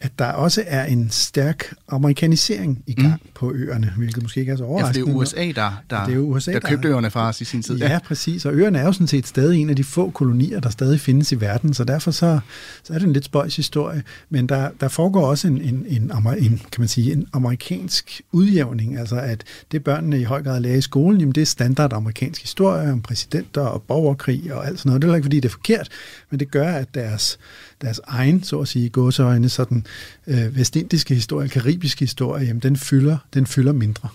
at 0.00 0.18
der 0.18 0.26
også 0.26 0.64
er 0.66 0.84
en 0.84 1.10
stærk 1.10 1.74
amerikanisering 1.88 2.82
i 2.86 2.94
gang 2.94 3.20
mm. 3.24 3.30
på 3.34 3.52
øerne, 3.54 3.92
hvilket 3.96 4.22
måske 4.22 4.40
ikke 4.40 4.52
er 4.52 4.56
så 4.56 4.64
overraskende. 4.64 4.98
Ja, 4.98 5.02
for 5.02 5.06
det 5.06 5.16
er 5.16 5.20
USA, 5.20 5.60
der, 5.60 5.82
der, 5.90 6.06
det 6.06 6.14
er 6.14 6.18
USA, 6.18 6.52
der, 6.52 6.60
der 6.60 6.68
købte 6.68 6.88
øerne 6.88 7.10
fra 7.10 7.28
os 7.28 7.40
i 7.40 7.44
sin 7.44 7.62
tid. 7.62 7.76
Ja, 7.76 7.92
ja, 7.92 7.98
præcis. 7.98 8.44
Og 8.46 8.54
øerne 8.54 8.78
er 8.78 8.84
jo 8.84 8.92
sådan 8.92 9.06
set 9.06 9.26
stadig 9.26 9.60
en 9.60 9.70
af 9.70 9.76
de 9.76 9.84
få 9.84 10.10
kolonier, 10.10 10.60
der 10.60 10.70
stadig 10.70 11.00
findes 11.00 11.32
i 11.32 11.40
verden, 11.40 11.74
så 11.74 11.84
derfor 11.84 12.10
så, 12.10 12.38
så 12.84 12.92
er 12.92 12.98
det 12.98 13.06
en 13.06 13.12
lidt 13.12 13.24
spøjs 13.24 13.56
historie. 13.56 14.02
Men 14.30 14.46
der, 14.46 14.70
der 14.80 14.88
foregår 14.88 15.26
også 15.26 15.48
en, 15.48 15.60
en, 15.60 15.86
en, 15.88 16.12
en, 16.38 16.60
kan 16.72 16.80
man 16.80 16.88
sige, 16.88 17.12
en 17.12 17.26
amerikansk 17.32 18.20
udjævning, 18.32 18.98
altså 18.98 19.16
at 19.16 19.44
det 19.72 19.84
børnene 19.84 20.20
i 20.20 20.24
høj 20.24 20.42
grad 20.42 20.60
lærer 20.60 20.76
i 20.76 20.80
skolen, 20.80 21.20
jamen 21.20 21.34
det 21.34 21.40
er 21.40 21.46
standard 21.46 21.92
amerikansk 21.92 22.40
historie 22.40 22.92
om 22.92 23.02
præsidenter 23.02 23.60
og 23.60 23.82
borgerkrig 23.82 24.54
og 24.54 24.66
alt 24.66 24.78
sådan 24.78 24.90
noget. 24.90 25.02
Det 25.02 25.10
er 25.10 25.14
ikke, 25.14 25.24
fordi 25.24 25.36
det 25.36 25.48
er 25.48 25.52
forkert, 25.52 25.88
men 26.30 26.40
det 26.40 26.50
gør, 26.50 26.72
at 26.72 26.94
deres, 26.94 27.38
deres 27.80 28.00
egen, 28.06 28.42
så 28.42 28.60
at 28.60 28.68
sige, 28.68 28.88
gåseøjne, 28.88 29.48
sådan 29.48 29.86
øh, 30.26 30.56
vestindiske 30.56 31.14
historie, 31.14 31.48
karibiske 31.48 32.00
historie, 32.00 32.46
jamen 32.46 32.62
den 32.62 32.76
fylder, 32.76 33.16
den 33.34 33.46
fylder 33.46 33.72
mindre. 33.72 34.08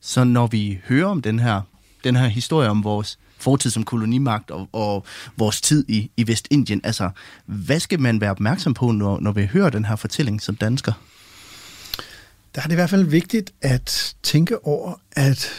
Så 0.00 0.24
når 0.24 0.46
vi 0.46 0.80
hører 0.88 1.06
om 1.06 1.22
den 1.22 1.38
her, 1.38 1.60
den 2.04 2.16
her 2.16 2.26
historie 2.26 2.68
om 2.68 2.84
vores 2.84 3.18
fortid 3.38 3.70
som 3.70 3.84
kolonimagt 3.84 4.50
og, 4.50 4.68
og 4.72 5.04
vores 5.36 5.60
tid 5.60 5.84
i, 5.88 6.10
i 6.16 6.26
Vestindien, 6.26 6.80
altså 6.84 7.10
hvad 7.46 7.80
skal 7.80 8.00
man 8.00 8.20
være 8.20 8.30
opmærksom 8.30 8.74
på, 8.74 8.90
når, 8.90 9.20
når 9.20 9.32
vi 9.32 9.46
hører 9.52 9.70
den 9.70 9.84
her 9.84 9.96
fortælling 9.96 10.42
som 10.42 10.56
dansker? 10.56 10.92
Der 12.54 12.60
er 12.60 12.64
det 12.64 12.72
i 12.72 12.74
hvert 12.74 12.90
fald 12.90 13.04
vigtigt 13.04 13.52
at 13.62 14.14
tænke 14.22 14.66
over, 14.66 15.00
at 15.16 15.50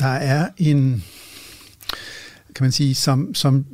der 0.00 0.06
er 0.06 0.48
en, 0.56 1.04
kan 2.54 2.64
man 2.64 2.72
sige, 2.72 2.94
som, 2.94 3.34
som 3.34 3.66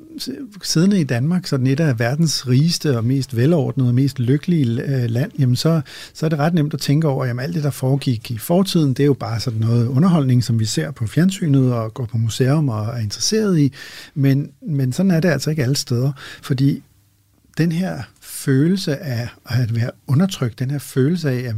siddende 0.63 1.01
i 1.01 1.05
Danmark, 1.05 1.47
sådan 1.47 1.67
et 1.67 1.81
af 1.81 1.99
verdens 1.99 2.49
rigeste 2.49 2.97
og 2.97 3.05
mest 3.05 3.37
velordnede 3.37 3.89
og 3.89 3.95
mest 3.95 4.19
lykkelige 4.19 4.83
øh, 4.83 5.11
land, 5.11 5.33
jamen 5.39 5.57
så, 5.57 5.81
så 6.15 6.27
er 6.27 6.31
det 6.31 6.39
ret 6.39 6.55
nemt 6.55 6.75
at 6.75 6.81
tænke 6.81 7.09
over, 7.09 7.25
at 7.25 7.41
alt 7.41 7.55
det, 7.55 7.65
der 7.65 7.71
foregik 7.71 8.31
i 8.31 8.39
fortiden, 8.39 8.95
det 8.95 9.01
er 9.01 9.07
jo 9.07 9.15
bare 9.15 9.41
sådan 9.41 9.61
noget 9.61 9.87
underholdning, 9.87 10.45
som 10.45 10.61
vi 10.61 10.65
ser 10.65 10.91
på 10.91 11.07
fjernsynet 11.07 11.73
og 11.73 11.95
går 11.95 12.07
på 12.07 12.19
museum 12.19 12.69
og 12.69 12.87
er 12.87 12.99
interesseret 12.99 13.59
i. 13.59 13.73
Men, 14.15 14.51
men 14.63 14.93
sådan 14.93 15.11
er 15.11 15.21
det 15.21 15.29
altså 15.29 15.51
ikke 15.51 15.63
alle 15.63 15.77
steder, 15.77 16.13
fordi 16.43 16.83
den 17.59 17.73
her 17.73 18.03
følelse 18.21 18.97
af 18.97 19.29
at 19.47 19.75
være 19.75 19.91
undertrykt, 20.07 20.59
den 20.59 20.71
her 20.71 20.79
følelse 20.79 21.31
af, 21.31 21.49
at 21.49 21.55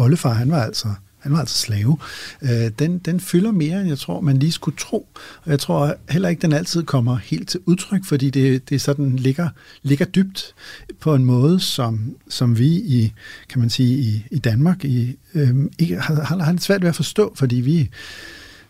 oldefar, 0.00 0.32
han 0.32 0.50
var 0.50 0.62
altså 0.62 0.88
han 1.20 1.32
var 1.32 1.38
altså 1.38 1.58
slave, 1.58 1.98
øh, 2.42 2.70
den, 2.78 2.98
den 2.98 3.20
fylder 3.20 3.50
mere, 3.50 3.80
end 3.80 3.88
jeg 3.88 3.98
tror, 3.98 4.20
man 4.20 4.38
lige 4.38 4.52
skulle 4.52 4.76
tro. 4.76 5.08
Og 5.44 5.50
jeg 5.50 5.60
tror 5.60 5.94
heller 6.10 6.28
ikke, 6.28 6.42
den 6.42 6.52
altid 6.52 6.82
kommer 6.82 7.16
helt 7.16 7.48
til 7.48 7.60
udtryk, 7.66 8.04
fordi 8.04 8.30
det, 8.30 8.70
det 8.70 8.80
sådan 8.80 9.16
ligger, 9.16 9.48
ligger 9.82 10.04
dybt 10.04 10.54
på 11.00 11.14
en 11.14 11.24
måde, 11.24 11.60
som, 11.60 12.16
som 12.28 12.58
vi 12.58 12.66
i, 12.66 13.12
kan 13.48 13.60
man 13.60 13.70
sige, 13.70 13.98
i, 13.98 14.26
i 14.30 14.38
Danmark 14.38 14.84
i, 14.84 15.16
øh, 15.34 15.54
ikke, 15.78 16.00
har, 16.00 16.14
har, 16.14 16.42
har 16.42 16.52
lidt 16.52 16.62
svært 16.62 16.82
ved 16.82 16.88
at 16.88 16.96
forstå, 16.96 17.32
fordi 17.36 17.56
vi, 17.56 17.90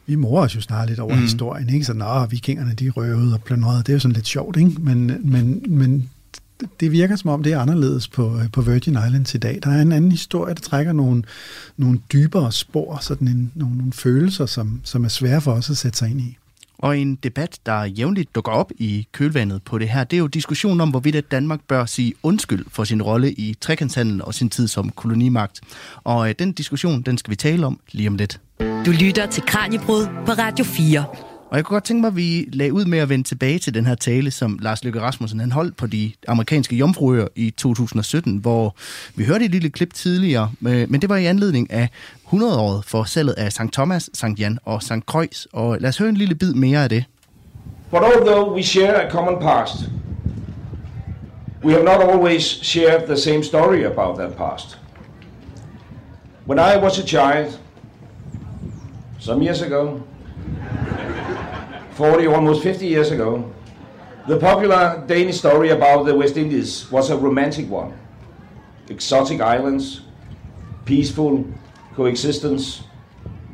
vi 0.07 0.14
morer 0.14 0.45
os 0.45 0.57
jo 0.57 0.61
snart 0.61 0.88
lidt 0.88 1.01
over 1.01 1.14
mm. 1.14 1.21
historien, 1.21 1.69
ikke? 1.69 1.85
Så, 1.85 1.93
nå, 1.93 2.27
vikingerne, 2.27 2.75
de 2.75 2.90
røvede 2.90 3.35
og 3.35 3.43
plyndrede, 3.43 3.79
det 3.79 3.88
er 3.88 3.93
jo 3.93 4.01
sådan 4.01 4.14
lidt 4.14 4.27
sjovt, 4.27 4.57
ikke? 4.57 4.71
Men, 4.79 5.12
men, 5.21 5.62
men 5.69 6.11
det 6.81 6.92
virker 6.92 7.16
som 7.16 7.31
om, 7.31 7.42
det 7.42 7.53
er 7.53 7.59
anderledes 7.59 8.09
på, 8.09 8.38
øh, 8.38 8.53
på 8.53 8.61
Virgin 8.61 8.99
Islands 9.07 9.35
i 9.35 9.38
dag. 9.38 9.59
Der 9.62 9.70
er 9.70 9.83
en 9.83 9.92
anden 9.92 10.12
historie, 10.12 10.55
der 10.55 10.61
trækker 10.61 10.92
nogle, 10.92 11.23
nogle 11.77 12.01
dybere 12.12 12.53
spor, 12.53 12.99
sådan 13.01 13.29
en, 13.29 13.53
nogle, 13.55 13.77
nogle 13.77 13.92
følelser, 13.92 14.46
som, 14.46 14.81
som 14.85 15.05
er 15.05 15.09
svære 15.09 15.40
for 15.40 15.53
os 15.53 15.70
at 15.70 15.77
sætte 15.77 15.99
sig 15.99 16.11
ind 16.11 16.20
i. 16.20 16.37
Og 16.79 16.99
en 16.99 17.14
debat, 17.14 17.59
der 17.66 17.85
jævnligt 17.85 18.35
dukker 18.35 18.53
op 18.53 18.70
i 18.79 19.07
kølvandet 19.12 19.62
på 19.62 19.79
det 19.79 19.88
her, 19.88 20.05
det 20.05 20.16
er 20.16 20.18
jo 20.18 20.27
diskussionen 20.27 20.81
om, 20.81 20.90
hvorvidt 20.90 21.31
Danmark 21.31 21.61
bør 21.68 21.85
sige 21.85 22.14
undskyld 22.23 22.64
for 22.68 22.85
sin 22.85 23.03
rolle 23.03 23.33
i 23.33 23.55
trekantshandel 23.61 24.23
og 24.23 24.35
sin 24.35 24.51
tid 24.51 24.68
som 24.68 24.90
kolonimagt. 24.90 25.61
Og 26.05 26.29
øh, 26.29 26.35
den 26.38 26.53
diskussion, 26.53 27.03
den 27.03 27.18
skal 27.18 27.31
vi 27.31 27.37
tale 27.37 27.66
om 27.66 27.81
lige 27.92 28.09
om 28.09 28.16
lidt. 28.16 28.40
Du 28.61 28.90
lytter 28.90 29.27
til 29.27 29.42
Kranjebrud 29.46 30.07
på 30.27 30.33
Radio 30.33 30.64
4. 30.64 31.30
Og 31.51 31.57
jeg 31.57 31.65
kunne 31.65 31.75
godt 31.75 31.85
tænke 31.85 32.01
mig, 32.01 32.09
at 32.09 32.17
vi 32.17 32.49
lagde 32.53 32.73
ud 32.73 32.85
med 32.85 32.99
at 32.99 33.09
vende 33.09 33.25
tilbage 33.25 33.59
til 33.59 33.75
den 33.75 33.87
her 33.87 33.95
tale, 33.95 34.31
som 34.31 34.59
Lars 34.63 34.85
Løkke 34.85 35.01
Rasmussen 35.01 35.41
han 35.41 35.53
holdt 35.53 35.77
på 35.77 35.87
de 35.87 36.13
amerikanske 36.29 36.77
jomfruøer 36.77 37.27
i 37.37 37.51
2017, 37.51 38.37
hvor 38.37 38.77
vi 39.15 39.25
hørte 39.25 39.45
et 39.45 39.51
lille 39.51 39.71
klip 39.71 39.95
tidligere, 39.95 40.51
øh, 40.67 40.91
men 40.91 41.01
det 41.01 41.09
var 41.09 41.17
i 41.17 41.27
anledning 41.27 41.73
af 41.73 41.89
100-året 42.33 42.85
for 42.85 43.05
salget 43.05 43.33
af 43.33 43.53
St. 43.53 43.73
Thomas, 43.73 44.11
St. 44.15 44.25
Jan 44.39 44.59
og 44.65 44.83
St. 44.83 44.93
Croix. 45.07 45.47
Og 45.53 45.77
lad 45.81 45.89
os 45.89 45.99
høre 45.99 46.09
en 46.09 46.17
lille 46.17 46.35
bid 46.35 46.55
mere 46.55 46.83
af 46.83 46.89
det. 46.89 47.05
But 47.91 48.03
although 48.03 48.55
we 48.55 48.63
share 48.63 49.07
a 49.07 49.11
common 49.11 49.41
past, 49.41 49.75
we 51.65 51.73
have 51.73 51.85
not 51.85 52.01
always 52.03 52.43
shared 52.43 53.07
the 53.07 53.17
same 53.17 53.43
story 53.43 53.85
about 53.85 54.19
that 54.19 54.33
past. 54.37 54.79
When 56.49 56.59
I 56.59 56.85
was 56.85 56.99
a 56.99 57.07
child, 57.07 57.59
some 59.19 59.43
years 59.45 59.63
ago, 59.63 60.01
40, 62.01 62.29
almost 62.29 62.63
50 62.63 62.87
years 62.87 63.11
ago, 63.11 63.53
the 64.27 64.39
popular 64.39 65.05
Danish 65.07 65.37
story 65.37 65.69
about 65.69 66.05
the 66.05 66.15
West 66.15 66.39
Indies 66.39 66.91
was 66.91 67.11
a 67.11 67.19
romantic 67.19 67.69
one. 67.69 67.93
Exotic 68.89 69.43
islands, 69.43 70.01
peaceful 70.87 71.45
coexistence. 71.95 72.85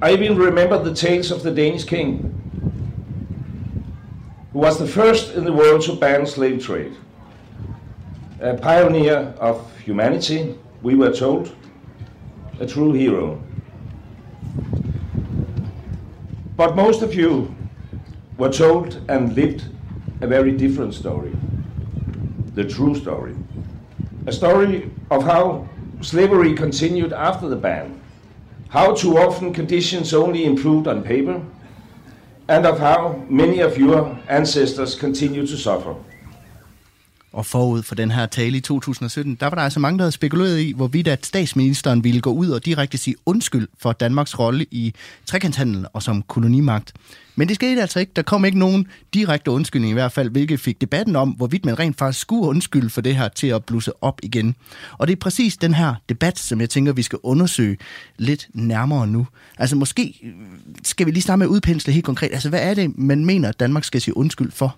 I 0.01 0.13
even 0.13 0.37
remember 0.37 0.81
the 0.81 0.95
tales 0.95 1.33
of 1.33 1.43
the 1.43 1.51
Danish 1.51 1.83
king, 1.83 2.23
who 4.53 4.61
was 4.61 4.79
the 4.79 4.87
first 4.87 5.35
in 5.35 5.43
the 5.43 5.53
world 5.53 5.83
to 5.87 5.97
ban 5.97 6.25
slave 6.25 6.65
trade. 6.65 6.97
A 8.39 8.55
pioneer 8.55 9.35
of 9.41 9.77
humanity, 9.81 10.57
we 10.83 10.95
were 10.95 11.13
told, 11.13 11.53
a 12.61 12.67
true 12.67 12.93
hero. 12.93 13.43
But 16.57 16.77
most 16.77 17.03
of 17.03 17.13
you 17.13 17.53
were 18.39 18.51
told 18.51 19.01
and 19.09 19.35
lived 19.35 19.65
a 20.21 20.27
very 20.27 20.53
different 20.53 20.95
story. 20.95 21.35
The 22.55 22.65
true 22.65 22.95
story. 22.95 23.35
A 24.27 24.33
story 24.33 24.91
of 25.11 25.25
how 25.25 25.69
slavery 26.01 26.55
continued 26.55 27.13
after 27.13 27.49
the 27.49 27.57
ban, 27.57 28.01
how 28.69 28.95
too 28.95 29.19
often 29.19 29.53
conditions 29.53 30.13
only 30.13 30.45
improved 30.45 30.87
on 30.89 31.03
paper, 31.03 31.43
and 32.49 32.67
of 32.67 32.79
how 32.79 33.25
many 33.29 33.61
of 33.61 33.77
your 33.79 34.19
ancestors 34.29 34.95
continue 34.95 35.47
to 35.47 35.57
suffer. 35.57 35.97
Og 37.37 37.47
forud 37.47 37.83
for 37.83 37.95
den 37.95 38.11
her 38.11 38.27
tale 38.27 38.57
i 38.57 38.61
2017, 38.61 39.35
der 39.35 39.47
var 39.47 39.55
der 39.55 39.63
altså 39.63 39.81
mange, 39.81 39.99
der 39.99 40.03
havde 40.05 40.13
spekuleret 40.13 40.61
i, 40.61 40.73
hvorvidt 40.73 41.09
at 41.09 41.27
statsministeren 41.27 42.05
ville 42.05 42.21
gå 42.21 42.33
ud 42.33 42.49
og 42.49 42.65
direkte 42.65 42.99
sige 42.99 43.17
undskyld 43.27 43.69
for 43.79 43.93
Danmarks 43.93 44.39
rolle 44.39 44.67
i 44.71 44.95
trekantshandel 45.27 45.87
og 45.93 46.03
som 46.03 46.23
kolonimagt. 46.23 46.93
Men 47.35 47.49
det 47.49 47.55
skete 47.55 47.81
altså 47.81 48.01
ikke. 48.01 48.13
Der 48.17 48.23
kom 48.23 48.45
ikke 48.45 48.59
nogen 48.59 48.87
direkte 49.15 49.51
undskyldning 49.51 49.91
i 49.91 49.95
hvert 49.95 50.13
fald, 50.13 50.31
hvilket 50.31 50.61
fik 50.61 50.81
debatten 50.81 51.17
om, 51.17 51.31
hvorvidt 51.31 51.65
man 51.65 51.79
rent 51.79 51.99
faktisk 51.99 52.21
skulle 52.21 52.49
undskylde 52.49 52.91
for 52.91 53.01
det 53.01 53.17
her 53.17 53.29
til 53.29 53.47
at 53.47 53.65
blusse 53.65 54.03
op 54.03 54.21
igen. 54.23 54.55
Og 54.93 55.07
det 55.07 55.13
er 55.13 55.21
præcis 55.21 55.57
den 55.57 55.75
her 55.75 55.95
debat, 56.09 56.39
som 56.39 56.61
jeg 56.61 56.71
tænker, 56.71 56.93
vi 56.93 57.03
skal 57.03 57.19
undersøge 57.23 57.77
lidt 58.19 58.49
nærmere 58.55 59.07
nu. 59.07 59.27
Altså 59.59 59.77
måske 59.77 60.33
skal 60.85 61.07
vi 61.07 61.11
lige 61.11 61.23
starte 61.23 61.39
med 61.39 61.47
at 61.47 61.51
udpensle 61.51 61.93
helt 61.93 62.05
konkret. 62.05 62.33
Altså 62.33 62.49
hvad 62.49 62.61
er 62.63 62.75
det, 62.75 62.99
man 62.99 63.25
mener, 63.25 63.49
at 63.49 63.61
Danmark 63.61 63.85
skal 63.85 64.01
sige 64.01 64.17
undskyld 64.17 64.51
for? 64.51 64.77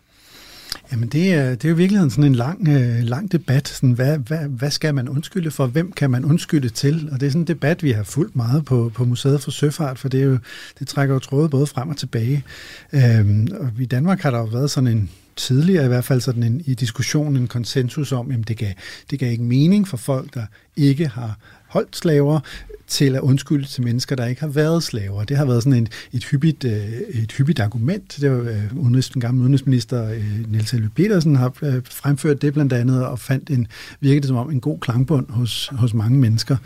Jamen 0.92 1.08
det 1.08 1.32
er, 1.32 1.50
det 1.50 1.64
er 1.64 1.68
jo 1.68 1.74
i 1.74 1.78
virkeligheden 1.78 2.10
sådan 2.10 2.24
en 2.24 2.34
lang, 2.34 2.68
øh, 2.68 3.02
lang 3.02 3.32
debat. 3.32 3.68
Sådan, 3.68 3.92
hvad, 3.92 4.18
hvad, 4.18 4.38
hvad 4.38 4.70
skal 4.70 4.94
man 4.94 5.08
undskylde 5.08 5.50
for? 5.50 5.66
Hvem 5.66 5.92
kan 5.92 6.10
man 6.10 6.24
undskylde 6.24 6.68
til? 6.68 7.08
Og 7.12 7.20
det 7.20 7.26
er 7.26 7.30
sådan 7.30 7.42
en 7.42 7.46
debat, 7.46 7.82
vi 7.82 7.90
har 7.90 8.02
fulgt 8.02 8.36
meget 8.36 8.64
på, 8.64 8.90
på 8.94 9.04
Museet 9.04 9.40
for 9.40 9.50
Søfart, 9.50 9.98
for 9.98 10.08
det, 10.08 10.20
er 10.20 10.24
jo, 10.24 10.38
det 10.78 10.88
trækker 10.88 11.14
jo 11.14 11.18
tråde 11.18 11.48
både 11.48 11.66
frem 11.66 11.88
og 11.88 11.96
tilbage. 11.96 12.44
Øhm, 12.92 13.48
og 13.60 13.70
I 13.80 13.86
Danmark 13.86 14.20
har 14.20 14.30
der 14.30 14.38
jo 14.38 14.44
været 14.44 14.70
sådan 14.70 14.88
en 14.88 15.10
tidligere 15.36 15.84
i 15.84 15.88
hvert 15.88 16.04
fald 16.04 16.20
sådan 16.20 16.42
en, 16.42 16.62
i 16.66 16.74
diskussionen 16.74 17.36
en 17.36 17.48
konsensus 17.48 18.12
om, 18.12 18.30
at 18.30 18.48
det 18.48 18.56
gav, 18.56 18.72
det 19.10 19.18
gav 19.18 19.32
ikke 19.32 19.44
mening 19.44 19.88
for 19.88 19.96
folk, 19.96 20.34
der 20.34 20.46
ikke 20.76 21.08
har 21.08 21.38
holdt 21.68 21.96
slaver, 21.96 22.40
til 22.88 23.16
at 23.16 23.20
undskylde 23.20 23.66
til 23.66 23.84
mennesker, 23.84 24.16
der 24.16 24.26
ikke 24.26 24.40
har 24.40 24.48
været 24.48 24.82
slaver. 24.82 25.24
Det 25.24 25.36
har 25.36 25.44
været 25.44 25.62
sådan 25.62 25.82
et, 25.82 26.08
et, 26.12 26.24
hyppigt, 26.24 26.64
øh, 26.64 26.88
et 27.22 27.32
hyppigt 27.32 27.60
argument. 27.60 28.16
Det 28.20 28.30
var 28.30 28.38
øh, 28.38 28.76
udenrigs, 28.76 29.08
den 29.08 29.20
gamle 29.20 29.40
udenrigsminister 29.40 30.10
øh, 30.10 30.24
Niels 30.48 30.70
Helve 30.70 30.90
Petersen 30.96 31.36
har 31.36 31.52
fremført 31.84 32.42
det 32.42 32.52
blandt 32.52 32.72
andet, 32.72 33.06
og 33.06 33.18
fandt 33.18 33.50
en, 33.50 33.66
virkede 34.00 34.26
som 34.26 34.36
om 34.36 34.50
en 34.50 34.60
god 34.60 34.78
klangbund 34.78 35.30
hos, 35.30 35.70
hos 35.72 35.94
mange 35.94 36.18
mennesker. 36.18 36.56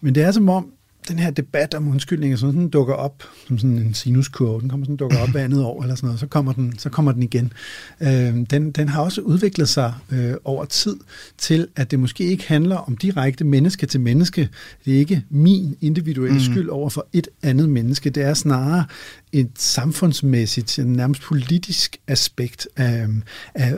Men 0.00 0.14
det 0.14 0.22
er 0.22 0.30
som 0.30 0.48
om, 0.48 0.70
den 1.08 1.18
her 1.18 1.30
debat 1.30 1.74
om 1.74 1.88
undskyldninger, 1.88 2.36
sådan, 2.36 2.54
den 2.60 2.68
dukker 2.68 2.94
op 2.94 3.22
som 3.46 3.58
sådan 3.58 3.78
en 3.78 3.94
sinuskurve. 3.94 4.60
Den 4.60 4.68
kommer 4.68 4.86
sådan 4.86 4.96
dukker 4.96 5.18
op 5.18 5.28
hver 5.28 5.44
andet 5.44 5.64
år 5.64 5.82
eller 5.82 5.94
sådan 5.94 6.06
noget, 6.06 6.20
så 6.20 6.26
kommer 6.26 6.52
den, 6.52 6.78
så 6.78 6.88
kommer 6.88 7.12
den 7.12 7.22
igen. 7.22 7.52
Øh, 8.00 8.34
den, 8.50 8.70
den 8.70 8.88
har 8.88 9.02
også 9.02 9.20
udviklet 9.20 9.68
sig 9.68 9.94
øh, 10.12 10.34
over 10.44 10.64
tid 10.64 10.96
til, 11.38 11.68
at 11.76 11.90
det 11.90 12.00
måske 12.00 12.24
ikke 12.24 12.48
handler 12.48 12.76
om 12.76 12.96
direkte 12.96 13.44
menneske 13.44 13.86
til 13.86 14.00
menneske. 14.00 14.48
Det 14.84 14.94
er 14.94 14.98
ikke 14.98 15.24
min 15.30 15.76
individuelle 15.80 16.38
mm. 16.38 16.44
skyld 16.44 16.68
over 16.68 16.90
for 16.90 17.06
et 17.12 17.28
andet 17.42 17.68
menneske. 17.68 18.10
Det 18.10 18.22
er 18.22 18.34
snarere 18.34 18.84
et 19.32 19.50
samfundsmæssigt, 19.58 20.78
nærmest 20.86 21.22
politisk 21.22 21.96
aspekt. 22.06 22.68
Øh, 22.78 23.08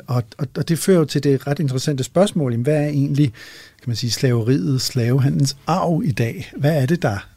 og, 0.06 0.22
og, 0.38 0.46
og 0.56 0.68
det 0.68 0.78
fører 0.78 0.98
jo 0.98 1.04
til 1.04 1.24
det 1.24 1.46
ret 1.46 1.58
interessante 1.58 2.04
spørgsmål, 2.04 2.56
hvad 2.56 2.76
er 2.76 2.88
egentlig 2.88 3.32
kan 3.82 3.90
man 3.90 3.96
sige, 3.96 4.10
slaveriet, 4.10 4.80
slavehandens 4.80 5.56
arv 5.66 6.02
i 6.04 6.12
dag. 6.12 6.52
Hvad 6.56 6.82
er 6.82 6.86
det, 6.86 7.02
der, 7.02 7.28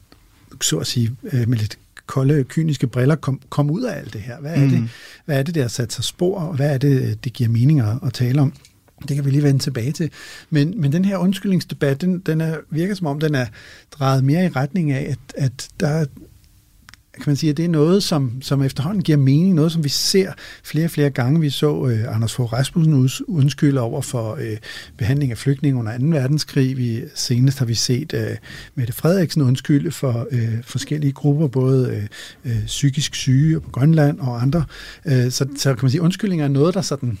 så 0.60 0.78
at 0.78 0.86
sige, 0.86 1.16
øh, 1.32 1.48
med 1.48 1.58
lidt 1.58 1.78
kolde, 2.06 2.44
kyniske 2.44 2.86
briller 2.86 3.14
kom, 3.14 3.40
kom 3.48 3.70
ud 3.70 3.82
af 3.82 3.98
alt 3.98 4.12
det 4.12 4.20
her? 4.20 4.40
Hvad 4.40 4.54
er, 4.54 4.64
mm. 4.64 4.70
det, 4.70 4.88
hvad 5.24 5.38
er 5.38 5.42
det, 5.42 5.54
der 5.54 5.60
har 5.60 5.68
sat 5.68 5.92
sig 5.92 6.04
spor, 6.04 6.40
og 6.40 6.56
hvad 6.56 6.74
er 6.74 6.78
det, 6.78 7.24
det 7.24 7.32
giver 7.32 7.50
mening 7.50 7.80
at, 7.80 7.98
at 8.06 8.12
tale 8.12 8.40
om? 8.40 8.52
Det 9.08 9.16
kan 9.16 9.24
vi 9.24 9.30
lige 9.30 9.42
vende 9.42 9.58
tilbage 9.58 9.92
til. 9.92 10.10
Men, 10.50 10.80
men 10.80 10.92
den 10.92 11.04
her 11.04 11.16
undskyldningsdebat, 11.16 12.00
den, 12.00 12.18
den 12.18 12.40
er, 12.40 12.56
virker 12.70 12.94
som 12.94 13.06
om, 13.06 13.20
den 13.20 13.34
er 13.34 13.46
drejet 13.92 14.24
mere 14.24 14.44
i 14.44 14.48
retning 14.48 14.92
af, 14.92 15.10
at, 15.10 15.18
at 15.36 15.68
der, 15.80 16.04
kan 17.14 17.24
man 17.26 17.36
sige, 17.36 17.50
at 17.50 17.56
det 17.56 17.64
er 17.64 17.68
noget, 17.68 18.02
som, 18.02 18.42
som 18.42 18.62
efterhånden 18.62 19.02
giver 19.02 19.18
mening, 19.18 19.54
noget, 19.54 19.72
som 19.72 19.84
vi 19.84 19.88
ser 19.88 20.32
flere 20.64 20.84
og 20.84 20.90
flere 20.90 21.10
gange. 21.10 21.40
Vi 21.40 21.50
så 21.50 21.86
øh, 21.86 22.14
Anders 22.14 22.34
Fogh 22.34 22.52
Rasmussen 22.52 22.94
undskylde 23.28 23.80
over 23.80 24.00
for 24.00 24.34
øh, 24.34 24.56
behandling 24.96 25.32
af 25.32 25.38
flygtninge 25.38 25.78
under 25.78 25.98
2. 25.98 26.04
verdenskrig. 26.04 26.76
Vi, 26.76 27.02
senest 27.14 27.58
har 27.58 27.66
vi 27.66 27.74
set 27.74 28.14
øh, 28.14 28.36
Mette 28.74 28.92
Frederiksen 28.92 29.42
undskylde 29.42 29.90
for 29.90 30.26
øh, 30.30 30.62
forskellige 30.62 31.12
grupper, 31.12 31.46
både 31.46 32.08
øh, 32.44 32.52
øh, 32.52 32.66
psykisk 32.66 33.14
syge 33.14 33.60
på 33.60 33.70
Grønland 33.70 34.20
og 34.20 34.42
andre. 34.42 34.64
Øh, 35.04 35.30
så, 35.30 35.46
så 35.56 35.74
kan 35.74 35.78
man 35.82 35.90
sige, 35.90 36.02
undskyldninger 36.02 36.44
er 36.44 36.48
noget, 36.48 36.74
der 36.74 36.80
sådan 36.80 37.18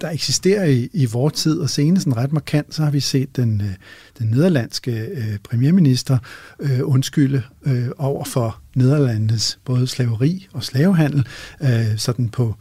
der 0.00 0.10
eksisterer 0.10 0.64
i, 0.64 0.88
i 0.92 1.06
vores 1.06 1.34
tid, 1.34 1.58
og 1.58 1.70
senest 1.70 2.06
en 2.06 2.16
ret 2.16 2.32
markant, 2.32 2.74
så 2.74 2.82
har 2.82 2.90
vi 2.90 3.00
set 3.00 3.36
den, 3.36 3.60
øh, 3.60 3.74
den 4.18 4.26
nederlandske 4.26 4.92
øh, 4.92 5.38
premierminister 5.44 6.18
øh, 6.60 6.80
undskylde 6.82 7.42
øh, 7.66 7.88
over 7.98 8.24
for 8.24 8.60
Nederlandes 8.74 9.58
både 9.64 9.86
slaveri 9.86 10.48
og 10.52 10.64
slavehandel, 10.64 11.26
øh, 11.62 11.96
sådan 11.96 12.28
på 12.28 12.54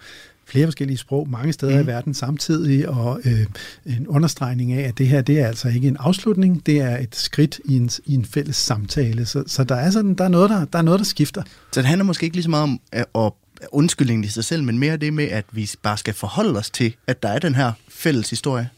flere 0.46 0.68
forskellige 0.68 0.98
sprog, 0.98 1.30
mange 1.30 1.54
steder 1.54 1.76
mm. 1.76 1.84
i 1.84 1.86
verden 1.88 2.14
samtidig, 2.14 2.90
og 2.90 3.22
øh, 3.26 3.46
en 3.86 4.08
understregning 4.08 4.74
af, 4.74 4.88
at 4.88 4.98
det 4.98 5.08
her, 5.08 5.22
det 5.22 5.40
er 5.40 5.48
altså 5.48 5.68
ikke 5.70 5.88
en 5.88 5.98
afslutning, 6.00 6.66
det 6.66 6.82
er 6.82 6.98
et 6.98 7.16
skridt 7.16 7.60
i 7.66 7.78
en, 7.78 7.90
i 8.06 8.14
en 8.14 8.26
fælles 8.26 8.56
samtale. 8.56 9.26
Så, 9.26 9.44
så 9.48 9.64
der, 9.64 9.76
er 9.76 9.92
sådan, 9.92 10.14
der, 10.14 10.24
er 10.24 10.30
noget, 10.30 10.50
der, 10.50 10.66
der 10.66 10.80
er 10.80 10.84
noget, 10.84 11.00
der 11.00 11.06
skifter. 11.06 11.44
Så 11.72 11.82
det 11.82 11.86
handler 11.86 12.06
måske 12.06 12.24
ikke 12.24 12.36
lige 12.36 12.44
så 12.44 12.50
meget 12.50 12.64
om 12.64 12.80
at 13.16 13.34
undskyldningen 13.72 14.24
i 14.24 14.28
sig 14.28 14.46
selv, 14.46 14.64
men 14.64 14.80
mere 14.80 14.98
det 14.98 15.14
med, 15.14 15.24
at 15.24 15.46
vi 15.52 15.72
bare 15.82 15.98
skal 15.98 16.14
forholde 16.14 16.60
os 16.60 16.70
til, 16.70 16.96
at 17.08 17.24
der 17.24 17.30
er 17.30 17.40
den 17.40 17.56
her 17.56 17.72
fælles 17.90 18.30
historie. 18.30 18.70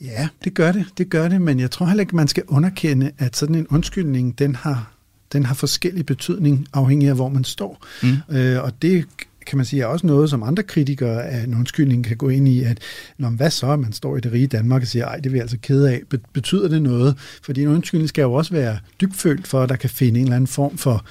Ja, 0.00 0.28
det 0.44 0.54
gør 0.54 0.72
det, 0.72 0.86
det 0.98 1.10
gør 1.10 1.28
det, 1.28 1.40
men 1.42 1.60
jeg 1.60 1.70
tror 1.70 1.86
heller 1.86 2.00
ikke, 2.00 2.16
man 2.16 2.28
skal 2.28 2.42
underkende, 2.48 3.10
at 3.18 3.36
sådan 3.36 3.54
en 3.54 3.66
undskyldning, 3.66 4.38
den 4.38 4.54
har, 4.54 4.92
den 5.32 5.44
har 5.44 5.54
forskellig 5.54 6.06
betydning, 6.06 6.66
afhængig 6.72 7.08
af, 7.08 7.14
hvor 7.14 7.28
man 7.28 7.44
står. 7.44 7.86
Mm. 8.02 8.36
Øh, 8.36 8.62
og 8.62 8.82
det 8.82 9.04
kan 9.46 9.56
man 9.56 9.66
sige, 9.66 9.82
er 9.82 9.86
også 9.86 10.06
noget, 10.06 10.30
som 10.30 10.42
andre 10.42 10.62
kritikere 10.62 11.24
af 11.24 11.44
en 11.44 11.54
undskyldning 11.54 12.04
kan 12.04 12.16
gå 12.16 12.28
ind 12.28 12.48
i, 12.48 12.62
at 12.62 12.78
når 13.18 13.30
hvad 13.30 13.50
så, 13.50 13.76
man 13.76 13.92
står 13.92 14.16
i 14.16 14.20
det 14.20 14.32
rige 14.32 14.46
Danmark 14.46 14.82
og 14.82 14.88
siger, 14.88 15.06
ej, 15.06 15.16
det 15.16 15.32
vil 15.32 15.32
jeg 15.32 15.42
altså 15.42 15.58
kede 15.62 15.90
af. 15.90 16.02
Betyder 16.32 16.68
det 16.68 16.82
noget? 16.82 17.16
Fordi 17.42 17.62
en 17.62 17.68
undskyldning 17.68 18.08
skal 18.08 18.22
jo 18.22 18.32
også 18.32 18.52
være 18.52 18.78
dybfølt 19.00 19.46
for, 19.46 19.62
at 19.62 19.68
der 19.68 19.76
kan 19.76 19.90
finde 19.90 20.20
en 20.20 20.26
eller 20.26 20.36
anden 20.36 20.46
form 20.46 20.78
for 20.78 21.04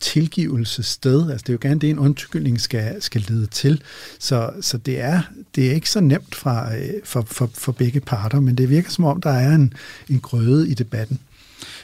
tilgivelsessted. 0.00 1.30
Altså 1.30 1.44
det 1.46 1.48
er 1.48 1.52
jo 1.52 1.68
gerne 1.68 1.80
det, 1.80 1.90
en 1.90 1.98
undskyldning 1.98 2.60
skal, 2.60 3.02
skal 3.02 3.24
lede 3.28 3.46
til. 3.46 3.82
Så, 4.18 4.50
så 4.60 4.78
det, 4.78 5.00
er, 5.00 5.22
det 5.54 5.70
er 5.70 5.72
ikke 5.72 5.90
så 5.90 6.00
nemt 6.00 6.34
fra, 6.34 6.76
øh, 6.76 6.90
for, 7.04 7.22
for, 7.26 7.50
for 7.54 7.72
begge 7.72 8.00
parter, 8.00 8.40
men 8.40 8.58
det 8.58 8.70
virker 8.70 8.90
som 8.90 9.04
om, 9.04 9.20
der 9.20 9.30
er 9.30 9.54
en, 9.54 9.72
en 10.08 10.20
grøde 10.20 10.70
i 10.70 10.74
debatten. 10.74 11.18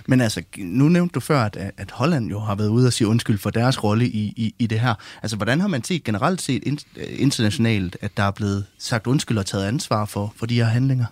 Men 0.07 0.21
altså, 0.21 0.43
nu 0.59 0.89
nævnte 0.89 1.12
du 1.12 1.21
før, 1.21 1.41
at, 1.41 1.73
at 1.77 1.91
Holland 1.91 2.31
jo 2.31 2.41
har 2.41 2.55
været 2.55 2.69
ude 2.69 2.87
og 2.87 2.93
sige 2.93 3.09
undskyld 3.09 3.39
for 3.39 3.51
deres 3.51 3.85
rolle 3.85 4.07
i, 4.09 4.33
i, 4.37 4.55
i 4.59 4.67
det 4.67 4.81
her. 4.81 4.95
Altså, 5.23 5.37
hvordan 5.37 5.61
har 5.61 5.69
man 5.69 5.85
set 5.85 6.05
generelt 6.05 6.43
set 6.43 6.85
øh, 6.97 7.07
internationalt, 7.09 7.97
at 8.01 8.17
der 8.17 8.23
er 8.23 8.31
blevet 8.31 8.64
sagt 8.79 9.07
undskyld 9.07 9.39
og 9.39 9.47
taget 9.47 9.64
ansvar 9.64 10.05
for, 10.05 10.35
for 10.37 10.47
de 10.47 10.55
her 10.55 10.64
handlinger? 10.64 11.07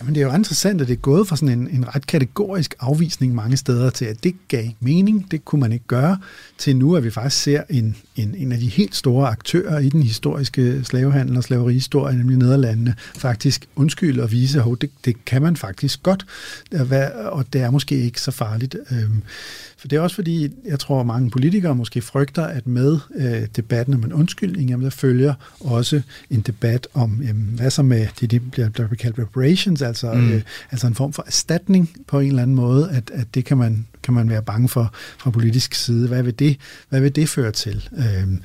Jamen 0.00 0.14
det 0.14 0.22
er 0.22 0.26
jo 0.26 0.34
interessant, 0.34 0.80
at 0.80 0.88
det 0.88 0.94
er 0.94 1.00
gået 1.00 1.28
fra 1.28 1.36
sådan 1.36 1.58
en, 1.58 1.68
en 1.68 1.94
ret 1.94 2.06
kategorisk 2.06 2.74
afvisning 2.80 3.34
mange 3.34 3.56
steder 3.56 3.90
til, 3.90 4.04
at 4.04 4.24
det 4.24 4.34
gav 4.48 4.64
mening, 4.80 5.30
det 5.30 5.44
kunne 5.44 5.60
man 5.60 5.72
ikke 5.72 5.84
gøre, 5.86 6.18
til 6.58 6.76
nu, 6.76 6.96
at 6.96 7.04
vi 7.04 7.10
faktisk 7.10 7.42
ser 7.42 7.62
en, 7.70 7.96
en, 8.16 8.34
en 8.38 8.52
af 8.52 8.58
de 8.58 8.66
helt 8.66 8.96
store 8.96 9.28
aktører 9.28 9.78
i 9.78 9.88
den 9.88 10.02
historiske 10.02 10.84
slavehandel 10.84 11.36
og 11.36 11.44
slaverihistorie, 11.44 12.16
nemlig 12.16 12.38
Nederlandene, 12.38 12.94
faktisk 13.16 13.68
undskylde 13.76 14.22
og 14.22 14.32
vise, 14.32 14.60
at 14.60 14.66
det, 14.80 14.90
det 15.04 15.24
kan 15.24 15.42
man 15.42 15.56
faktisk 15.56 16.02
godt, 16.02 16.26
og 17.14 17.52
det 17.52 17.60
er 17.60 17.70
måske 17.70 17.98
ikke 17.98 18.20
så 18.20 18.30
farligt. 18.30 18.76
Øhm, 18.90 19.22
for 19.78 19.88
det 19.88 19.96
er 19.96 20.00
også 20.00 20.16
fordi, 20.16 20.48
jeg 20.64 20.78
tror, 20.78 21.00
at 21.00 21.06
mange 21.06 21.30
politikere 21.30 21.74
måske 21.74 22.02
frygter, 22.02 22.44
at 22.44 22.66
med 22.66 22.98
øh, 23.16 23.46
debatten 23.56 23.94
om 23.94 24.04
en 24.04 24.12
undskyldning, 24.12 24.70
jamen, 24.70 24.84
der 24.84 24.90
følger 24.90 25.34
også 25.60 26.02
en 26.30 26.40
debat 26.40 26.88
om, 26.94 27.22
jamen, 27.22 27.52
hvad 27.56 27.70
så 27.70 27.82
med 27.82 28.06
det, 28.20 28.30
de 28.30 28.40
bliver, 28.40 28.68
bliver 28.68 28.88
kaldt 28.88 29.18
reparations, 29.18 29.82
altså, 29.82 30.12
mm. 30.12 30.32
øh, 30.32 30.42
altså 30.70 30.86
en 30.86 30.94
form 30.94 31.12
for 31.12 31.24
erstatning 31.26 31.90
på 32.06 32.20
en 32.20 32.28
eller 32.28 32.42
anden 32.42 32.56
måde, 32.56 32.90
at, 32.90 33.10
at 33.14 33.34
det 33.34 33.44
kan 33.44 33.56
man, 33.58 33.86
kan 34.02 34.14
man 34.14 34.30
være 34.30 34.42
bange 34.42 34.68
for 34.68 34.92
fra 35.18 35.30
politisk 35.30 35.74
side. 35.74 36.08
Hvad 36.08 36.22
vil 36.22 36.38
det, 36.38 36.56
hvad 36.88 37.00
vil 37.00 37.16
det 37.16 37.28
føre 37.28 37.52
til? 37.52 37.88
Øh, 37.98 38.38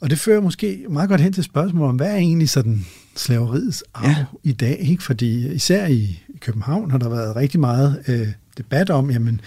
og 0.00 0.10
det 0.10 0.18
fører 0.18 0.40
måske 0.40 0.84
meget 0.90 1.08
godt 1.08 1.20
hen 1.20 1.32
til 1.32 1.44
spørgsmålet 1.44 1.88
om, 1.88 1.96
hvad 1.96 2.10
er 2.10 2.16
egentlig 2.16 2.48
sådan 2.48 2.86
slaveriets 3.16 3.84
arv 3.94 4.08
ja. 4.08 4.24
i 4.42 4.52
dag? 4.52 4.78
Ikke? 4.80 5.02
Fordi 5.02 5.52
især 5.52 5.86
i, 5.86 6.20
i 6.28 6.38
København 6.40 6.90
har 6.90 6.98
der 6.98 7.08
været 7.08 7.36
rigtig 7.36 7.60
meget 7.60 8.02
øh, 8.08 8.28
debat 8.58 8.90
om, 8.90 9.10
jamen, 9.10 9.40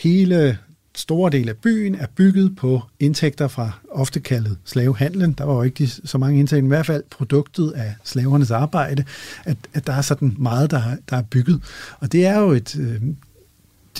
hele 0.00 0.58
store 0.94 1.30
del 1.30 1.48
af 1.48 1.56
byen 1.56 1.94
er 1.94 2.06
bygget 2.16 2.56
på 2.56 2.82
indtægter 3.00 3.48
fra 3.48 3.70
ofte 3.90 4.20
kaldet 4.20 4.58
slavehandlen. 4.64 5.32
Der 5.32 5.44
var 5.44 5.54
jo 5.54 5.62
ikke 5.62 5.86
så 5.86 6.18
mange 6.18 6.38
indtægter, 6.38 6.64
i 6.64 6.68
hvert 6.68 6.86
fald 6.86 7.02
produktet 7.10 7.70
af 7.70 7.94
slavernes 8.04 8.50
arbejde, 8.50 9.04
at, 9.44 9.56
at 9.74 9.86
der 9.86 9.92
er 9.92 10.02
sådan 10.02 10.36
meget, 10.38 10.70
der, 10.70 10.82
der 11.10 11.16
er 11.16 11.22
bygget. 11.22 11.62
Og 12.00 12.12
det 12.12 12.26
er 12.26 12.38
jo 12.38 12.50
et, 12.50 12.76
øh, 12.78 13.02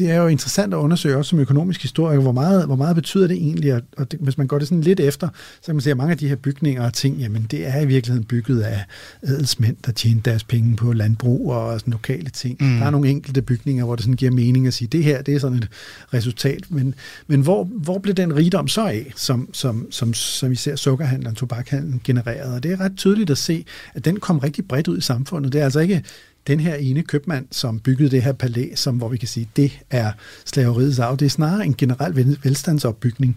det 0.01 0.11
er 0.11 0.17
jo 0.17 0.27
interessant 0.27 0.75
at 0.75 0.79
undersøge 0.79 1.17
også 1.17 1.29
som 1.29 1.39
økonomisk 1.39 1.83
historiker, 1.83 2.21
hvor 2.21 2.33
meget, 2.33 2.67
hvor 2.67 2.77
meget 2.77 2.97
betyder 2.97 3.27
det 3.27 3.37
egentlig, 3.37 3.75
og, 3.97 4.13
det, 4.13 4.21
hvis 4.21 4.39
man 4.39 4.47
går 4.47 4.59
det 4.59 4.69
sådan 4.69 4.81
lidt 4.81 5.01
efter, 5.01 5.29
så 5.61 5.67
kan 5.67 5.75
man 5.75 5.83
se, 5.83 5.91
at 5.91 5.97
mange 5.97 6.13
af 6.13 6.19
de 6.19 6.29
her 6.29 6.37
bygninger 6.37 6.85
og 6.85 6.93
ting, 6.93 7.17
jamen 7.17 7.47
det 7.51 7.67
er 7.67 7.81
i 7.81 7.87
virkeligheden 7.87 8.25
bygget 8.25 8.61
af 8.61 8.85
adelsmænd, 9.23 9.77
der 9.87 9.93
tjener 9.93 10.23
deres 10.23 10.45
penge 10.45 10.77
på 10.77 10.93
landbrug 10.93 11.53
og 11.53 11.81
sådan 11.81 11.93
lokale 11.93 12.31
ting. 12.31 12.57
Mm. 12.61 12.79
Der 12.79 12.87
er 12.87 12.91
nogle 12.91 13.09
enkelte 13.09 13.43
bygninger, 13.43 13.85
hvor 13.85 13.97
det 13.97 14.05
sådan 14.05 14.17
giver 14.17 14.31
mening 14.33 14.67
at 14.67 14.75
sige, 14.75 14.89
det 14.89 15.05
her, 15.05 15.23
det 15.23 15.35
er 15.35 15.39
sådan 15.39 15.59
et 15.59 15.69
resultat, 16.15 16.65
men, 16.69 16.95
men 17.27 17.41
hvor, 17.41 17.65
hvor 17.65 17.99
blev 17.99 18.15
den 18.15 18.37
rigdom 18.37 18.69
så 18.69 18.87
af, 18.87 19.13
som, 19.17 19.49
som, 19.53 19.87
som, 19.91 20.15
som 20.15 20.51
vi 20.51 20.57
ser 20.57 20.77
sukkerhandlen 20.77 21.27
og 21.27 21.37
tobakhandlen 21.37 22.01
genereret? 22.05 22.55
Og 22.55 22.63
det 22.63 22.73
er 22.73 22.81
ret 22.81 22.93
tydeligt 22.97 23.31
at 23.31 23.39
se, 23.39 23.65
at 23.95 24.05
den 24.05 24.21
kom 24.21 24.39
rigtig 24.39 24.69
bredt 24.69 24.89
ud 24.89 24.99
i 24.99 25.01
samfundet. 25.01 25.53
Det 25.53 25.61
er 25.61 25.65
altså 25.65 25.81
ikke 25.81 26.03
den 26.47 26.61
her 26.61 26.75
ene 26.75 27.03
købmand, 27.03 27.47
som 27.51 27.79
byggede 27.79 28.11
det 28.11 28.23
her 28.23 28.33
palæ, 28.33 28.69
som, 28.75 28.97
hvor 28.97 29.09
vi 29.09 29.17
kan 29.17 29.29
sige, 29.29 29.49
det 29.57 29.81
er 29.91 30.13
slaveriets 30.45 30.99
arv. 30.99 31.17
Det 31.17 31.27
er 31.27 31.31
snarere 31.31 31.67
en 31.67 31.75
generel 31.75 32.39
velstandsopbygning. 32.43 33.37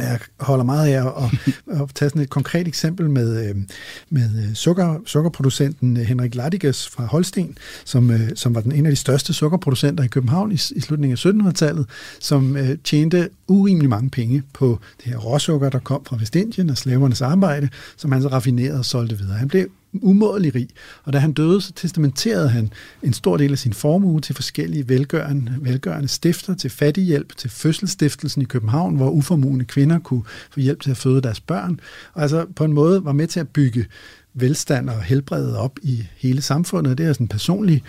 Jeg 0.00 0.18
holder 0.40 0.64
meget 0.64 0.88
af 0.88 1.06
at, 1.06 1.30
at 1.82 1.90
tage 1.94 2.08
sådan 2.08 2.22
et 2.22 2.30
konkret 2.30 2.68
eksempel 2.68 3.10
med, 3.10 3.48
øh, 3.48 3.56
med 4.10 4.48
øh, 4.48 4.54
sukker, 4.54 5.00
sukkerproducenten 5.06 5.96
Henrik 5.96 6.34
Laddiges 6.34 6.88
fra 6.88 7.04
Holsten, 7.04 7.58
som, 7.84 8.10
øh, 8.10 8.30
som 8.34 8.54
var 8.54 8.60
den 8.60 8.72
en 8.72 8.86
af 8.86 8.92
de 8.92 8.96
største 8.96 9.32
sukkerproducenter 9.32 10.04
i 10.04 10.06
København 10.06 10.52
i, 10.52 10.54
i 10.54 10.80
slutningen 10.80 11.12
af 11.12 11.50
1700-tallet, 11.50 11.86
som 12.20 12.56
tjente 12.84 13.28
urimelig 13.48 13.90
mange 13.90 14.10
penge 14.10 14.42
på 14.52 14.78
det 15.04 15.12
her 15.12 15.16
råsukker, 15.18 15.70
der 15.70 15.78
kom 15.78 16.04
fra 16.04 16.16
Vestindien 16.20 16.70
og 16.70 16.78
slavernes 16.78 17.22
arbejde, 17.22 17.68
som 17.96 18.12
han 18.12 18.22
så 18.22 18.28
raffinerede 18.28 18.78
og 18.78 18.84
solgte 18.84 19.18
videre. 19.18 19.38
Han 19.38 19.48
blev 19.48 19.68
umådelig 20.02 20.54
rig. 20.54 20.68
Og 21.04 21.12
da 21.12 21.18
han 21.18 21.32
døde, 21.32 21.60
så 21.60 21.72
testamenterede 21.72 22.48
han 22.48 22.72
en 23.02 23.12
stor 23.12 23.36
del 23.36 23.52
af 23.52 23.58
sin 23.58 23.72
formue 23.72 24.20
til 24.20 24.34
forskellige 24.34 24.88
velgørende, 24.88 25.56
velgørende 25.60 26.08
stifter, 26.08 26.54
til 26.54 26.70
fattighjælp, 26.70 27.36
til 27.36 27.50
fødselsstiftelsen 27.50 28.42
i 28.42 28.44
København, 28.44 28.96
hvor 28.96 29.10
uformuende 29.10 29.64
kvinder 29.64 29.98
kunne 29.98 30.22
få 30.50 30.60
hjælp 30.60 30.80
til 30.80 30.90
at 30.90 30.96
føde 30.96 31.22
deres 31.22 31.40
børn. 31.40 31.80
Og 32.14 32.22
altså 32.22 32.46
på 32.56 32.64
en 32.64 32.72
måde 32.72 33.04
var 33.04 33.12
med 33.12 33.26
til 33.26 33.40
at 33.40 33.48
bygge 33.48 33.86
velstand 34.34 34.90
og 34.90 35.02
helbredet 35.02 35.56
op 35.56 35.78
i 35.82 36.04
hele 36.16 36.42
samfundet. 36.42 36.98
Det 36.98 37.06
er 37.06 37.12
sådan 37.12 37.28
personligt 37.28 37.84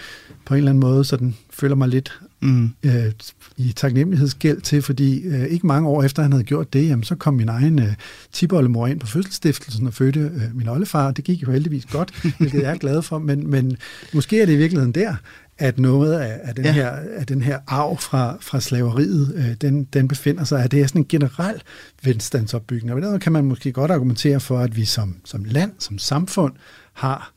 på 0.45 0.53
en 0.53 0.58
eller 0.58 0.72
anden 0.72 0.80
måde, 0.80 1.06
så 1.06 1.18
den 1.18 1.38
føler 1.49 1.76
mig 1.76 1.89
lidt 1.89 2.20
mm. 2.45 2.69
øh, 2.83 3.11
i 3.57 3.73
taknemmelighedsgæld 3.75 4.61
til, 4.61 4.81
fordi 4.81 5.21
øh, 5.21 5.45
ikke 5.45 5.67
mange 5.67 5.89
år 5.89 6.03
efter 6.03 6.21
han 6.21 6.31
havde 6.31 6.43
gjort 6.43 6.73
det, 6.73 6.89
jamen, 6.89 7.03
så 7.03 7.15
kom 7.15 7.33
min 7.33 7.49
egen 7.49 7.79
øh, 7.79 7.93
tiboldemor 8.33 8.87
ind 8.87 8.99
på 8.99 9.07
fødselsstiftelsen 9.07 9.87
og 9.87 9.93
fødte 9.93 10.19
øh, 10.19 10.55
min 10.55 10.69
oldefar. 10.69 11.11
Det 11.11 11.23
gik 11.23 11.41
jo 11.41 11.51
heldigvis 11.51 11.85
godt, 11.85 12.21
hvilket 12.37 12.61
jeg 12.61 12.71
er 12.71 12.77
glad 12.77 13.01
for, 13.01 13.19
men, 13.19 13.49
men 13.49 13.77
måske 14.13 14.41
er 14.41 14.45
det 14.45 14.53
i 14.53 14.57
virkeligheden 14.57 14.91
der, 14.91 15.15
at 15.57 15.79
noget 15.79 16.13
af, 16.13 16.39
af, 16.43 16.55
den, 16.55 16.65
ja. 16.65 16.71
her, 16.71 16.89
af 16.89 17.25
den 17.25 17.41
her 17.41 17.59
arv 17.67 17.97
fra, 17.97 18.37
fra 18.41 18.61
slaveriet, 18.61 19.33
øh, 19.35 19.53
den, 19.61 19.83
den 19.83 20.07
befinder 20.07 20.43
sig, 20.43 20.63
at 20.63 20.71
det 20.71 20.81
er 20.81 20.87
sådan 20.87 21.01
en 21.01 21.07
generel 21.07 21.61
velstandsopbygning. 22.03 22.93
Og 22.93 23.01
der 23.01 23.17
kan 23.17 23.31
man 23.31 23.45
måske 23.45 23.71
godt 23.71 23.91
argumentere 23.91 24.39
for, 24.39 24.59
at 24.59 24.77
vi 24.77 24.85
som, 24.85 25.15
som 25.25 25.43
land, 25.43 25.71
som 25.79 25.97
samfund, 25.97 26.53
har 26.93 27.33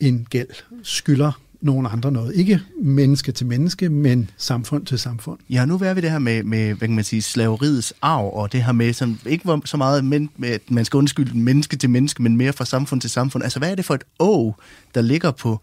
en 0.00 0.26
gæld, 0.30 0.48
skylder 0.82 1.32
nogen 1.60 1.86
andre 1.86 2.12
noget. 2.12 2.34
Ikke 2.34 2.60
menneske 2.82 3.32
til 3.32 3.46
menneske, 3.46 3.88
men 3.88 4.30
samfund 4.36 4.86
til 4.86 4.98
samfund. 4.98 5.38
Ja, 5.50 5.64
nu 5.64 5.74
er 5.74 5.94
vi 5.94 6.00
det 6.00 6.10
her 6.10 6.18
med, 6.18 6.42
med 6.42 6.74
hvad 6.74 6.88
kan 6.88 6.94
man 6.94 7.04
sige, 7.04 7.22
slaveriets 7.22 7.94
arv, 8.02 8.30
og 8.32 8.52
det 8.52 8.64
her 8.64 8.72
med, 8.72 8.92
som 8.92 9.18
ikke 9.26 9.60
så 9.64 9.76
meget, 9.76 10.04
men, 10.04 10.30
med, 10.36 10.48
at 10.48 10.70
man 10.70 10.84
skal 10.84 10.96
undskylde 10.96 11.38
menneske 11.38 11.76
til 11.76 11.90
menneske, 11.90 12.22
men 12.22 12.36
mere 12.36 12.52
fra 12.52 12.64
samfund 12.64 13.00
til 13.00 13.10
samfund. 13.10 13.42
Altså, 13.42 13.58
hvad 13.58 13.70
er 13.70 13.74
det 13.74 13.84
for 13.84 13.94
et 13.94 14.04
å, 14.18 14.54
der 14.94 15.00
ligger 15.00 15.30
på 15.30 15.60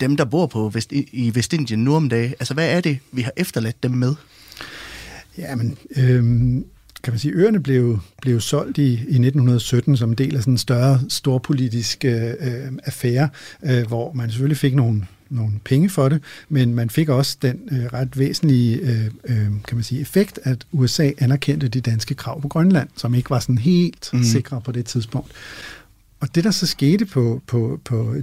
dem, 0.00 0.16
der 0.16 0.24
bor 0.24 0.46
på 0.46 0.68
Vest, 0.68 0.92
i 0.92 1.32
Vestindien 1.34 1.84
nu 1.84 1.94
om 1.94 2.08
dagen? 2.08 2.34
Altså, 2.40 2.54
hvad 2.54 2.70
er 2.70 2.80
det, 2.80 2.98
vi 3.12 3.22
har 3.22 3.32
efterladt 3.36 3.82
dem 3.82 3.90
med? 3.90 4.14
Jamen, 5.38 5.76
øhm, 5.96 6.64
kan 7.06 7.12
man 7.12 7.18
sige, 7.18 7.34
øerne 7.34 7.62
blev, 7.62 7.98
blev 8.22 8.40
solgt 8.40 8.78
i, 8.78 8.92
i 8.92 8.94
1917 8.94 9.96
som 9.96 10.10
en 10.10 10.14
del 10.14 10.36
af 10.36 10.42
sådan 10.42 10.54
en 10.54 10.58
større 10.58 11.00
storpolitisk 11.08 12.04
øh, 12.04 12.30
øh, 12.30 12.72
affære, 12.84 13.28
øh, 13.62 13.86
hvor 13.86 14.12
man 14.12 14.30
selvfølgelig 14.30 14.56
fik 14.56 14.74
nogle 14.74 15.06
nogle 15.30 15.52
penge 15.64 15.90
for 15.90 16.08
det, 16.08 16.22
men 16.48 16.74
man 16.74 16.90
fik 16.90 17.08
også 17.08 17.36
den 17.42 17.60
øh, 17.72 17.84
ret 17.92 18.18
væsentlige 18.18 18.76
øh, 18.76 19.04
øh, 19.24 19.46
kan 19.68 19.76
man 19.76 19.82
sige, 19.82 20.00
effekt, 20.00 20.38
at 20.42 20.66
USA 20.72 21.10
anerkendte 21.18 21.68
de 21.68 21.80
danske 21.80 22.14
krav 22.14 22.40
på 22.40 22.48
Grønland, 22.48 22.88
som 22.96 23.14
ikke 23.14 23.30
var 23.30 23.38
sådan 23.38 23.58
helt 23.58 24.10
mm. 24.12 24.22
sikre 24.22 24.60
på 24.60 24.72
det 24.72 24.84
tidspunkt. 24.84 25.30
Og 26.20 26.34
det, 26.34 26.44
der 26.44 26.50
så 26.50 26.66
skete 26.66 27.06
på, 27.06 27.42
på, 27.46 27.80
på 27.84 28.14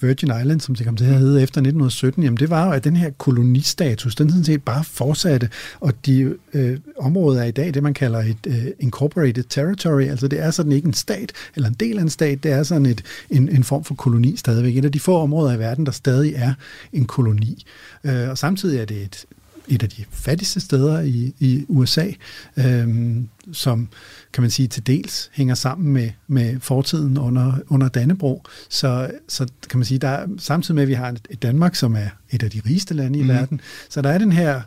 Virgin 0.00 0.32
Island, 0.40 0.60
som 0.60 0.74
det 0.74 0.86
kom 0.86 0.96
til 0.96 1.04
at 1.04 1.18
hedde 1.18 1.42
efter 1.42 1.60
1917, 1.60 2.22
jamen 2.22 2.36
det 2.36 2.50
var 2.50 2.66
jo, 2.66 2.72
at 2.72 2.84
den 2.84 2.96
her 2.96 3.10
kolonistatus, 3.10 4.14
den 4.14 4.30
sådan 4.30 4.44
set 4.44 4.62
bare 4.62 4.84
fortsatte, 4.84 5.48
og 5.80 6.06
de 6.06 6.34
øh, 6.54 6.78
områder 6.98 7.40
er 7.40 7.44
i 7.44 7.50
dag 7.50 7.74
det, 7.74 7.82
man 7.82 7.94
kalder 7.94 8.18
et 8.18 8.46
øh, 8.46 8.66
incorporated 8.80 9.44
territory, 9.44 10.02
altså 10.02 10.28
det 10.28 10.40
er 10.40 10.50
sådan 10.50 10.72
ikke 10.72 10.86
en 10.86 10.94
stat, 10.94 11.32
eller 11.56 11.68
en 11.68 11.76
del 11.80 11.98
af 11.98 12.02
en 12.02 12.10
stat, 12.10 12.42
det 12.42 12.52
er 12.52 12.62
sådan 12.62 12.86
et, 12.86 13.02
en, 13.30 13.48
en 13.48 13.64
form 13.64 13.84
for 13.84 13.94
koloni 13.94 14.36
stadigvæk. 14.36 14.76
Et 14.76 14.84
af 14.84 14.92
de 14.92 15.00
få 15.00 15.18
områder 15.18 15.54
i 15.54 15.58
verden, 15.58 15.86
der 15.86 15.92
stadig 15.92 16.32
er 16.36 16.54
en 16.92 17.04
koloni. 17.04 17.64
Øh, 18.04 18.28
og 18.30 18.38
samtidig 18.38 18.80
er 18.80 18.84
det 18.84 19.02
et, 19.02 19.24
et 19.68 19.82
af 19.82 19.88
de 19.88 20.04
fattigste 20.10 20.60
steder 20.60 21.00
i, 21.00 21.34
i 21.38 21.64
USA, 21.68 22.06
øh, 22.56 23.16
som 23.52 23.88
kan 24.32 24.42
man 24.42 24.50
sige 24.50 24.68
til 24.68 24.86
dels 24.86 25.30
hænger 25.32 25.54
sammen 25.54 25.92
med, 25.92 26.10
med 26.26 26.60
fortiden 26.60 27.18
under, 27.18 27.52
under 27.68 27.88
Dannebro. 27.88 28.42
Så, 28.68 29.10
så 29.28 29.46
kan 29.70 29.78
man 29.78 29.84
sige, 29.84 29.98
der 29.98 30.08
er, 30.08 30.26
samtidig 30.38 30.74
med, 30.74 30.82
at 30.82 30.88
vi 30.88 30.94
har 30.94 31.08
et, 31.08 31.28
et 31.30 31.42
Danmark, 31.42 31.74
som 31.74 31.96
er 31.96 32.08
et 32.30 32.42
af 32.42 32.50
de 32.50 32.62
rigeste 32.66 32.94
lande 32.94 33.18
i 33.18 33.22
mm. 33.22 33.28
verden, 33.28 33.60
så 33.88 34.02
der 34.02 34.10
er 34.10 34.18
den 34.18 34.32
her 34.32 34.62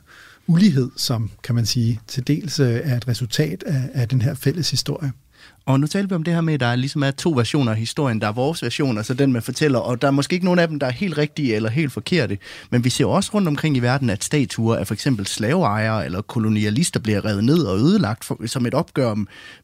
ulighed, 0.48 0.90
som 0.96 1.30
kan 1.44 1.56
man 1.56 1.66
sige 1.66 2.00
til 2.08 2.28
dels 2.28 2.60
øh, 2.60 2.80
er 2.84 2.98
et 2.98 3.08
resultat 3.08 3.64
af, 3.64 3.90
af 3.94 4.08
den 4.08 4.22
her 4.22 4.34
fælles 4.34 4.72
historie. 4.72 5.12
Og 5.68 5.80
nu 5.80 5.88
taler 5.88 6.08
vi 6.08 6.16
om 6.16 6.24
det 6.24 6.34
her 6.34 6.42
med, 6.42 6.54
at 6.54 6.60
der 6.60 6.76
ligesom 6.76 7.04
er 7.04 7.12
to 7.12 7.32
versioner 7.32 7.72
af 7.72 7.78
historien. 7.78 8.22
Der 8.22 8.28
er 8.28 8.32
vores 8.32 8.64
version, 8.64 8.98
altså 8.98 9.14
den, 9.14 9.34
man 9.34 9.42
fortæller, 9.42 9.80
og 9.80 10.02
der 10.02 10.08
er 10.08 10.12
måske 10.12 10.34
ikke 10.34 10.46
nogen 10.46 10.60
af 10.60 10.68
dem, 10.68 10.80
der 10.80 10.88
er 10.88 10.92
helt 10.92 11.18
rigtige 11.18 11.56
eller 11.56 11.70
helt 11.70 11.92
forkerte. 11.92 12.38
Men 12.70 12.84
vi 12.84 12.90
ser 12.90 13.06
også 13.06 13.32
rundt 13.34 13.48
omkring 13.48 13.78
i 13.78 13.80
verden, 13.80 14.10
at 14.10 14.24
statuer 14.24 14.76
af 14.76 14.88
for 14.88 14.94
eksempel 14.94 15.28
slaveejere 15.28 16.06
eller 16.06 16.22
kolonialister 16.22 17.00
bliver 17.00 17.26
revet 17.26 17.44
ned 17.44 17.60
og 17.60 17.78
ødelagt 17.78 18.26
for, 18.26 18.40
som 18.46 18.66
et 18.66 18.74
opgør 18.74 19.16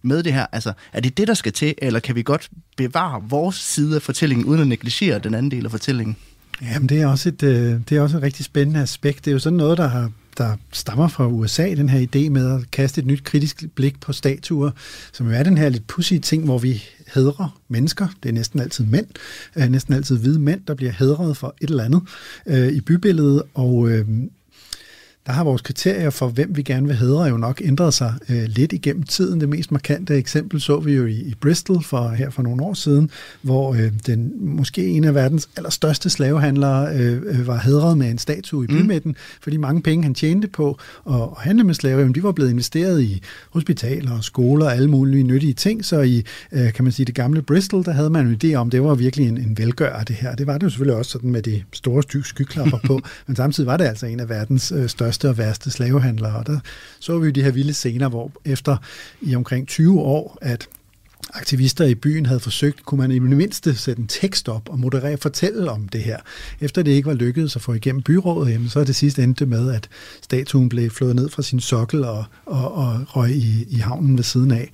med 0.01 0.24
det 0.24 0.34
her. 0.34 0.45
Altså, 0.51 0.74
er 0.93 0.99
det 0.99 1.18
det, 1.18 1.28
der 1.28 1.34
skal 1.34 1.54
til, 1.54 1.76
eller 1.78 1.99
kan 1.99 2.16
vi 2.16 2.24
godt 2.24 2.49
bevare 2.78 3.24
vores 3.30 3.56
side 3.56 3.95
af 3.95 4.01
fortællingen, 4.01 4.45
uden 4.45 4.62
at 4.62 4.68
negligere 4.68 5.20
den 5.20 5.34
anden 5.34 5.51
del 5.51 5.66
af 5.66 5.72
fortællingen? 5.72 6.16
Jamen, 6.62 6.89
det 6.89 7.01
er 7.01 7.08
også 7.08 7.30
et, 7.30 7.43
øh, 7.43 7.80
det 7.89 7.97
er 7.97 8.01
også 8.01 8.18
et 8.18 8.24
rigtig 8.24 8.45
spændende 8.45 8.82
aspekt. 8.82 9.26
Det 9.26 9.32
er 9.32 9.34
jo 9.34 9.39
sådan 9.39 9.58
noget, 9.58 9.78
der 9.78 9.88
har 9.88 10.12
der 10.38 10.56
stammer 10.72 11.08
fra 11.08 11.28
USA, 11.28 11.76
den 11.76 11.90
her 11.90 12.08
idé 12.08 12.30
med 12.30 12.56
at 12.56 12.72
kaste 12.72 13.02
et 13.02 13.08
nyt 13.08 13.24
kritisk 13.24 13.64
blik 13.76 14.00
på 14.00 14.14
statuer, 14.14 14.72
som 15.14 15.28
jo 15.28 15.34
er 15.34 15.44
den 15.44 15.58
her 15.58 15.70
lidt 15.70 15.88
pussy 15.88 16.14
ting, 16.14 16.46
hvor 16.46 16.58
vi 16.58 16.84
hedrer 17.14 17.60
mennesker. 17.68 18.08
Det 18.24 18.30
er 18.30 18.34
næsten 18.34 18.60
altid 18.60 18.86
mænd, 18.86 19.08
øh, 19.56 19.70
næsten 19.70 19.94
altid 19.94 20.18
hvide 20.18 20.40
mænd, 20.40 20.62
der 20.68 20.74
bliver 20.74 20.92
hedret 20.92 21.38
for 21.38 21.56
et 21.62 21.70
eller 21.70 21.84
andet 21.84 22.02
øh, 22.48 22.68
i 22.68 22.82
bybilledet, 22.82 23.44
og 23.54 23.90
øh, 23.90 24.08
der 25.26 25.32
har 25.32 25.43
vores 25.43 25.61
kriterier 25.61 26.09
for, 26.09 26.28
hvem 26.28 26.57
vi 26.57 26.61
gerne 26.61 26.88
vil 26.88 26.95
hedre, 26.95 27.24
jo 27.24 27.38
nok 27.38 27.61
ændret 27.63 27.93
sig 27.93 28.13
øh, 28.30 28.43
lidt 28.43 28.74
igennem 28.74 29.03
tiden. 29.03 29.41
Det 29.41 29.49
mest 29.49 29.71
markante 29.71 30.15
eksempel 30.15 30.61
så 30.61 30.80
vi 30.80 30.93
jo 30.93 31.05
i, 31.05 31.13
i 31.13 31.36
Bristol 31.41 31.84
for, 31.84 32.09
her 32.09 32.30
for 32.30 32.43
nogle 32.43 32.63
år 32.63 32.74
siden, 32.74 33.09
hvor 33.41 33.74
øh, 33.74 33.91
den 34.05 34.34
måske 34.39 34.88
en 34.88 35.03
af 35.03 35.15
verdens 35.15 35.49
allerstørste 35.57 36.09
slavehandlere 36.09 36.95
øh, 36.95 37.21
øh 37.26 37.47
var 37.47 37.57
hedret 37.57 37.97
med 37.97 38.09
en 38.09 38.17
statue 38.17 38.65
i 38.65 38.67
mm. 38.67 38.78
bymidten, 38.78 39.11
mm. 39.11 39.17
fordi 39.41 39.57
mange 39.57 39.82
penge, 39.82 40.03
han 40.03 40.13
tjente 40.13 40.47
på 40.47 40.80
at, 41.09 41.15
at 41.15 41.28
handle 41.38 41.63
med 41.63 41.74
slaver, 41.74 42.13
de 42.13 42.24
var 42.24 42.32
blevet 42.32 42.49
investeret 42.49 43.01
i 43.01 43.21
hospitaler 43.49 44.11
og 44.17 44.24
skoler 44.24 44.65
og 44.65 44.76
alle 44.76 44.89
mulige 44.89 45.24
nyttige 45.24 45.53
ting. 45.53 45.86
Så 45.86 46.01
i, 46.01 46.24
øh, 46.51 46.74
kan 46.74 46.84
man 46.84 46.91
sige, 46.91 47.05
det 47.05 47.15
gamle 47.15 47.41
Bristol, 47.41 47.86
der 47.86 47.91
havde 47.91 48.09
man 48.09 48.28
en 48.28 48.39
idé 48.43 48.55
om, 48.55 48.69
det 48.69 48.84
var 48.84 48.95
virkelig 48.95 49.28
en, 49.28 49.38
en 49.38 49.57
velgør 49.57 50.03
det 50.03 50.15
her. 50.15 50.36
Det 50.36 50.47
var 50.47 50.57
det 50.57 50.63
jo 50.63 50.69
selvfølgelig 50.69 50.97
også 50.97 51.11
sådan 51.11 51.32
med 51.32 51.41
de 51.41 51.63
store 51.74 52.24
skyklapper 52.24 52.78
på, 52.86 53.01
men 53.28 53.36
samtidig 53.36 53.67
var 53.67 53.78
det 53.78 53.86
altså 53.86 54.05
en 54.05 54.19
af 54.19 54.30
verdens 54.30 54.71
øh, 54.71 54.89
største 54.89 55.12
største 55.14 55.30
og 55.30 55.38
værste 55.38 55.72
slavehandlere. 55.72 56.36
Og 56.36 56.47
der 56.47 56.59
så 56.99 57.20
vi 57.20 57.26
jo 57.26 57.32
de 57.32 57.43
her 57.43 57.51
vilde 57.51 57.74
scener, 57.74 58.09
hvor 58.09 58.32
efter 58.45 58.78
i 59.22 59.36
omkring 59.36 59.68
20 59.68 60.01
år, 60.01 60.38
at 60.41 60.68
aktivister 61.34 61.86
i 61.86 61.95
byen 61.95 62.26
havde 62.26 62.39
forsøgt, 62.39 62.86
kunne 62.86 63.01
man 63.01 63.11
i 63.11 63.19
det 63.19 63.38
mindste 63.38 63.76
sætte 63.76 64.01
en 64.01 64.07
tekst 64.07 64.49
op 64.49 64.69
og 64.69 64.80
moderere 64.80 65.17
fortælle 65.17 65.71
om 65.71 65.88
det 65.88 66.03
her. 66.03 66.17
Efter 66.61 66.84
det 66.84 66.91
ikke 66.91 67.05
var 67.05 67.13
lykkedes 67.13 67.55
at 67.55 67.61
få 67.61 67.74
igennem 67.74 68.01
byrådet, 68.01 68.51
jamen, 68.53 68.69
så 68.69 68.80
er 68.80 68.84
det 68.84 68.95
sidste 68.95 69.24
endte 69.24 69.45
med, 69.45 69.71
at 69.71 69.89
statuen 70.21 70.69
blev 70.69 70.89
flået 70.89 71.15
ned 71.15 71.30
fra 71.30 71.41
sin 71.41 71.59
sokkel 71.59 72.03
og, 72.03 72.26
og, 72.45 72.74
og 72.76 73.15
røg 73.15 73.32
i, 73.32 73.65
i 73.69 73.76
havnen 73.76 74.17
ved 74.17 74.24
siden 74.24 74.51
af. 74.51 74.71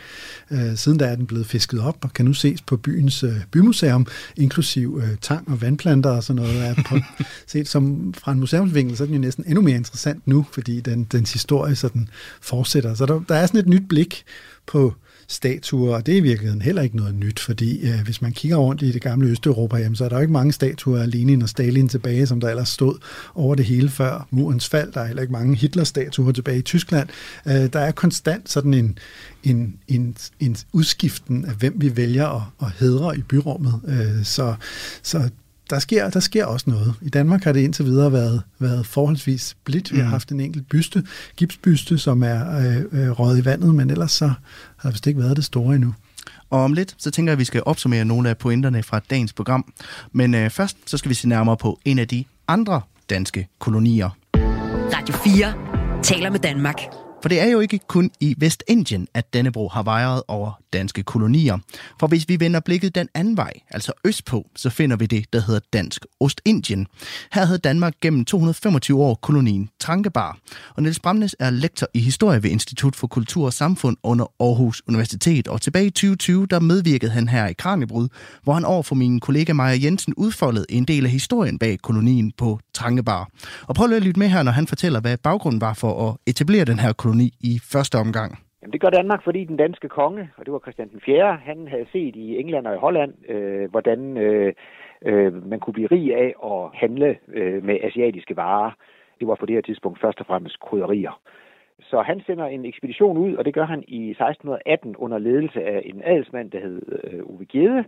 Øh, 0.52 0.78
siden 0.78 0.98
da 0.98 1.06
er 1.06 1.16
den 1.16 1.28
blevet 1.28 1.46
fisket 1.46 1.80
op 1.80 1.98
og 2.02 2.14
kan 2.14 2.26
nu 2.26 2.34
ses 2.34 2.62
på 2.62 2.78
byens 2.78 3.24
øh, 3.24 3.36
bymuseum, 3.52 4.08
inklusiv 4.38 5.02
øh, 5.04 5.18
tang 5.22 5.50
og 5.50 5.62
vandplanter 5.62 6.10
og 6.10 6.24
sådan 6.24 6.42
noget. 6.42 6.68
Er 6.68 6.76
på, 6.90 6.98
set 7.48 7.68
som 7.68 8.14
fra 8.18 8.32
en 8.32 8.40
museumsvinkel, 8.40 8.98
så 8.98 9.04
er 9.04 9.06
den 9.06 9.16
jo 9.16 9.22
næsten 9.22 9.44
endnu 9.48 9.62
mere 9.62 9.76
interessant 9.76 10.28
nu, 10.28 10.46
fordi 10.52 10.82
den, 10.82 11.04
dens 11.04 11.34
historie 11.34 11.76
sådan 11.76 12.08
fortsætter. 12.42 12.94
Så 12.96 13.06
der, 13.06 13.22
der 13.30 13.36
er 13.36 13.46
sådan 13.46 13.60
et 13.60 13.68
nyt 13.68 13.88
blik 13.90 14.24
på 14.66 14.94
statuer, 15.30 15.96
og 15.96 16.06
det 16.06 16.14
er 16.14 16.18
i 16.18 16.22
virkeligheden 16.22 16.62
heller 16.62 16.82
ikke 16.82 16.98
noget 16.98 17.16
nyt, 17.16 17.40
fordi 17.40 17.88
øh, 17.88 18.02
hvis 18.04 18.22
man 18.22 18.32
kigger 18.32 18.58
rundt 18.58 18.82
i 18.82 18.92
det 18.92 19.02
gamle 19.02 19.30
Østeuropa, 19.30 19.78
jamen, 19.78 19.96
så 19.96 20.06
er 20.06 20.10
der 20.10 20.16
jo 20.16 20.22
ikke 20.22 20.34
mange 20.34 20.54
statuer 20.54 21.02
af 21.02 21.12
Lenin 21.12 21.42
og 21.42 21.50
Stalin 21.50 21.90
tilbage, 21.90 22.28
som 22.28 22.40
der 22.40 22.50
ellers 22.50 22.70
stod 22.70 22.98
over 23.36 23.56
det 23.56 23.66
hele 23.66 23.90
før 23.90 24.28
murens 24.32 24.70
fald. 24.70 24.92
Der 24.92 25.02
er 25.02 25.06
heller 25.06 25.22
ikke 25.22 25.34
mange 25.34 25.56
Hitler-statuer 25.56 26.32
tilbage 26.32 26.60
i 26.60 26.62
Tyskland. 26.62 27.10
Øh, 27.46 27.54
der 27.74 27.80
er 27.80 27.92
konstant 27.92 28.50
sådan 28.50 28.74
en, 28.74 28.98
en, 29.44 29.76
en, 29.88 30.16
en 30.40 30.58
udskiften 30.74 31.46
af, 31.46 31.54
hvem 31.54 31.74
vi 31.78 31.98
vælger 31.98 32.28
at, 32.28 32.68
at 32.68 32.74
hedre 32.80 33.18
i 33.18 33.22
byrummet. 33.22 33.74
Øh, 33.88 34.26
så, 34.26 34.56
så 35.04 35.30
der 35.70 35.80
sker, 35.80 36.10
der 36.10 36.20
sker 36.20 36.46
også 36.46 36.70
noget. 36.70 36.94
I 37.02 37.10
Danmark 37.10 37.44
har 37.44 37.52
det 37.52 37.60
indtil 37.60 37.86
videre 37.86 38.12
været, 38.12 38.42
været 38.60 38.86
forholdsvis 38.86 39.56
blidt. 39.64 39.94
Vi 39.94 39.98
har 39.98 40.06
mm. 40.06 40.12
haft 40.12 40.32
en 40.32 40.40
enkelt 40.40 40.70
byste, 40.70 41.04
gipsbyste, 41.36 41.98
som 41.98 42.24
er 42.24 42.58
øh, 42.60 42.78
øh, 42.92 43.10
røget 43.10 43.42
i 43.42 43.46
vandet, 43.46 43.76
men 43.76 43.90
ellers 43.90 44.12
så 44.12 44.32
har 44.78 44.92
det 44.92 45.06
ikke 45.06 45.20
været 45.20 45.38
det 45.38 45.46
store 45.46 45.76
endnu. 45.76 45.94
Og 46.50 46.64
om 46.64 46.74
lidt, 46.74 46.96
så 46.98 47.12
tænker 47.12 47.32
jeg, 47.32 47.36
at 47.36 47.40
vi 47.40 47.46
skal 47.46 47.64
opsummere 47.66 48.06
nogle 48.06 48.30
af 48.30 48.38
pointerne 48.38 48.84
fra 48.84 49.00
dagens 49.10 49.34
program. 49.34 49.74
Men 50.12 50.36
øh, 50.36 50.50
først, 50.50 50.78
så 50.86 50.98
skal 50.98 51.10
vi 51.10 51.16
se 51.16 51.30
nærmere 51.30 51.58
på 51.58 51.80
en 51.86 52.00
af 52.00 52.08
de 52.08 52.26
andre 52.48 52.82
danske 53.10 53.48
kolonier. 53.60 54.10
Radio 54.94 55.16
4 55.16 56.04
taler 56.04 56.30
med 56.30 56.40
Danmark. 56.40 57.09
For 57.22 57.30
det 57.30 57.40
er 57.40 57.46
jo 57.46 57.60
ikke 57.60 57.80
kun 57.88 58.12
i 58.20 58.36
Vestindien, 58.38 59.08
at 59.14 59.34
Dannebro 59.34 59.68
har 59.68 59.84
vejret 59.84 60.24
over 60.28 60.52
danske 60.74 61.04
kolonier. 61.04 61.58
For 62.00 62.08
hvis 62.08 62.30
vi 62.30 62.40
vender 62.40 62.60
blikket 62.60 62.96
den 62.96 63.08
anden 63.14 63.38
vej, 63.38 63.54
altså 63.72 63.92
østpå, 64.06 64.48
så 64.56 64.70
finder 64.70 64.98
vi 64.98 65.06
det, 65.06 65.34
der 65.34 65.42
hedder 65.42 65.60
Dansk 65.74 66.06
Ostindien. 66.20 66.88
Her 67.34 67.46
havde 67.46 67.60
Danmark 67.60 67.94
gennem 68.02 68.26
225 68.26 69.02
år 69.02 69.16
kolonien 69.16 69.70
Trankebar. 69.80 70.38
Og 70.76 70.84
Niels 70.84 71.00
Bramnes 71.00 71.36
er 71.40 71.50
lektor 71.50 71.88
i 71.94 72.00
historie 72.00 72.44
ved 72.44 72.50
Institut 72.50 72.96
for 72.96 73.08
Kultur 73.08 73.46
og 73.46 73.54
Samfund 73.54 73.98
under 74.04 74.26
Aarhus 74.40 74.82
Universitet. 74.88 75.48
Og 75.48 75.62
tilbage 75.62 75.86
i 75.86 75.90
2020, 75.90 76.46
der 76.46 76.60
medvirkede 76.60 77.12
han 77.12 77.30
her 77.30 77.48
i 77.48 77.54
Kranjebrud, 77.54 78.08
hvor 78.44 78.54
han 78.54 78.66
over 78.66 78.84
for 78.84 78.96
min 78.96 79.20
kollega 79.20 79.54
Maja 79.54 79.78
Jensen 79.84 80.14
udfoldede 80.14 80.66
en 80.70 80.86
del 80.86 81.06
af 81.06 81.12
historien 81.12 81.60
bag 81.60 81.80
kolonien 81.82 82.32
på 82.38 82.60
Trankebar. 82.74 83.30
Og 83.62 83.76
prøv 83.76 83.94
at 83.94 84.02
lytte 84.02 84.20
med 84.20 84.30
her, 84.30 84.44
når 84.44 84.52
han 84.52 84.68
fortæller, 84.68 85.00
hvad 85.00 85.18
baggrunden 85.18 85.62
var 85.62 85.74
for 85.74 86.10
at 86.10 86.18
etablere 86.26 86.66
den 86.66 86.80
her 86.80 86.94
koloni 86.94 87.09
i 87.42 87.60
første 87.72 87.96
omgang. 87.96 88.32
Jamen, 88.62 88.74
det 88.74 88.82
gør 88.82 88.90
Danmark, 88.90 89.24
fordi 89.24 89.44
den 89.44 89.58
danske 89.58 89.90
konge, 89.90 90.30
og 90.38 90.46
det 90.46 90.54
var 90.54 90.60
Christian 90.60 90.90
den 90.90 91.02
4., 91.06 91.36
han 91.36 91.68
havde 91.68 91.86
set 91.92 92.16
i 92.16 92.38
England 92.38 92.68
og 92.68 92.76
i 92.76 92.78
Holland, 92.78 93.30
øh, 93.30 93.70
hvordan 93.72 94.18
øh, 94.18 94.54
øh, 95.02 95.50
man 95.50 95.60
kunne 95.60 95.74
blive 95.74 95.88
rig 95.92 96.16
af 96.16 96.34
at 96.44 96.70
handle 96.74 97.18
øh, 97.28 97.64
med 97.64 97.78
asiatiske 97.84 98.36
varer. 98.36 98.72
Det 99.20 99.28
var 99.28 99.36
på 99.36 99.46
det 99.46 99.56
her 99.56 99.62
tidspunkt 99.62 100.02
først 100.02 100.20
og 100.20 100.26
fremmest 100.26 100.60
krydderier. 100.60 101.22
Så 101.82 102.02
han 102.02 102.22
sender 102.26 102.46
en 102.46 102.66
ekspedition 102.66 103.18
ud, 103.18 103.36
og 103.36 103.46
det 103.46 103.54
gør 103.54 103.66
han 103.66 103.84
i 103.88 104.10
1618 104.10 104.96
under 104.96 105.18
ledelse 105.18 105.64
af 105.64 105.82
en 105.86 106.02
adelsmand, 106.06 106.52
der 106.52 106.60
hed 106.60 106.82
øh, 107.04 107.20
Uwe 107.24 107.46
Gede. 107.46 107.86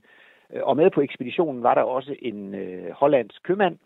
Og 0.61 0.77
med 0.77 0.89
på 0.89 1.01
ekspeditionen 1.01 1.63
var 1.63 1.73
der 1.73 1.81
også 1.81 2.15
en 2.21 2.55
øh, 2.55 2.91
hollandsk 2.91 3.43
købmand, 3.43 3.77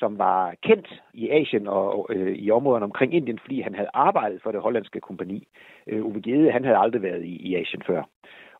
som 0.00 0.18
var 0.18 0.54
kendt 0.62 1.02
i 1.14 1.30
Asien 1.30 1.66
og 1.66 2.06
øh, 2.10 2.34
i 2.36 2.50
områderne 2.50 2.84
omkring 2.84 3.14
Indien, 3.14 3.38
fordi 3.38 3.60
han 3.60 3.74
havde 3.74 3.90
arbejdet 3.94 4.42
for 4.42 4.52
det 4.52 4.60
hollandske 4.60 5.00
kompani. 5.00 5.48
Øh, 5.86 6.06
Uwe 6.06 6.20
Gede, 6.22 6.52
han 6.52 6.64
havde 6.64 6.78
aldrig 6.78 7.02
været 7.02 7.24
i, 7.24 7.34
i 7.48 7.56
Asien 7.56 7.82
før. 7.86 8.02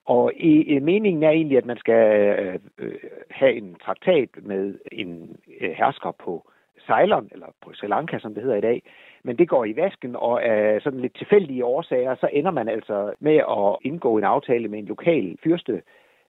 Og 0.04 0.32
i, 0.36 0.74
øh, 0.74 0.82
meningen 0.82 1.22
er 1.22 1.30
egentlig, 1.30 1.58
at 1.58 1.66
man 1.66 1.76
skal 1.76 2.02
øh, 2.38 2.58
øh, 2.78 2.94
have 3.30 3.52
en 3.52 3.76
traktat 3.84 4.28
med 4.42 4.78
en 4.92 5.36
øh, 5.60 5.70
hersker 5.70 6.12
på 6.24 6.50
Ceylon, 6.86 7.28
eller 7.32 7.46
på 7.62 7.72
Sri 7.72 7.86
Lanka, 7.86 8.18
som 8.18 8.34
det 8.34 8.42
hedder 8.42 8.56
i 8.56 8.68
dag. 8.68 8.82
Men 9.24 9.38
det 9.38 9.48
går 9.48 9.64
i 9.64 9.76
vasken, 9.76 10.16
og 10.16 10.44
af 10.44 10.82
sådan 10.82 11.00
lidt 11.00 11.16
tilfældige 11.16 11.64
årsager, 11.64 12.14
så 12.14 12.28
ender 12.32 12.50
man 12.50 12.68
altså 12.68 13.12
med 13.20 13.36
at 13.36 13.76
indgå 13.82 14.18
en 14.18 14.24
aftale 14.24 14.68
med 14.68 14.78
en 14.78 14.84
lokal 14.84 15.36
fyrste, 15.44 15.82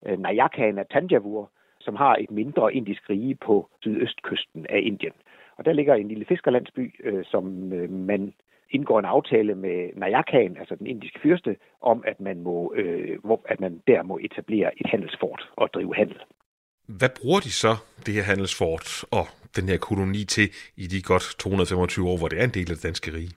øh, 0.05 0.19
Nayakaen 0.19 0.77
af 0.77 0.85
Tanjavur, 0.85 1.49
som 1.81 1.95
har 1.95 2.15
et 2.15 2.31
mindre 2.31 2.73
indisk 2.73 3.09
rige 3.09 3.35
på 3.35 3.69
sydøstkysten 3.81 4.65
af 4.69 4.79
Indien. 4.83 5.13
Og 5.57 5.65
der 5.65 5.73
ligger 5.73 5.95
en 5.95 6.07
lille 6.07 6.25
fiskerlandsby, 6.25 6.95
øh, 7.03 7.23
som 7.25 7.73
øh, 7.73 7.89
man 7.89 8.33
indgår 8.69 8.99
en 8.99 9.05
aftale 9.05 9.55
med 9.55 9.89
Nayakaen, 9.95 10.57
altså 10.57 10.75
den 10.75 10.87
indiske 10.87 11.19
fyrste, 11.23 11.55
om 11.81 12.03
at 12.07 12.19
man, 12.19 12.41
må, 12.41 12.73
øh, 12.75 13.17
at 13.45 13.59
man 13.59 13.81
der 13.87 14.03
må 14.03 14.19
etablere 14.21 14.79
et 14.81 14.87
handelsfort 14.87 15.49
og 15.55 15.69
drive 15.73 15.95
handel. 15.95 16.17
Hvad 16.87 17.09
bruger 17.21 17.39
de 17.39 17.51
så, 17.51 17.73
det 18.05 18.13
her 18.13 18.23
handelsfort 18.23 19.03
og 19.11 19.25
den 19.55 19.69
her 19.69 19.77
koloni 19.77 20.25
til 20.25 20.47
i 20.77 20.85
de 20.87 21.01
godt 21.01 21.25
225 21.39 22.09
år, 22.09 22.17
hvor 22.17 22.27
det 22.27 22.39
er 22.39 22.43
en 22.43 22.57
del 22.59 22.71
af 22.71 22.75
det 22.75 22.83
danske 22.83 23.13
rige? 23.17 23.33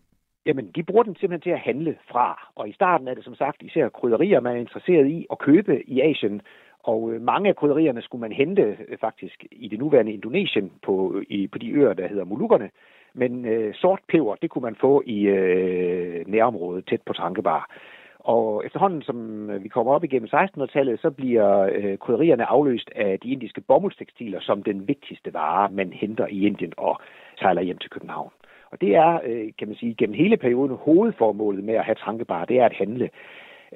Jamen, 0.46 0.70
de 0.76 0.82
bruger 0.82 1.02
den 1.02 1.16
simpelthen 1.16 1.46
til 1.48 1.56
at 1.58 1.66
handle 1.70 1.96
fra. 2.10 2.52
Og 2.54 2.68
i 2.68 2.72
starten 2.72 3.08
er 3.08 3.14
det 3.14 3.24
som 3.24 3.34
sagt 3.34 3.62
især 3.62 3.88
krydderier, 3.88 4.40
man 4.40 4.56
er 4.56 4.60
interesseret 4.60 5.06
i 5.06 5.26
at 5.32 5.38
købe 5.38 5.88
i 5.88 6.00
Asien, 6.00 6.40
og 6.84 7.12
øh, 7.12 7.22
mange 7.22 7.48
af 7.48 7.56
krydderierne 7.56 8.02
skulle 8.02 8.20
man 8.20 8.32
hente 8.32 8.76
øh, 8.88 8.98
faktisk 8.98 9.44
i 9.50 9.68
det 9.68 9.78
nuværende 9.78 10.12
Indonesien 10.12 10.72
på, 10.82 11.14
øh, 11.16 11.24
i, 11.28 11.46
på 11.46 11.58
de 11.58 11.70
øer, 11.70 11.92
der 11.92 12.08
hedder 12.08 12.24
Molukkerne. 12.24 12.70
Men 13.14 13.44
øh, 13.44 13.74
sort 13.74 14.00
peber, 14.08 14.34
det 14.34 14.50
kunne 14.50 14.62
man 14.62 14.76
få 14.80 15.02
i 15.06 15.20
øh, 15.26 16.24
nærområdet 16.26 16.86
tæt 16.86 17.02
på 17.06 17.12
Trankebar. 17.12 17.70
Og 18.18 18.66
efterhånden, 18.66 19.02
som 19.02 19.48
vi 19.62 19.68
kommer 19.68 19.92
op 19.92 20.04
igennem 20.04 20.28
1600-tallet, 20.34 21.00
så 21.00 21.10
bliver 21.10 21.68
øh, 21.72 21.98
krydderierne 21.98 22.44
afløst 22.44 22.90
af 22.96 23.18
de 23.20 23.28
indiske 23.28 23.60
bomuldstekstiler 23.60 24.40
som 24.40 24.62
den 24.62 24.88
vigtigste 24.88 25.34
vare, 25.34 25.70
man 25.72 25.92
henter 25.92 26.26
i 26.26 26.46
Indien 26.46 26.72
og 26.76 27.00
sejler 27.38 27.62
hjem 27.62 27.78
til 27.78 27.90
København. 27.90 28.30
Og 28.70 28.80
det 28.80 28.96
er, 28.96 29.20
øh, 29.24 29.48
kan 29.58 29.68
man 29.68 29.76
sige, 29.76 29.94
gennem 29.94 30.14
hele 30.14 30.36
perioden 30.36 30.76
hovedformålet 30.80 31.64
med 31.64 31.74
at 31.74 31.84
have 31.84 31.96
tankebar, 32.04 32.44
det 32.44 32.60
er 32.60 32.64
at 32.64 32.72
handle. 32.72 33.10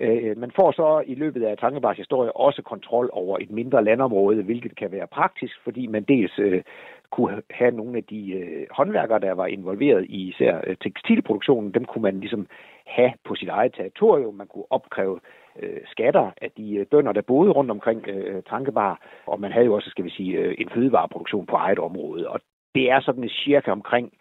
Øh, 0.01 0.39
man 0.39 0.51
får 0.51 0.73
så 0.73 1.03
i 1.07 1.15
løbet 1.15 1.43
af 1.43 1.59
Tankebars 1.59 1.97
historie 1.97 2.37
også 2.37 2.63
kontrol 2.63 3.11
over 3.13 3.39
et 3.41 3.51
mindre 3.51 3.85
landområde, 3.85 4.43
hvilket 4.43 4.77
kan 4.77 4.93
være 4.93 5.07
praktisk, 5.07 5.55
fordi 5.65 5.87
man 5.87 6.03
dels 6.03 6.39
øh, 6.39 6.63
kunne 7.11 7.43
have 7.51 7.71
nogle 7.71 7.97
af 7.97 8.05
de 8.05 8.33
øh, 8.33 8.67
håndværkere, 8.71 9.19
der 9.19 9.33
var 9.33 9.47
involveret 9.47 10.05
i 10.05 10.29
især 10.29 10.61
tekstilproduktionen, 10.83 11.75
dem 11.75 11.85
kunne 11.85 12.03
man 12.03 12.21
ligesom 12.21 12.47
have 12.87 13.13
på 13.25 13.35
sit 13.35 13.49
eget 13.49 13.75
territorium. 13.75 14.35
Man 14.35 14.47
kunne 14.47 14.71
opkræve 14.71 15.21
øh, 15.59 15.81
skatter 15.87 16.31
af 16.43 16.51
de 16.57 16.87
bønder, 16.91 17.13
der 17.13 17.23
boede 17.23 17.51
rundt 17.51 17.71
omkring 17.71 18.09
øh, 18.09 18.43
Tankebar, 18.43 19.01
og 19.27 19.41
man 19.41 19.53
havde 19.53 19.67
jo 19.67 19.75
også, 19.75 19.91
skal 19.91 20.05
vi 20.05 20.11
sige, 20.11 20.61
en 20.61 20.69
fødevareproduktion 20.71 21.47
på 21.47 21.57
eget 21.57 21.79
område. 21.79 22.29
Og 22.29 22.41
det 22.75 22.91
er 22.91 23.01
sådan 23.01 23.29
cirka 23.29 23.71
omkring 23.71 24.13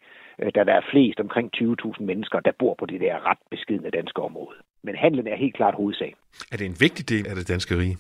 da 0.56 0.64
der 0.64 0.74
er 0.74 0.82
flest, 0.92 1.20
omkring 1.20 1.52
20.000 1.58 2.04
mennesker, 2.04 2.40
der 2.40 2.52
bor 2.60 2.76
på 2.80 2.86
det 2.86 3.02
der 3.02 3.30
ret 3.30 3.38
beskidende 3.52 3.92
danske 3.92 4.22
område. 4.22 4.58
Men 4.84 4.96
handlen 4.96 5.28
er 5.28 5.36
helt 5.36 5.56
klart 5.56 5.76
hovedsag. 5.76 6.16
Er 6.52 6.58
det 6.58 6.66
en 6.66 6.78
vigtig 6.80 7.10
del 7.10 7.28
af 7.28 7.36
det 7.36 7.48
danske 7.48 7.78
rige? 7.78 7.98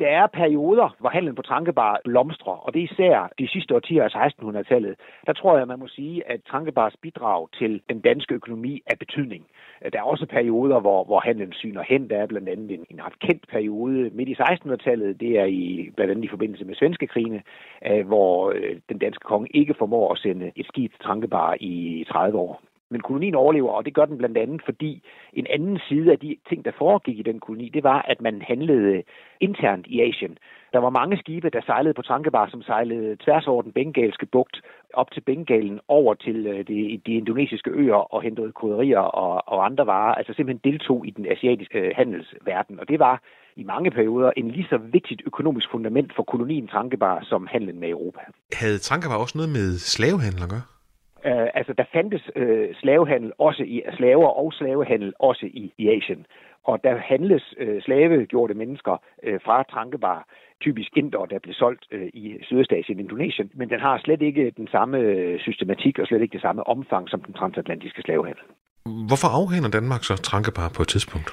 Der 0.00 0.06
er 0.06 0.26
perioder, 0.26 0.96
hvor 1.00 1.08
handlen 1.08 1.34
på 1.34 1.42
Trankebar 1.42 2.00
blomstrer, 2.04 2.52
og 2.52 2.74
det 2.74 2.80
er 2.80 2.88
især 2.92 3.32
de 3.38 3.48
sidste 3.48 3.74
årtier 3.74 4.04
af 4.04 4.26
1600-tallet. 4.26 4.94
Der 5.26 5.32
tror 5.32 5.58
jeg, 5.58 5.66
man 5.66 5.78
må 5.78 5.88
sige, 5.88 6.30
at 6.30 6.40
Trankebars 6.50 6.94
bidrag 7.02 7.48
til 7.58 7.82
den 7.88 8.00
danske 8.00 8.34
økonomi 8.34 8.82
er 8.86 8.96
betydning. 8.96 9.46
Der 9.92 9.98
er 9.98 10.02
også 10.02 10.26
perioder, 10.26 10.80
hvor, 10.80 11.04
hvor 11.04 11.20
handlen 11.20 11.52
syner 11.52 11.82
hen. 11.82 12.10
Der 12.10 12.16
er 12.16 12.26
blandt 12.26 12.48
andet 12.48 12.70
en, 12.70 12.86
en 12.90 13.04
ret 13.04 13.18
kendt 13.18 13.48
periode 13.48 14.10
midt 14.12 14.28
i 14.28 14.36
1600-tallet. 14.40 15.20
Det 15.20 15.38
er 15.38 15.44
i, 15.44 15.90
blandt 15.96 16.10
andet 16.10 16.24
i 16.24 16.34
forbindelse 16.34 16.64
med 16.64 16.74
svenske 16.74 17.06
krigene, 17.06 17.42
øh, 17.86 18.06
hvor 18.06 18.50
øh, 18.50 18.76
den 18.88 18.98
danske 18.98 19.24
konge 19.24 19.48
ikke 19.54 19.74
formår 19.78 20.12
at 20.12 20.18
sende 20.18 20.52
et 20.56 20.66
skib 20.66 20.92
til 20.92 21.00
Trankebar 21.00 21.56
i 21.60 22.04
30 22.08 22.38
år. 22.38 22.62
Men 22.90 23.00
kolonien 23.00 23.34
overlever, 23.34 23.72
og 23.72 23.84
det 23.84 23.94
gør 23.94 24.04
den 24.04 24.18
blandt 24.18 24.38
andet, 24.38 24.62
fordi 24.64 25.02
en 25.32 25.46
anden 25.50 25.78
side 25.88 26.12
af 26.12 26.18
de 26.18 26.36
ting, 26.48 26.64
der 26.64 26.70
foregik 26.78 27.18
i 27.18 27.22
den 27.22 27.40
koloni, 27.40 27.68
det 27.68 27.82
var, 27.82 28.02
at 28.08 28.20
man 28.20 28.42
handlede 28.42 29.02
internt 29.40 29.86
i 29.86 30.00
Asien. 30.00 30.38
Der 30.72 30.78
var 30.78 30.90
mange 30.90 31.16
skibe, 31.18 31.50
der 31.50 31.60
sejlede 31.66 31.94
på 31.94 32.02
Trankebar, 32.02 32.48
som 32.50 32.62
sejlede 32.62 33.16
tværs 33.24 33.46
over 33.46 33.62
den 33.62 33.72
bengalske 33.72 34.26
bugt, 34.26 34.60
op 34.94 35.10
til 35.10 35.20
Bengalen, 35.20 35.80
over 35.88 36.14
til 36.14 36.46
øh, 36.46 36.58
de, 36.68 37.00
de 37.06 37.12
indonesiske 37.12 37.70
øer 37.70 38.14
og 38.14 38.22
hentede 38.22 38.52
krydderier 38.52 38.98
og, 38.98 39.42
og 39.46 39.64
andre 39.66 39.86
varer, 39.86 40.14
altså 40.14 40.32
simpelthen 40.32 40.72
deltog 40.72 41.06
i 41.06 41.10
den 41.10 41.26
asiatiske 41.26 41.78
øh, 41.78 41.92
handelsverden. 41.96 42.80
Og 42.80 42.88
det 42.88 42.98
var 42.98 43.22
i 43.56 43.64
mange 43.64 43.90
perioder 43.90 44.30
en 44.36 44.50
lige 44.50 44.66
så 44.70 44.78
vigtigt 44.78 45.22
økonomisk 45.26 45.68
fundament 45.70 46.12
for 46.16 46.22
kolonien 46.22 46.68
Trankebar 46.68 47.20
som 47.22 47.46
handlen 47.46 47.80
med 47.80 47.88
Europa. 47.88 48.20
Havde 48.52 48.78
Trankebar 48.78 49.16
også 49.16 49.38
noget 49.38 49.50
med 49.50 49.78
slavehandel 49.78 50.42
at 50.42 50.50
gøre? 50.50 50.79
Uh, 51.26 51.48
altså, 51.54 51.72
der 51.72 51.84
fandtes 51.92 52.30
uh, 52.36 52.74
slavehandel 52.80 53.32
også 53.38 53.62
i 53.62 53.82
slaver 53.96 54.28
og 54.28 54.52
slavehandel 54.52 55.12
også 55.18 55.46
i, 55.46 55.72
i 55.78 55.88
Asien. 55.88 56.26
Og 56.64 56.84
der 56.84 56.96
handles 56.96 57.54
uh, 57.62 57.82
slavegjorte 57.82 58.54
mennesker 58.54 58.96
uh, 59.28 59.38
fra 59.44 59.62
Trankebar, 59.62 60.28
typisk 60.60 60.96
inder, 60.96 61.24
der 61.26 61.38
blev 61.38 61.54
solgt 61.54 61.84
uh, 61.94 62.00
i 62.22 62.38
Sydøstasien, 62.42 63.00
Indonesien, 63.00 63.50
men 63.54 63.70
den 63.70 63.80
har 63.80 63.98
slet 63.98 64.22
ikke 64.22 64.52
den 64.56 64.68
samme 64.68 64.98
systematik 65.38 65.98
og 65.98 66.06
slet 66.06 66.22
ikke 66.22 66.32
det 66.32 66.42
samme 66.42 66.66
omfang 66.66 67.08
som 67.08 67.20
den 67.22 67.34
transatlantiske 67.34 68.02
slavehandel. 68.02 68.44
Hvorfor 69.08 69.28
afhænder 69.40 69.70
Danmark 69.70 70.02
så 70.04 70.14
Trankebar 70.16 70.72
på 70.76 70.82
et 70.82 70.88
tidspunkt? 70.88 71.30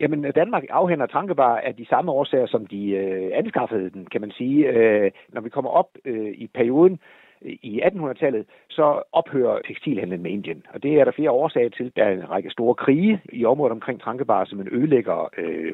Jamen, 0.00 0.32
Danmark 0.34 0.62
afhænder 0.70 1.06
Trankebar 1.06 1.56
af 1.56 1.74
de 1.74 1.86
samme 1.86 2.12
årsager, 2.12 2.46
som 2.46 2.66
de 2.66 2.90
øh, 2.90 3.30
anskaffede 3.34 3.90
den, 3.90 4.06
kan 4.06 4.20
man 4.20 4.30
sige. 4.30 4.68
Øh, 4.68 5.10
når 5.28 5.40
vi 5.40 5.48
kommer 5.48 5.70
op 5.70 5.88
øh, 6.04 6.32
i 6.34 6.46
perioden, 6.54 6.98
i 7.42 7.82
1800-tallet, 7.82 8.46
så 8.68 9.02
ophører 9.12 9.62
tekstilhandlen 9.62 10.22
med 10.22 10.30
Indien. 10.30 10.66
Og 10.74 10.82
det 10.82 11.00
er 11.00 11.04
der 11.04 11.12
flere 11.12 11.30
årsager 11.30 11.68
til. 11.68 11.92
Der 11.96 12.04
er 12.04 12.12
en 12.12 12.30
række 12.30 12.50
store 12.50 12.74
krige 12.74 13.20
i 13.32 13.44
området 13.44 13.72
omkring 13.72 14.00
Trankebar, 14.00 14.44
som 14.44 14.60
en 14.60 14.68
ødelægger 14.72 15.30
øh, 15.38 15.72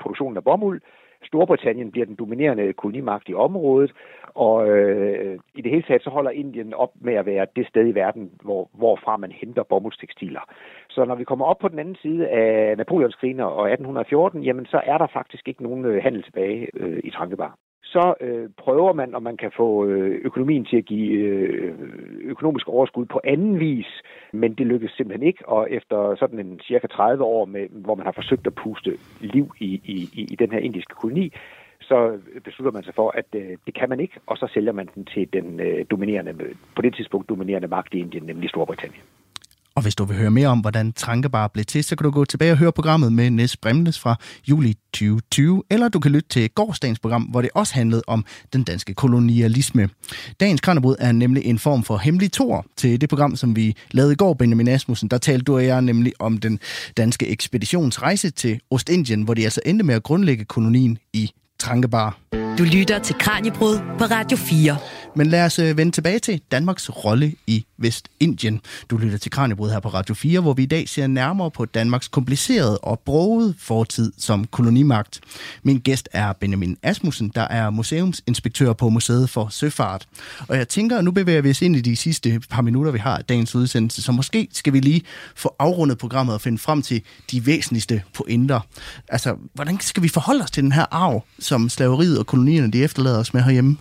produktionen 0.00 0.36
af 0.36 0.44
bomuld. 0.44 0.80
Storbritannien 1.24 1.90
bliver 1.90 2.06
den 2.06 2.14
dominerende 2.14 2.72
kolonimagt 2.72 3.28
i 3.28 3.34
området, 3.34 3.92
og 4.34 4.68
øh, 4.68 5.38
i 5.54 5.60
det 5.62 5.70
hele 5.70 5.82
taget 5.82 6.02
så 6.02 6.10
holder 6.10 6.30
Indien 6.30 6.74
op 6.74 6.92
med 7.00 7.14
at 7.14 7.26
være 7.26 7.46
det 7.56 7.66
sted 7.68 7.88
i 7.88 7.94
verden, 7.94 8.30
hvor, 8.42 8.70
hvorfra 8.74 9.16
man 9.16 9.32
henter 9.32 9.62
bomuldstekstiler. 9.62 10.40
Så 10.88 11.04
når 11.04 11.14
vi 11.14 11.24
kommer 11.24 11.44
op 11.44 11.58
på 11.58 11.68
den 11.68 11.78
anden 11.78 11.96
side 12.02 12.28
af 12.28 12.76
Napoleonskrigen 12.76 13.40
og 13.40 13.70
1814, 13.70 14.42
jamen 14.42 14.66
så 14.66 14.80
er 14.84 14.98
der 14.98 15.06
faktisk 15.06 15.48
ikke 15.48 15.62
nogen 15.62 15.84
øh, 15.84 16.02
handel 16.02 16.22
tilbage 16.22 16.68
øh, 16.74 17.00
i 17.04 17.10
Trankebar 17.10 17.58
så 17.94 18.14
øh, 18.20 18.48
prøver 18.64 18.92
man, 18.92 19.14
om 19.14 19.22
man 19.22 19.36
kan 19.36 19.52
få 19.56 19.86
øh, 19.86 20.20
økonomien 20.24 20.64
til 20.64 20.76
at 20.76 20.84
give 20.84 21.08
øh, 21.12 21.74
økonomisk 22.24 22.68
overskud 22.68 23.04
på 23.04 23.20
anden 23.24 23.60
vis, 23.60 23.90
men 24.32 24.54
det 24.54 24.66
lykkes 24.66 24.90
simpelthen 24.90 25.26
ikke, 25.26 25.48
og 25.48 25.70
efter 25.70 26.16
sådan 26.18 26.38
en 26.38 26.60
cirka 26.68 26.86
30 26.86 27.24
år, 27.24 27.44
med, 27.44 27.68
hvor 27.70 27.94
man 27.94 28.06
har 28.06 28.12
forsøgt 28.12 28.46
at 28.46 28.54
puste 28.54 28.92
liv 29.20 29.52
i, 29.60 29.80
i, 29.84 30.26
i 30.32 30.36
den 30.36 30.50
her 30.52 30.58
indiske 30.58 30.94
koloni, 30.94 31.32
så 31.80 32.18
beslutter 32.44 32.72
man 32.72 32.82
sig 32.82 32.94
for, 32.94 33.10
at 33.10 33.26
øh, 33.34 33.56
det 33.66 33.74
kan 33.74 33.88
man 33.88 34.00
ikke, 34.00 34.14
og 34.26 34.36
så 34.36 34.46
sælger 34.54 34.72
man 34.72 34.88
den 34.94 35.04
til 35.04 35.32
den 35.32 35.60
øh, 35.60 35.84
dominerende, 35.90 36.34
på 36.76 36.82
det 36.82 36.94
tidspunkt 36.94 37.28
dominerende 37.28 37.68
magt 37.68 37.94
i 37.94 37.98
Indien, 37.98 38.24
nemlig 38.24 38.48
Storbritannien. 38.50 39.02
Og 39.74 39.82
hvis 39.82 39.94
du 39.94 40.04
vil 40.04 40.16
høre 40.16 40.30
mere 40.30 40.48
om, 40.48 40.58
hvordan 40.58 40.92
Trankebar 40.92 41.48
blev 41.48 41.64
til, 41.64 41.84
så 41.84 41.96
kan 41.96 42.04
du 42.04 42.10
gå 42.10 42.24
tilbage 42.24 42.52
og 42.52 42.58
høre 42.58 42.72
programmet 42.72 43.12
med 43.12 43.30
Nes 43.30 43.56
Bremnes 43.56 43.98
fra 43.98 44.16
juli 44.48 44.74
2020, 44.92 45.62
eller 45.70 45.88
du 45.88 46.00
kan 46.00 46.12
lytte 46.12 46.28
til 46.28 46.50
gårdsdagens 46.50 46.98
program, 46.98 47.22
hvor 47.22 47.42
det 47.42 47.50
også 47.54 47.74
handlede 47.74 48.02
om 48.06 48.24
den 48.52 48.62
danske 48.62 48.94
kolonialisme. 48.94 49.88
Dagens 50.40 50.60
Kranjebrud 50.60 50.96
er 50.98 51.12
nemlig 51.12 51.44
en 51.44 51.58
form 51.58 51.82
for 51.82 51.96
hemmelig 51.96 52.32
tor 52.32 52.66
til 52.76 53.00
det 53.00 53.08
program, 53.08 53.36
som 53.36 53.56
vi 53.56 53.76
lavede 53.90 54.12
i 54.12 54.16
går, 54.16 54.34
Benjamin 54.34 54.68
Asmussen. 54.68 55.08
Der 55.08 55.18
talte 55.18 55.44
du 55.44 55.54
og 55.54 55.66
jeg 55.66 55.82
nemlig 55.82 56.12
om 56.18 56.38
den 56.38 56.58
danske 56.96 57.28
ekspeditionsrejse 57.28 58.30
til 58.30 58.60
Ostindien, 58.70 59.22
hvor 59.22 59.34
de 59.34 59.44
altså 59.44 59.60
endte 59.66 59.84
med 59.84 59.94
at 59.94 60.02
grundlægge 60.02 60.44
kolonien 60.44 60.98
i 61.12 61.30
Trankebar. 61.58 62.41
Du 62.58 62.64
lytter 62.64 62.98
til 62.98 63.14
Kranjebrud 63.18 63.78
på 63.98 64.04
Radio 64.04 64.36
4. 64.36 64.76
Men 65.16 65.26
lad 65.26 65.44
os 65.44 65.58
øh, 65.58 65.76
vende 65.76 65.92
tilbage 65.92 66.18
til 66.18 66.40
Danmarks 66.52 66.90
rolle 67.04 67.34
i 67.46 67.66
Vestindien. 67.78 68.60
Du 68.90 68.96
lytter 68.96 69.18
til 69.18 69.30
Kranjebrud 69.30 69.70
her 69.70 69.80
på 69.80 69.88
Radio 69.88 70.14
4, 70.14 70.40
hvor 70.40 70.52
vi 70.52 70.62
i 70.62 70.66
dag 70.66 70.88
ser 70.88 71.06
nærmere 71.06 71.50
på 71.50 71.64
Danmarks 71.64 72.08
komplicerede 72.08 72.78
og 72.78 73.00
brogede 73.00 73.54
fortid 73.58 74.12
som 74.18 74.44
kolonimagt. 74.44 75.20
Min 75.62 75.78
gæst 75.78 76.08
er 76.12 76.32
Benjamin 76.32 76.76
Asmussen, 76.82 77.32
der 77.34 77.42
er 77.42 77.70
museumsinspektør 77.70 78.72
på 78.72 78.88
Museet 78.88 79.30
for 79.30 79.48
Søfart. 79.48 80.06
Og 80.48 80.56
jeg 80.56 80.68
tænker, 80.68 80.98
at 80.98 81.04
nu 81.04 81.10
bevæger 81.10 81.42
vi 81.42 81.50
os 81.50 81.62
ind 81.62 81.76
i 81.76 81.80
de 81.80 81.96
sidste 81.96 82.40
par 82.50 82.62
minutter, 82.62 82.92
vi 82.92 82.98
har 82.98 83.16
af 83.16 83.24
dagens 83.24 83.54
udsendelse, 83.54 84.02
så 84.02 84.12
måske 84.12 84.48
skal 84.52 84.72
vi 84.72 84.80
lige 84.80 85.02
få 85.36 85.54
afrundet 85.58 85.98
programmet 85.98 86.34
og 86.34 86.40
finde 86.40 86.58
frem 86.58 86.82
til 86.82 87.02
de 87.30 87.46
væsentligste 87.46 88.02
pointer. 88.14 88.60
Altså, 89.08 89.36
hvordan 89.54 89.80
skal 89.80 90.02
vi 90.02 90.08
forholde 90.08 90.44
os 90.44 90.50
til 90.50 90.62
den 90.62 90.72
her 90.72 90.86
arv, 90.90 91.24
som 91.38 91.68
slaveriet 91.68 92.18
og 92.18 92.26
kolonierne 92.42 92.72
de 92.72 92.84
efterlader 92.84 93.18
os 93.18 93.34
med 93.34 93.42
herhjemme? 93.42 93.76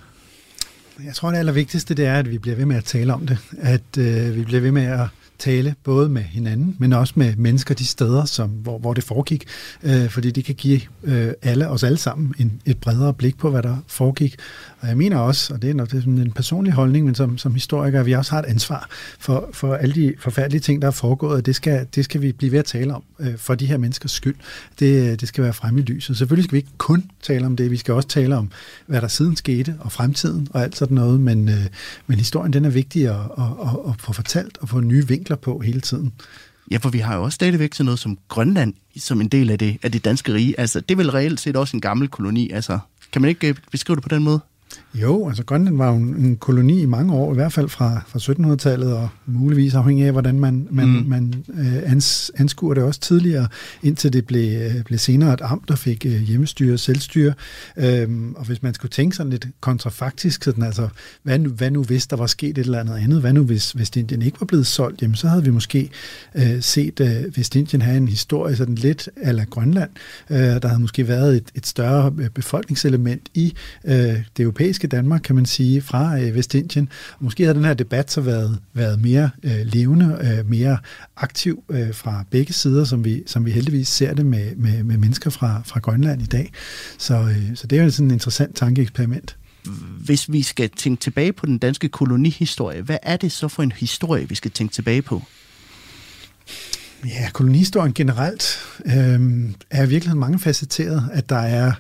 Jeg 1.05 1.16
tror, 1.16 1.32
det 1.32 1.38
allervigtigste 1.38 1.93
det 1.93 2.05
er, 2.05 2.20
at 2.20 2.32
vi 2.32 2.38
bliver 2.38 2.55
ved 2.55 2.66
med 2.66 2.76
at 2.76 2.84
tale 2.84 3.14
om 3.14 3.28
det. 3.28 3.38
At 3.57 3.97
øh, 3.97 4.36
vi 4.36 4.43
bliver 4.43 4.62
ved 4.62 4.72
med 4.72 4.86
at 4.86 5.07
tale 5.42 5.76
både 5.84 6.10
med 6.10 6.22
hinanden, 6.22 6.76
men 6.80 6.94
også 6.94 7.14
med 7.16 7.36
mennesker 7.36 7.76
de 7.76 7.86
steder, 7.86 8.26
som, 8.26 8.50
hvor, 8.50 8.78
hvor 8.78 8.94
det 8.94 9.04
foregik, 9.04 9.46
øh, 9.84 10.10
fordi 10.10 10.32
det 10.32 10.46
kan 10.46 10.56
give 10.56 10.82
øh, 11.04 11.32
alle 11.42 11.70
os 11.70 11.84
alle 11.84 11.98
sammen 11.98 12.34
en, 12.39 12.62
et 12.66 12.78
bredere 12.78 13.14
blik 13.14 13.38
på, 13.38 13.50
hvad 13.50 13.64
der 13.64 13.78
foregik. 13.88 14.36
Og 14.80 14.88
jeg 14.88 14.98
mener 14.98 15.18
også, 15.18 15.54
og 15.54 15.62
det 15.62 15.70
er, 15.70 15.74
nok, 15.74 15.92
det 15.92 15.98
er 15.98 16.02
sådan 16.02 16.18
en 16.18 16.32
personlig 16.32 16.74
holdning, 16.74 17.06
men 17.06 17.16
som, 17.16 17.38
som 17.38 17.54
historiker, 17.54 18.00
at 18.00 18.06
vi 18.06 18.12
også 18.12 18.32
har 18.32 18.39
et 18.39 18.46
ansvar 18.46 18.88
for, 19.20 19.50
for 19.54 19.76
alle 19.76 19.96
de 19.96 20.14
forfærdelige 20.20 20.62
ting, 20.62 20.82
der 20.82 20.88
er 20.88 20.92
foregået, 20.92 21.36
og 21.36 21.46
det 21.46 21.56
skal, 21.56 21.88
det 21.96 22.06
skal 22.06 22.22
vi 22.22 22.32
blive 22.32 22.52
ved 22.52 22.60
at 22.60 22.66
tale 22.66 22.96
om 22.96 23.04
øh, 23.20 23.38
for 23.38 23.56
de 23.56 23.66
her 23.66 23.78
menneskers 23.78 24.12
skyld. 24.12 24.36
Det, 24.80 25.22
det 25.22 25.28
skal 25.28 25.44
være 25.44 25.54
fremme 25.54 25.80
i 25.80 25.84
lyset. 25.84 26.18
Selvfølgelig 26.18 26.44
skal 26.44 26.54
vi 26.54 26.58
ikke 26.58 26.78
kun 26.78 27.12
tale 27.24 27.46
om 27.46 27.56
det, 27.56 27.72
vi 27.72 27.78
skal 27.78 27.94
også 27.94 28.08
tale 28.08 28.38
om, 28.38 28.52
hvad 28.86 29.02
der 29.02 29.08
siden 29.08 29.36
skete, 29.36 29.76
og 29.80 29.92
fremtiden, 29.92 30.48
og 30.52 30.64
alt 30.64 30.78
sådan 30.78 30.96
noget, 30.96 31.20
men, 31.20 31.50
øh, 31.50 31.66
men 32.08 32.18
historien 32.18 32.54
den 32.54 32.66
er 32.66 32.70
vigtig 32.70 33.08
at, 33.08 33.16
at, 33.16 33.44
at, 33.44 33.70
at 33.89 33.94
få 34.00 34.14
fortalt 34.14 34.58
og 34.62 34.70
få 34.70 34.80
nye 34.80 35.08
vinkler 35.08 35.31
på 35.36 35.60
hele 35.60 35.82
tiden. 35.82 36.14
Ja, 36.72 36.78
for 36.78 36.90
vi 36.90 37.00
har 37.00 37.16
jo 37.16 37.24
også 37.24 37.36
stadigvæk 37.36 37.74
sådan 37.74 37.86
noget 37.86 38.00
som 38.00 38.18
Grønland 38.28 38.74
som 38.98 39.22
en 39.22 39.28
del 39.28 39.50
af 39.50 39.60
det, 39.60 39.78
af 39.84 39.92
det 39.92 40.06
danske 40.06 40.34
rige. 40.34 40.60
Altså, 40.60 40.80
det 40.80 40.92
er 40.92 40.96
vel 40.98 41.12
reelt 41.12 41.40
set 41.40 41.56
også 41.56 41.78
en 41.78 41.82
gammel 41.82 42.08
koloni. 42.08 42.52
Altså, 42.52 42.80
kan 43.12 43.22
man 43.22 43.30
ikke 43.30 43.48
øh, 43.48 43.56
beskrive 43.72 43.96
det 43.96 44.04
på 44.04 44.10
den 44.10 44.24
måde? 44.24 44.40
Jo, 44.94 45.28
altså 45.28 45.44
Grønland 45.44 45.78
var 45.78 45.89
jo 45.89 45.96
en 45.96 46.38
koloni 46.38 46.82
i 46.82 46.86
mange 46.86 47.14
år, 47.14 47.32
i 47.32 47.36
hvert 47.36 47.54
fald 47.54 47.70
fra, 47.70 48.02
fra 48.08 48.20
1700-tallet, 48.20 48.94
og 48.94 49.10
muligvis 49.26 49.76
afhængig 49.76 50.06
af, 50.06 50.12
hvordan 50.12 50.39
man, 50.39 50.68
man, 50.72 50.88
mm. 50.88 51.06
man 51.08 51.44
øh, 51.54 51.92
ans, 51.92 52.32
anskuer 52.38 52.74
det 52.74 52.84
også 52.84 53.00
tidligere, 53.00 53.48
indtil 53.84 54.14
det 54.14 54.26
blev, 54.26 54.62
øh, 54.62 54.84
blev 54.84 55.00
senere 55.00 55.34
et 55.34 55.39
amt, 55.44 55.68
der 55.68 55.76
fik 55.76 56.06
øh, 56.06 56.22
hjemmestyre 56.22 56.74
og 56.74 56.80
selvstyre. 56.80 57.34
Øhm, 57.78 58.34
og 58.34 58.46
hvis 58.46 58.64
man 58.64 58.74
skulle 58.74 58.89
tænke 58.89 59.16
sådan 59.16 59.30
lidt 59.30 59.48
kontrafaktisk, 59.62 60.44
sådan 60.44 60.64
altså, 60.64 60.88
hvad, 61.24 61.39
nu, 61.39 61.50
hvad 61.50 61.72
nu 61.72 61.84
hvis 61.84 62.08
der 62.08 62.16
var 62.16 62.28
sket 62.28 62.58
et 62.58 62.58
eller 62.58 62.80
andet 62.80 62.98
andet? 62.98 63.22
Hvad 63.22 63.34
nu 63.34 63.44
hvis 63.44 63.78
Vestindien 63.78 64.22
ikke 64.22 64.42
var 64.42 64.46
blevet 64.46 64.68
solgt? 64.68 65.02
Jamen, 65.02 65.16
så 65.16 65.28
havde 65.28 65.44
vi 65.44 65.50
måske 65.50 65.89
øh, 66.36 66.62
set 66.62 67.00
øh, 67.00 67.38
Vestindien 67.38 67.82
have 67.82 67.98
en 67.98 68.08
historie 68.08 68.56
sådan 68.56 68.76
lidt 68.76 69.10
ala 69.24 69.44
Grønland. 69.44 69.89
Øh, 70.30 70.38
der 70.38 70.68
havde 70.68 70.82
måske 70.82 71.08
været 71.08 71.36
et, 71.36 71.52
et 71.56 71.68
større 71.68 72.14
øh, 72.20 72.30
befolkningselement 72.30 73.30
i 73.34 73.54
øh, 73.86 73.94
det 73.94 74.44
europæiske 74.44 74.81
europæiske 74.82 74.88
Danmark, 74.88 75.22
kan 75.22 75.36
man 75.36 75.46
sige, 75.46 75.82
fra 75.82 76.20
øh, 76.20 76.36
Vestindien. 76.36 76.90
Og 77.20 77.24
måske 77.24 77.46
har 77.46 77.54
den 77.54 77.66
her 77.66 77.74
debat 77.74 78.12
så 78.12 78.22
været, 78.22 78.60
været 78.74 79.02
mere 79.02 79.30
øh, 79.44 79.66
levende, 79.66 80.18
øh, 80.22 80.50
mere 80.50 80.78
aktiv 81.18 81.64
øh, 81.70 81.94
fra 81.94 82.24
begge 82.32 82.54
sider, 82.54 82.86
som 82.86 83.04
vi, 83.06 83.24
som 83.28 83.46
vi 83.46 83.52
heldigvis 83.52 83.88
ser 83.88 84.14
det 84.14 84.26
med, 84.26 84.56
med, 84.56 84.84
med 84.84 84.98
mennesker 84.98 85.30
fra, 85.30 85.62
fra 85.66 85.80
Grønland 85.80 86.22
i 86.22 86.26
dag. 86.26 86.52
Så, 86.98 87.14
øh, 87.14 87.56
så 87.56 87.68
det 87.68 87.80
er 87.80 87.84
jo 87.84 87.90
sådan 87.90 88.08
et 88.08 88.14
interessant 88.14 88.56
tankeeksperiment. 88.56 89.38
Hvis 90.06 90.32
vi 90.32 90.42
skal 90.42 90.70
tænke 90.70 91.02
tilbage 91.02 91.34
på 91.34 91.46
den 91.46 91.58
danske 91.58 91.90
kolonihistorie, 91.90 92.82
hvad 92.82 92.98
er 93.04 93.18
det 93.18 93.32
så 93.32 93.48
for 93.48 93.64
en 93.64 93.72
historie, 93.72 94.30
vi 94.30 94.36
skal 94.36 94.52
tænke 94.52 94.74
tilbage 94.74 95.02
på? 95.02 95.22
Ja, 97.06 97.30
kolonihistorien 97.34 97.94
generelt 97.94 98.60
øh, 98.86 99.20
er 99.70 99.84
i 99.84 99.90
virkeligheden 99.90 100.20
mange 100.20 100.40
facetteret, 100.40 101.10
at 101.14 101.30
der 101.30 101.40
er 101.40 101.72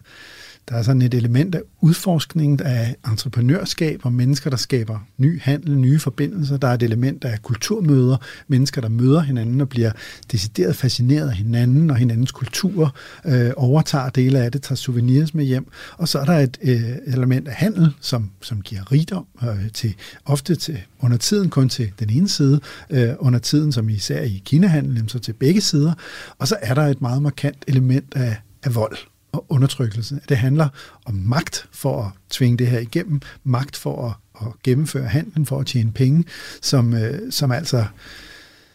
der 0.71 0.77
er 0.77 0.81
sådan 0.81 1.01
et 1.01 1.13
element 1.13 1.55
af 1.55 1.61
udforskning 1.81 2.61
af 2.61 2.95
entreprenørskab 3.07 3.99
og 4.03 4.13
mennesker, 4.13 4.49
der 4.49 4.57
skaber 4.57 4.99
ny 5.17 5.41
handel, 5.41 5.77
nye 5.77 5.99
forbindelser. 5.99 6.57
Der 6.57 6.67
er 6.67 6.73
et 6.73 6.83
element 6.83 7.23
af 7.23 7.41
kulturmøder, 7.41 8.17
mennesker, 8.47 8.81
der 8.81 8.89
møder 8.89 9.21
hinanden 9.21 9.61
og 9.61 9.69
bliver 9.69 9.91
decideret 10.31 10.75
fascineret 10.75 11.29
af 11.29 11.35
hinanden 11.35 11.89
og 11.89 11.95
hinandens 11.95 12.31
kultur, 12.31 12.95
øh, 13.25 13.51
overtager 13.57 14.09
dele 14.09 14.39
af 14.39 14.51
det, 14.51 14.61
tager 14.61 14.75
souvenirs 14.75 15.33
med 15.33 15.45
hjem. 15.45 15.67
Og 15.97 16.07
så 16.07 16.19
er 16.19 16.25
der 16.25 16.39
et 16.39 16.57
øh, 16.61 16.81
element 17.07 17.47
af 17.47 17.53
handel, 17.53 17.93
som, 18.01 18.29
som 18.41 18.61
giver 18.61 18.91
rigdom 18.91 19.25
øh, 19.43 19.71
til 19.73 19.95
ofte 20.25 20.55
til 20.55 20.77
under 20.99 21.17
tiden 21.17 21.49
kun 21.49 21.69
til 21.69 21.91
den 21.99 22.09
ene 22.09 22.29
side, 22.29 22.59
øh, 22.89 23.09
under 23.19 23.39
tiden 23.39 23.71
som 23.71 23.89
især 23.89 24.21
i 24.21 24.41
Kinahandlen, 24.45 25.09
så 25.09 25.19
til 25.19 25.33
begge 25.33 25.61
sider. 25.61 25.93
Og 26.37 26.47
så 26.47 26.57
er 26.61 26.73
der 26.73 26.83
et 26.83 27.01
meget 27.01 27.21
markant 27.21 27.63
element 27.67 28.13
af, 28.15 28.35
af 28.63 28.75
vold 28.75 28.97
og 29.31 29.45
undertrykkelse. 29.49 30.19
Det 30.29 30.37
handler 30.37 30.69
om 31.05 31.13
magt 31.13 31.67
for 31.71 32.03
at 32.03 32.11
tvinge 32.29 32.57
det 32.57 32.67
her 32.67 32.79
igennem, 32.79 33.21
magt 33.43 33.75
for 33.75 34.07
at, 34.07 34.47
at 34.47 34.53
gennemføre 34.63 35.07
handlen, 35.07 35.45
for 35.45 35.59
at 35.59 35.65
tjene 35.65 35.91
penge, 35.91 36.23
som, 36.61 36.93
øh, 36.93 37.31
som 37.31 37.51
altså 37.51 37.85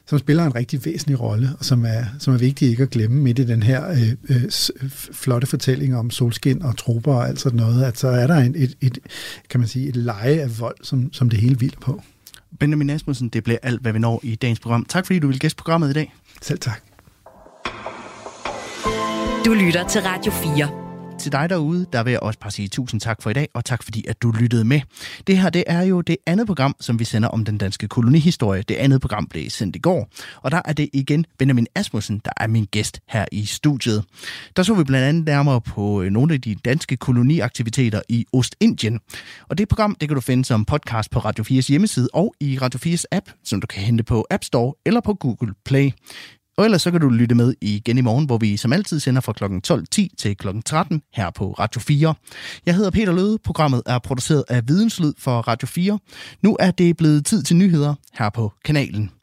som 0.08 0.18
spiller 0.18 0.44
en 0.44 0.54
rigtig 0.54 0.84
væsentlig 0.84 1.20
rolle, 1.20 1.50
og 1.58 1.64
som 1.64 1.84
er, 1.84 2.04
som 2.18 2.34
er 2.34 2.38
vigtig 2.38 2.68
ikke 2.68 2.82
at 2.82 2.90
glemme 2.90 3.22
midt 3.22 3.38
i 3.38 3.44
den 3.44 3.62
her 3.62 3.90
øh, 3.90 4.12
øh, 4.28 4.50
flotte 5.12 5.46
fortælling 5.46 5.96
om 5.96 6.10
solskin 6.10 6.62
og 6.62 6.76
trupper 6.76 7.14
og 7.14 7.28
alt 7.28 7.40
sådan 7.40 7.56
noget, 7.56 7.84
at 7.84 7.98
så 7.98 8.08
er 8.08 8.26
der 8.26 8.36
en, 8.36 8.54
et, 8.56 8.74
et, 8.80 8.98
kan 9.50 9.60
man 9.60 9.68
sige, 9.68 9.88
et 9.88 9.96
leje 9.96 10.40
af 10.40 10.60
vold, 10.60 10.76
som, 10.82 11.12
som 11.12 11.30
det 11.30 11.40
hele 11.40 11.56
hviler 11.56 11.80
på. 11.80 12.02
Benjamin 12.60 12.90
Asmussen, 12.90 13.28
det 13.28 13.44
bliver 13.44 13.58
alt, 13.62 13.82
hvad 13.82 13.92
vi 13.92 13.98
når 13.98 14.20
i 14.22 14.34
dagens 14.34 14.60
program. 14.60 14.84
Tak 14.84 15.06
fordi 15.06 15.18
du 15.18 15.26
vil 15.28 15.38
gæste 15.38 15.56
programmet 15.56 15.90
i 15.90 15.92
dag. 15.92 16.14
Selv 16.42 16.58
tak. 16.58 16.95
Du 19.46 19.54
lytter 19.54 19.88
til 19.88 20.02
Radio 20.02 20.32
4 20.32 21.18
til 21.18 21.32
dig 21.32 21.50
derude, 21.50 21.86
der 21.92 22.02
vil 22.02 22.10
jeg 22.10 22.20
også 22.20 22.38
bare 22.38 22.50
sige 22.50 22.68
tusind 22.68 23.00
tak 23.00 23.22
for 23.22 23.30
i 23.30 23.32
dag, 23.32 23.48
og 23.54 23.64
tak 23.64 23.82
fordi, 23.82 24.04
at 24.08 24.22
du 24.22 24.30
lyttede 24.30 24.64
med. 24.64 24.80
Det 25.26 25.38
her, 25.38 25.50
det 25.50 25.64
er 25.66 25.82
jo 25.82 26.00
det 26.00 26.16
andet 26.26 26.46
program, 26.46 26.76
som 26.80 26.98
vi 26.98 27.04
sender 27.04 27.28
om 27.28 27.44
den 27.44 27.58
danske 27.58 27.88
kolonihistorie. 27.88 28.62
Det 28.62 28.74
andet 28.74 29.00
program 29.00 29.26
blev 29.26 29.50
sendt 29.50 29.76
i 29.76 29.78
går, 29.78 30.08
og 30.42 30.50
der 30.50 30.62
er 30.64 30.72
det 30.72 30.88
igen 30.92 31.26
Benjamin 31.38 31.66
Asmussen, 31.74 32.20
der 32.24 32.30
er 32.36 32.46
min 32.46 32.64
gæst 32.64 33.00
her 33.08 33.24
i 33.32 33.44
studiet. 33.44 34.04
Der 34.56 34.62
så 34.62 34.74
vi 34.74 34.84
blandt 34.84 35.06
andet 35.06 35.24
nærmere 35.24 35.60
på 35.60 36.02
øh, 36.02 36.10
nogle 36.10 36.34
af 36.34 36.40
de 36.40 36.54
danske 36.54 36.96
koloniaktiviteter 36.96 38.00
i 38.08 38.26
Ostindien. 38.32 39.00
Og 39.48 39.58
det 39.58 39.68
program, 39.68 39.94
det 39.94 40.08
kan 40.08 40.14
du 40.14 40.20
finde 40.20 40.44
som 40.44 40.64
podcast 40.64 41.10
på 41.10 41.18
Radio 41.18 41.44
4's 41.44 41.68
hjemmeside 41.68 42.08
og 42.14 42.34
i 42.40 42.58
Radio 42.58 42.80
4's 42.86 43.04
app, 43.12 43.26
som 43.44 43.60
du 43.60 43.66
kan 43.66 43.82
hente 43.82 44.04
på 44.04 44.26
App 44.30 44.44
Store 44.44 44.74
eller 44.86 45.00
på 45.00 45.14
Google 45.14 45.54
Play. 45.64 45.90
Og 46.56 46.64
ellers 46.64 46.82
så 46.82 46.90
kan 46.90 47.00
du 47.00 47.08
lytte 47.08 47.34
med 47.34 47.54
igen 47.60 47.98
i 47.98 48.00
morgen, 48.00 48.26
hvor 48.26 48.38
vi 48.38 48.56
som 48.56 48.72
altid 48.72 49.00
sender 49.00 49.20
fra 49.20 49.32
kl. 49.32 49.44
12.10 49.44 50.06
til 50.18 50.36
kl. 50.36 50.48
13 50.64 51.02
her 51.14 51.30
på 51.30 51.52
Radio 51.52 51.80
4. 51.80 52.14
Jeg 52.66 52.74
hedder 52.74 52.90
Peter 52.90 53.12
Løde. 53.12 53.38
Programmet 53.44 53.82
er 53.86 53.98
produceret 53.98 54.44
af 54.48 54.68
Videnslyd 54.68 55.12
for 55.18 55.40
Radio 55.40 55.66
4. 55.66 55.98
Nu 56.42 56.56
er 56.60 56.70
det 56.70 56.96
blevet 56.96 57.26
tid 57.26 57.42
til 57.42 57.56
nyheder 57.56 57.94
her 58.12 58.30
på 58.30 58.52
kanalen. 58.64 59.15